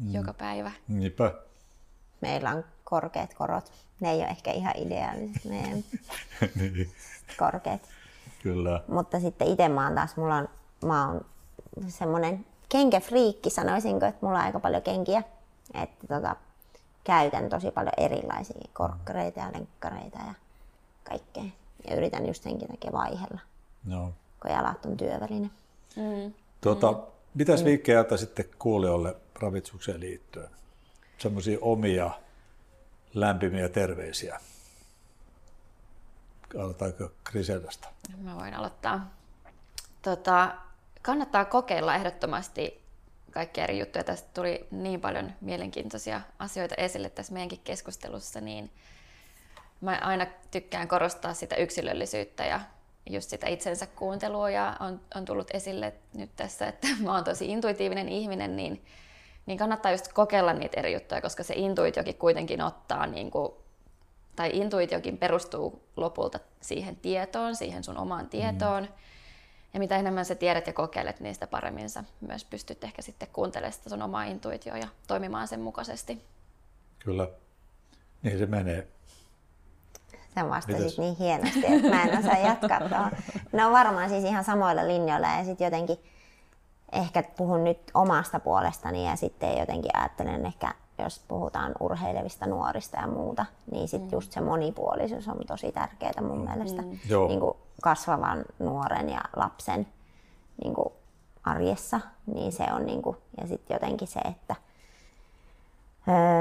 mm. 0.01 0.13
joka 0.13 0.33
päivä. 0.33 0.71
Niinpä. 0.87 1.33
Meillä 2.21 2.49
on 2.49 2.63
korkeat 2.83 3.33
korot. 3.33 3.71
Ne 3.99 4.11
ei 4.11 4.17
ole 4.17 4.27
ehkä 4.27 4.51
ihan 4.51 4.73
ideaaliset 4.77 5.45
meidän 5.45 5.83
niin. 6.55 6.91
korkeat. 7.37 7.81
Kyllä. 8.43 8.83
Mutta 8.87 9.19
sitten 9.19 9.47
itse 9.47 9.69
mä 9.69 9.85
oon 9.85 9.95
taas, 9.95 10.17
mulla 10.17 10.35
on, 10.35 10.49
mä 10.85 11.07
oon 11.07 11.25
semmoinen 11.87 12.45
kenkäfriikki 12.69 13.49
sanoisinko, 13.49 14.05
että 14.05 14.25
mulla 14.25 14.39
on 14.39 14.45
aika 14.45 14.59
paljon 14.59 14.81
kenkiä. 14.81 15.23
Että 15.73 16.07
tota, 16.07 16.35
käytän 17.03 17.49
tosi 17.49 17.71
paljon 17.71 17.93
erilaisia 17.97 18.69
korkkareita 18.73 19.39
ja 19.39 19.51
lenkkareita 19.53 20.19
ja 20.27 20.33
kaikkea. 21.03 21.43
Ja 21.87 21.95
yritän 21.95 22.27
just 22.27 22.43
senkin 22.43 22.67
takia 22.67 22.91
vaihella, 22.91 23.39
no. 23.85 24.13
kun 24.41 24.51
jalat 24.51 24.85
on 24.85 24.97
työväline. 24.97 25.49
Mm. 25.95 26.33
Tuota, 26.61 26.91
mm. 26.91 26.97
Mitäs 27.33 27.65
vinkkejä 27.65 28.05
sitten 28.17 28.45
kuulijoille 28.59 29.15
ravitsukseen 29.39 29.99
liittyen? 29.99 30.49
Semmoisia 31.17 31.57
omia 31.61 32.11
lämpimiä 33.13 33.69
terveisiä. 33.69 34.39
Aloitaanko 36.59 37.11
Griseldasta? 37.25 37.87
Mä 38.17 38.35
voin 38.35 38.53
aloittaa. 38.53 39.11
Tota, 40.01 40.55
kannattaa 41.01 41.45
kokeilla 41.45 41.95
ehdottomasti 41.95 42.81
kaikkia 43.31 43.63
eri 43.63 43.79
juttuja. 43.79 44.03
Tästä 44.03 44.29
tuli 44.33 44.67
niin 44.71 45.01
paljon 45.01 45.31
mielenkiintoisia 45.41 46.21
asioita 46.39 46.75
esille 46.75 47.09
tässä 47.09 47.33
meidänkin 47.33 47.61
keskustelussa, 47.63 48.41
niin 48.41 48.71
mä 49.81 49.99
aina 50.01 50.25
tykkään 50.51 50.87
korostaa 50.87 51.33
sitä 51.33 51.55
yksilöllisyyttä 51.55 52.45
ja 52.45 52.59
just 53.09 53.29
sitä 53.29 53.47
itsensä 53.47 53.85
kuuntelua 53.85 54.49
ja 54.49 54.77
on, 54.79 55.01
on 55.15 55.25
tullut 55.25 55.47
esille 55.53 55.93
nyt 56.13 56.29
tässä, 56.35 56.67
että 56.67 56.87
mä 57.03 57.13
oon 57.13 57.23
tosi 57.23 57.51
intuitiivinen 57.51 58.09
ihminen, 58.09 58.55
niin, 58.55 58.85
niin 59.45 59.57
kannattaa 59.57 59.91
just 59.91 60.13
kokeilla 60.13 60.53
niitä 60.53 60.79
eri 60.79 60.93
juttuja, 60.93 61.21
koska 61.21 61.43
se 61.43 61.53
intuitiokin 61.57 62.15
kuitenkin 62.15 62.61
ottaa, 62.61 63.07
niin 63.07 63.31
kuin, 63.31 63.53
tai 64.35 64.49
intuitiokin 64.53 65.17
perustuu 65.17 65.83
lopulta 65.95 66.39
siihen 66.61 66.95
tietoon, 66.95 67.55
siihen 67.55 67.83
sun 67.83 67.97
omaan 67.97 68.29
tietoon. 68.29 68.83
Mm. 68.83 68.93
Ja 69.73 69.79
mitä 69.79 69.97
enemmän 69.97 70.25
sä 70.25 70.35
tiedät 70.35 70.67
ja 70.67 70.73
kokeilet, 70.73 71.19
niin 71.19 71.33
sitä 71.33 71.47
paremmin 71.47 71.89
sä 71.89 72.03
myös 72.21 72.45
pystyt 72.45 72.83
ehkä 72.83 73.01
sitten 73.01 73.27
kuuntelemaan 73.33 73.73
sitä 73.73 73.89
sun 73.89 74.01
omaa 74.01 74.23
intuitioa 74.23 74.77
ja 74.77 74.87
toimimaan 75.07 75.47
sen 75.47 75.61
mukaisesti. 75.61 76.21
Kyllä, 76.99 77.29
niin 78.23 78.39
se 78.39 78.45
menee. 78.45 78.87
Sä 80.35 80.49
vastasit 80.49 80.79
Mites? 80.79 80.99
niin 80.99 81.15
hienosti, 81.15 81.65
että 81.65 81.89
mä 81.89 82.03
en 82.03 82.19
osaa 82.19 82.37
jatkaa 82.37 82.79
tuohon. 82.79 83.11
No 83.53 83.71
varmaan 83.71 84.09
siis 84.09 84.23
ihan 84.23 84.43
samoilla 84.43 84.87
linjoilla 84.87 85.27
ja 85.27 85.45
sitten 85.45 85.65
jotenkin 85.65 85.97
ehkä 86.91 87.23
puhun 87.37 87.63
nyt 87.63 87.91
omasta 87.93 88.39
puolestani 88.39 89.07
ja 89.07 89.15
sitten 89.15 89.57
jotenkin 89.57 89.97
ajattelen 89.97 90.45
ehkä, 90.45 90.73
jos 90.99 91.21
puhutaan 91.27 91.71
urheilevista 91.79 92.45
nuorista 92.45 92.97
ja 92.97 93.07
muuta, 93.07 93.45
niin 93.71 93.87
sitten 93.87 94.09
mm. 94.09 94.13
just 94.13 94.31
se 94.31 94.41
monipuolisuus 94.41 95.27
on 95.27 95.39
tosi 95.47 95.71
tärkeää 95.71 96.21
mun 96.21 96.49
mielestä. 96.49 96.81
Mm. 96.81 96.99
Niin 97.27 97.39
kuin 97.39 97.57
kasvavan 97.81 98.45
nuoren 98.59 99.09
ja 99.09 99.21
lapsen 99.35 99.87
niin 100.63 100.73
kuin 100.73 100.93
arjessa, 101.43 101.99
niin 102.25 102.51
se 102.51 102.63
on 102.73 102.85
niin 102.85 103.01
kuin, 103.01 103.17
ja 103.41 103.47
sitten 103.47 103.75
jotenkin 103.75 104.07
se, 104.07 104.19
että 104.19 104.55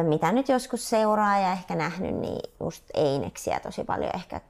mitä 0.09 0.33
nyt 0.33 0.49
joskus 0.49 0.91
seuraa 0.91 1.39
ja 1.39 1.53
ehkä 1.53 1.75
nähnyt, 1.75 2.15
niin 2.15 2.41
just 2.61 2.85
eineksiä 2.95 3.61
tosi 3.61 3.85
paljon 3.85 4.11
ehkä 4.15 4.41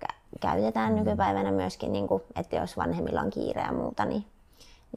käytetään 0.40 0.92
mm. 0.92 0.98
nykypäivänä 0.98 1.50
myöskin, 1.50 1.92
niin 1.92 2.08
kuin, 2.08 2.22
että 2.36 2.56
jos 2.56 2.76
vanhemmilla 2.76 3.20
on 3.20 3.30
kiire 3.30 3.62
ja 3.62 3.72
muuta, 3.72 4.04
niin, 4.04 4.24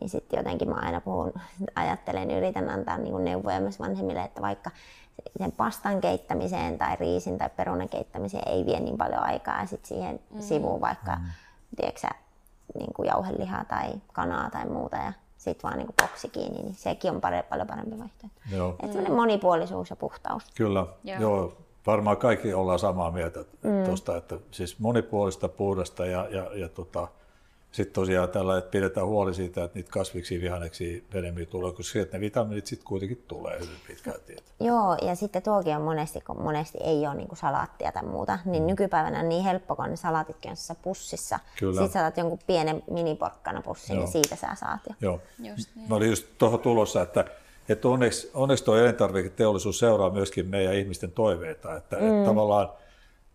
niin 0.01 0.09
sitten 0.09 0.37
jotenkin 0.37 0.69
mä 0.69 0.75
aina 0.75 1.01
puhun, 1.01 1.33
ajattelen, 1.75 2.31
yritän 2.31 2.69
antaa 2.69 2.97
niin 2.97 3.11
kuin 3.11 3.25
neuvoja 3.25 3.59
myös 3.59 3.79
vanhemmille, 3.79 4.23
että 4.23 4.41
vaikka 4.41 4.71
sen 5.37 5.51
pastan 5.51 6.01
keittämiseen 6.01 6.77
tai 6.77 6.95
riisin 6.95 7.37
tai 7.37 7.49
perunan 7.49 7.89
keittämiseen 7.89 8.49
ei 8.49 8.65
vie 8.65 8.79
niin 8.79 8.97
paljon 8.97 9.23
aikaa 9.23 9.59
ja 9.59 9.65
sitten 9.65 9.87
siihen 9.87 10.19
mm. 10.29 10.41
sivuun 10.41 10.81
vaikka 10.81 11.15
mm. 11.15 11.25
tiedätkö, 11.75 12.07
niin 12.75 12.93
kuin 12.93 13.07
jauhelihaa 13.07 13.65
tai 13.65 13.93
kanaa 14.13 14.49
tai 14.49 14.65
muuta 14.65 14.97
ja 14.97 15.13
sitten 15.43 15.69
vaan 15.69 15.77
niin 15.77 15.93
boksi 16.01 16.29
kiinni, 16.29 16.61
niin 16.61 16.75
sekin 16.75 17.11
on 17.11 17.21
paljon, 17.21 17.43
paljon 17.49 17.67
parempi 17.67 17.99
vaihtoehto. 17.99 18.39
Joo. 18.51 18.75
Että 18.83 19.01
mm. 19.01 19.11
monipuolisuus 19.11 19.89
ja 19.89 19.95
puhtaus. 19.95 20.43
Kyllä, 20.55 20.85
joo. 21.03 21.19
joo. 21.19 21.57
Varmaan 21.87 22.17
kaikki 22.17 22.53
ollaan 22.53 22.79
samaa 22.79 23.11
mieltä 23.11 23.39
mm. 23.39 23.83
tuosta, 23.85 24.17
että 24.17 24.37
siis 24.51 24.79
monipuolista, 24.79 25.49
puhdasta 25.49 26.05
ja, 26.05 26.27
ja, 26.29 26.49
ja 26.55 26.69
tota, 26.69 27.07
sitten 27.73 27.93
tosiaan 27.93 28.29
tällä, 28.29 28.57
että 28.57 28.71
pidetään 28.71 29.07
huoli 29.07 29.33
siitä, 29.33 29.63
että 29.63 29.77
niitä 29.77 29.91
kasviksi 29.91 30.41
vihanneksia 30.41 31.01
enemmän 31.13 31.47
tulee, 31.47 31.71
koska 31.71 31.93
sieltä 31.93 32.17
ne 32.17 32.21
vitamiinit 32.21 32.65
sitten 32.65 32.87
kuitenkin 32.87 33.23
tulee 33.27 33.59
hyvin 33.59 33.77
pitkälti. 33.87 34.35
Joo, 34.59 34.97
ja 35.01 35.15
sitten 35.15 35.41
tuokin 35.41 35.75
on 35.75 35.81
monesti, 35.81 36.21
kun 36.21 36.41
monesti 36.41 36.77
ei 36.83 37.07
ole 37.07 37.15
niinku 37.15 37.35
salaattia 37.35 37.91
tai 37.91 38.03
muuta, 38.03 38.39
niin 38.45 38.63
mm. 38.63 38.67
nykypäivänä 38.67 39.19
on 39.19 39.29
niin 39.29 39.43
helppo, 39.43 39.75
kun 39.75 39.89
ne 39.89 39.95
salaatitkin 39.95 40.51
on 40.51 40.75
pussissa. 40.81 41.39
Kyllä. 41.59 41.81
Sitten 41.81 42.01
saat 42.01 42.17
jonkun 42.17 42.39
pienen 42.47 42.83
miniporkkana 42.91 43.61
pussin, 43.61 43.97
niin 43.97 44.07
siitä 44.07 44.35
sä 44.35 44.47
saat 44.55 44.81
jo. 44.89 44.95
Joo. 45.01 45.19
Just 45.39 45.75
niin. 45.75 45.89
Mä 45.89 45.95
olin 45.95 46.09
just 46.09 46.27
tuohon 46.37 46.59
tulossa, 46.59 47.01
että, 47.01 47.25
että 47.69 47.87
onneksi, 47.87 48.31
onneksi 48.33 48.63
tuo 48.63 48.77
elintarviketeollisuus 48.77 49.79
seuraa 49.79 50.09
myöskin 50.09 50.47
meidän 50.47 50.75
ihmisten 50.75 51.11
toiveita, 51.11 51.75
että, 51.75 51.95
mm. 51.95 52.07
että 52.07 52.29
tavallaan 52.29 52.69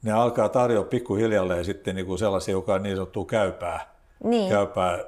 ne 0.02 0.12
alkaa 0.12 0.48
tarjoa 0.48 0.84
pikkuhiljalleen 0.84 1.64
sitten 1.64 1.94
niin 1.94 2.06
kuin 2.06 2.18
sellaisia, 2.18 2.52
joka 2.52 2.74
on 2.74 2.82
niin 2.82 2.96
sanottua 2.96 3.24
käypää 3.24 3.97
niin. 4.24 4.48
käypää 4.48 5.04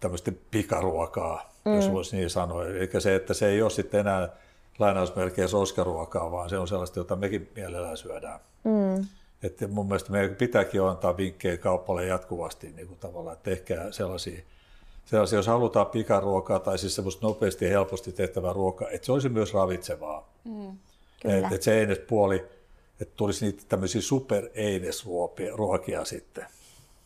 tämmöistä 0.00 0.32
pikaruokaa, 0.50 1.52
mm. 1.64 1.76
jos 1.76 1.92
voisi 1.92 2.16
niin 2.16 2.30
sanoa. 2.30 2.66
Eli 2.66 3.00
se, 3.00 3.14
että 3.14 3.34
se 3.34 3.48
ei 3.48 3.62
ole 3.62 3.70
sitten 3.70 4.00
enää 4.00 4.28
lainausmerkeissä 4.78 5.56
oskaruokaa, 5.56 6.30
vaan 6.30 6.50
se 6.50 6.58
on 6.58 6.68
sellaista, 6.68 7.00
jota 7.00 7.16
mekin 7.16 7.50
mielellään 7.56 7.96
syödään. 7.96 8.40
Mm. 8.64 9.06
Että 9.42 9.68
mun 9.68 9.86
mielestä 9.86 10.12
meidän 10.12 10.36
pitääkin 10.36 10.82
antaa 10.82 11.16
vinkkejä 11.16 11.56
kauppalle 11.56 12.06
jatkuvasti 12.06 12.72
niin 12.76 12.86
kuin 12.86 12.98
tavallaan, 12.98 13.36
että 13.36 13.50
tehkää 13.50 13.92
sellaisia, 13.92 14.42
sellaisia, 15.04 15.38
jos 15.38 15.46
halutaan 15.46 15.86
pikaruokaa 15.86 16.58
tai 16.58 16.78
siis 16.78 16.94
semmoista 16.94 17.26
nopeasti 17.26 17.64
ja 17.64 17.70
helposti 17.70 18.12
tehtävää 18.12 18.52
ruokaa, 18.52 18.90
että 18.90 19.06
se 19.06 19.12
olisi 19.12 19.28
myös 19.28 19.54
ravitsevaa. 19.54 20.28
Mm, 20.44 20.76
että, 21.24 21.48
että 21.48 21.64
se 21.64 21.80
einespuoli, 21.80 22.44
että 23.00 23.14
tulisi 23.16 23.44
niitä 23.44 23.62
tämmöisiä 23.68 24.00
super-einesruokia 24.00 26.04
sitten. 26.04 26.46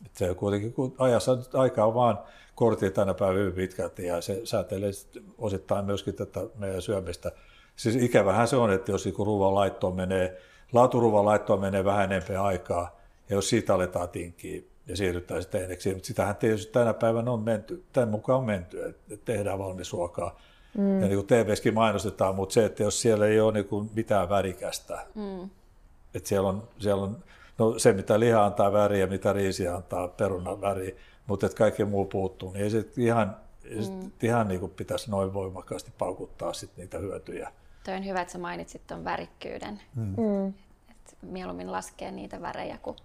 Että 0.06 0.18
se 0.18 0.34
kuitenkin, 0.34 0.72
kun 0.72 0.94
ajassa 0.98 1.38
aika 1.54 1.84
on 1.84 1.94
vaan 1.94 2.18
kortti 2.54 2.90
tänä 2.90 3.14
päivänä 3.14 3.38
hyvin 3.38 3.52
pitkälti 3.52 4.06
ja 4.06 4.20
se 4.20 4.40
säätelee 4.44 4.90
osittain 5.38 5.84
myöskin 5.84 6.14
tätä 6.14 6.40
meidän 6.54 6.82
syömistä. 6.82 7.32
Siis 7.76 7.96
ikävähän 7.96 8.48
se 8.48 8.56
on, 8.56 8.72
että 8.72 8.92
jos 8.92 9.04
niinku 9.04 9.24
ruoan 9.24 9.54
laittoon 9.54 9.96
menee, 9.96 10.40
laaturuvan 10.72 11.24
laittoon 11.24 11.60
menee 11.60 11.84
vähän 11.84 12.12
enemmän 12.12 12.44
aikaa 12.44 13.00
ja 13.28 13.34
jos 13.34 13.48
siitä 13.48 13.74
aletaan 13.74 14.08
tinkiä 14.08 14.62
ja 14.86 14.96
siirrytään 14.96 15.42
sitten 15.42 15.60
eineksiin, 15.60 15.96
mutta 15.96 16.06
sitähän 16.06 16.36
tietysti 16.36 16.72
tänä 16.72 16.94
päivänä 16.94 17.30
on 17.30 17.40
menty, 17.40 17.84
tämän 17.92 18.08
mukaan 18.08 18.38
on 18.38 18.44
menty, 18.44 18.84
että 18.84 19.16
tehdään 19.24 19.58
valmis 19.58 19.92
ruokaa. 19.92 20.40
Mm. 20.78 21.00
Ja 21.00 21.08
niin 21.08 21.16
kuin 21.16 21.26
TV-skin 21.26 21.74
mainostetaan, 21.74 22.34
mutta 22.34 22.52
se, 22.52 22.64
että 22.64 22.82
jos 22.82 23.02
siellä 23.02 23.26
ei 23.26 23.40
ole 23.40 23.52
niin 23.52 23.64
kuin 23.64 23.90
mitään 23.94 24.28
värikästä, 24.28 25.06
mm. 25.14 25.50
että 26.14 26.28
siellä 26.28 26.48
on, 26.48 26.68
siellä 26.78 27.02
on 27.02 27.24
No 27.58 27.78
se, 27.78 27.92
mitä 27.92 28.20
liha 28.20 28.44
antaa 28.44 28.72
väriä, 28.72 29.06
mitä 29.06 29.32
riisi 29.32 29.68
antaa 29.68 30.08
perunan 30.08 30.60
väriä, 30.60 30.94
mutta 31.26 31.46
että 31.46 31.58
kaikki 31.58 31.84
muu 31.84 32.04
puuttuu, 32.04 32.52
niin 32.52 32.64
ei 32.64 32.70
se 32.70 32.84
ihan, 32.96 33.36
mm. 33.70 34.10
ihan 34.22 34.48
niin 34.48 34.60
kuin 34.60 34.72
pitäisi 34.72 35.10
noin 35.10 35.34
voimakkaasti 35.34 35.92
paukuttaa 35.98 36.52
sit 36.52 36.70
niitä 36.76 36.98
hyötyjä. 36.98 37.52
Toi 37.84 37.94
on 37.94 38.04
hyvä, 38.04 38.20
että 38.20 38.32
sä 38.32 38.38
mainitsit 38.38 38.86
tuon 38.86 39.04
värikkyyden. 39.04 39.80
Mm. 39.94 40.14
Mm. 40.16 40.48
Et 40.90 41.16
mieluummin 41.22 41.72
laskee 41.72 42.10
niitä 42.10 42.42
värejä 42.42 42.78
kuin 42.82 42.96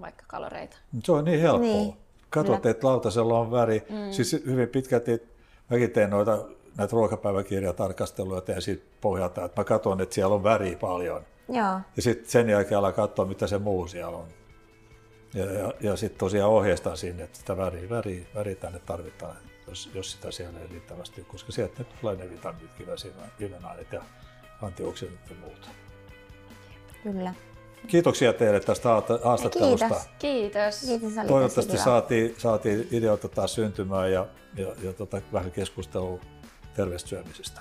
vaikka 0.00 0.24
kaloreita. 0.28 0.76
Se 1.04 1.12
on 1.12 1.24
niin 1.24 1.40
helppoa. 1.40 1.70
Niin. 1.70 1.96
Katsot, 2.30 2.66
että 2.66 2.86
lautasella 2.86 3.38
on 3.38 3.50
väri. 3.50 3.82
Mm. 3.90 4.12
Siis 4.12 4.32
hyvin 4.46 4.68
pitkälti 4.68 5.22
mäkin 5.70 5.90
teen 5.90 6.10
noita 6.10 6.38
näitä 6.78 6.92
ruokapääväkirjatarkasteluja 6.92 8.40
teen 8.40 8.62
siitä 8.62 8.84
pohjalta, 9.00 9.44
että 9.44 9.60
mä 9.60 9.64
katson, 9.64 10.00
että 10.00 10.14
siellä 10.14 10.34
on 10.34 10.42
väriä 10.42 10.76
paljon. 10.76 11.22
Joo. 11.50 11.80
Ja 11.96 12.02
sitten 12.02 12.30
sen 12.30 12.50
jälkeen 12.50 12.78
alkaa 12.78 13.06
katsoa, 13.06 13.24
mitä 13.24 13.46
se 13.46 13.58
muu 13.58 13.86
siellä 13.86 14.16
on. 14.16 14.28
Ja, 15.34 15.44
ja, 15.52 15.72
ja 15.80 15.96
sitten 15.96 16.18
tosiaan 16.18 16.50
ohjeistan 16.50 16.96
sinne, 16.96 17.24
että 17.24 17.38
sitä 17.38 17.56
väriä, 17.56 17.90
väriä, 17.90 18.26
väriä 18.34 18.54
tänne 18.54 18.78
tarvitaan, 18.78 19.36
jos, 19.68 19.90
jos 19.94 20.12
sitä 20.12 20.30
siellä 20.30 20.60
ei 20.60 20.66
riittävästi, 20.66 21.24
koska 21.24 21.52
sieltä 21.52 21.84
tulee 22.00 22.16
ne 22.16 22.30
vitamiinit, 22.30 22.70
kivenaineet 23.38 23.92
ja 23.92 24.02
antioksidantit 24.62 25.30
ja 25.30 25.36
muuta. 25.40 25.68
Kyllä. 27.02 27.34
Kiitoksia 27.86 28.32
teille 28.32 28.60
tästä 28.60 28.88
haastattelusta. 29.24 29.88
Kiitos. 29.88 30.08
Kiitos. 30.18 30.80
Kiitos 30.80 31.26
Toivottavasti 31.28 31.78
saatiin, 31.78 32.34
saatiin 32.38 32.88
ideoita 32.90 33.28
taas 33.28 33.54
syntymään 33.54 34.12
ja, 34.12 34.26
ja, 34.56 34.66
ja 34.82 34.92
tota, 34.92 35.22
vähän 35.32 35.52
keskustelua 35.52 36.20
terveestä 36.76 37.08
syömisestä. 37.08 37.60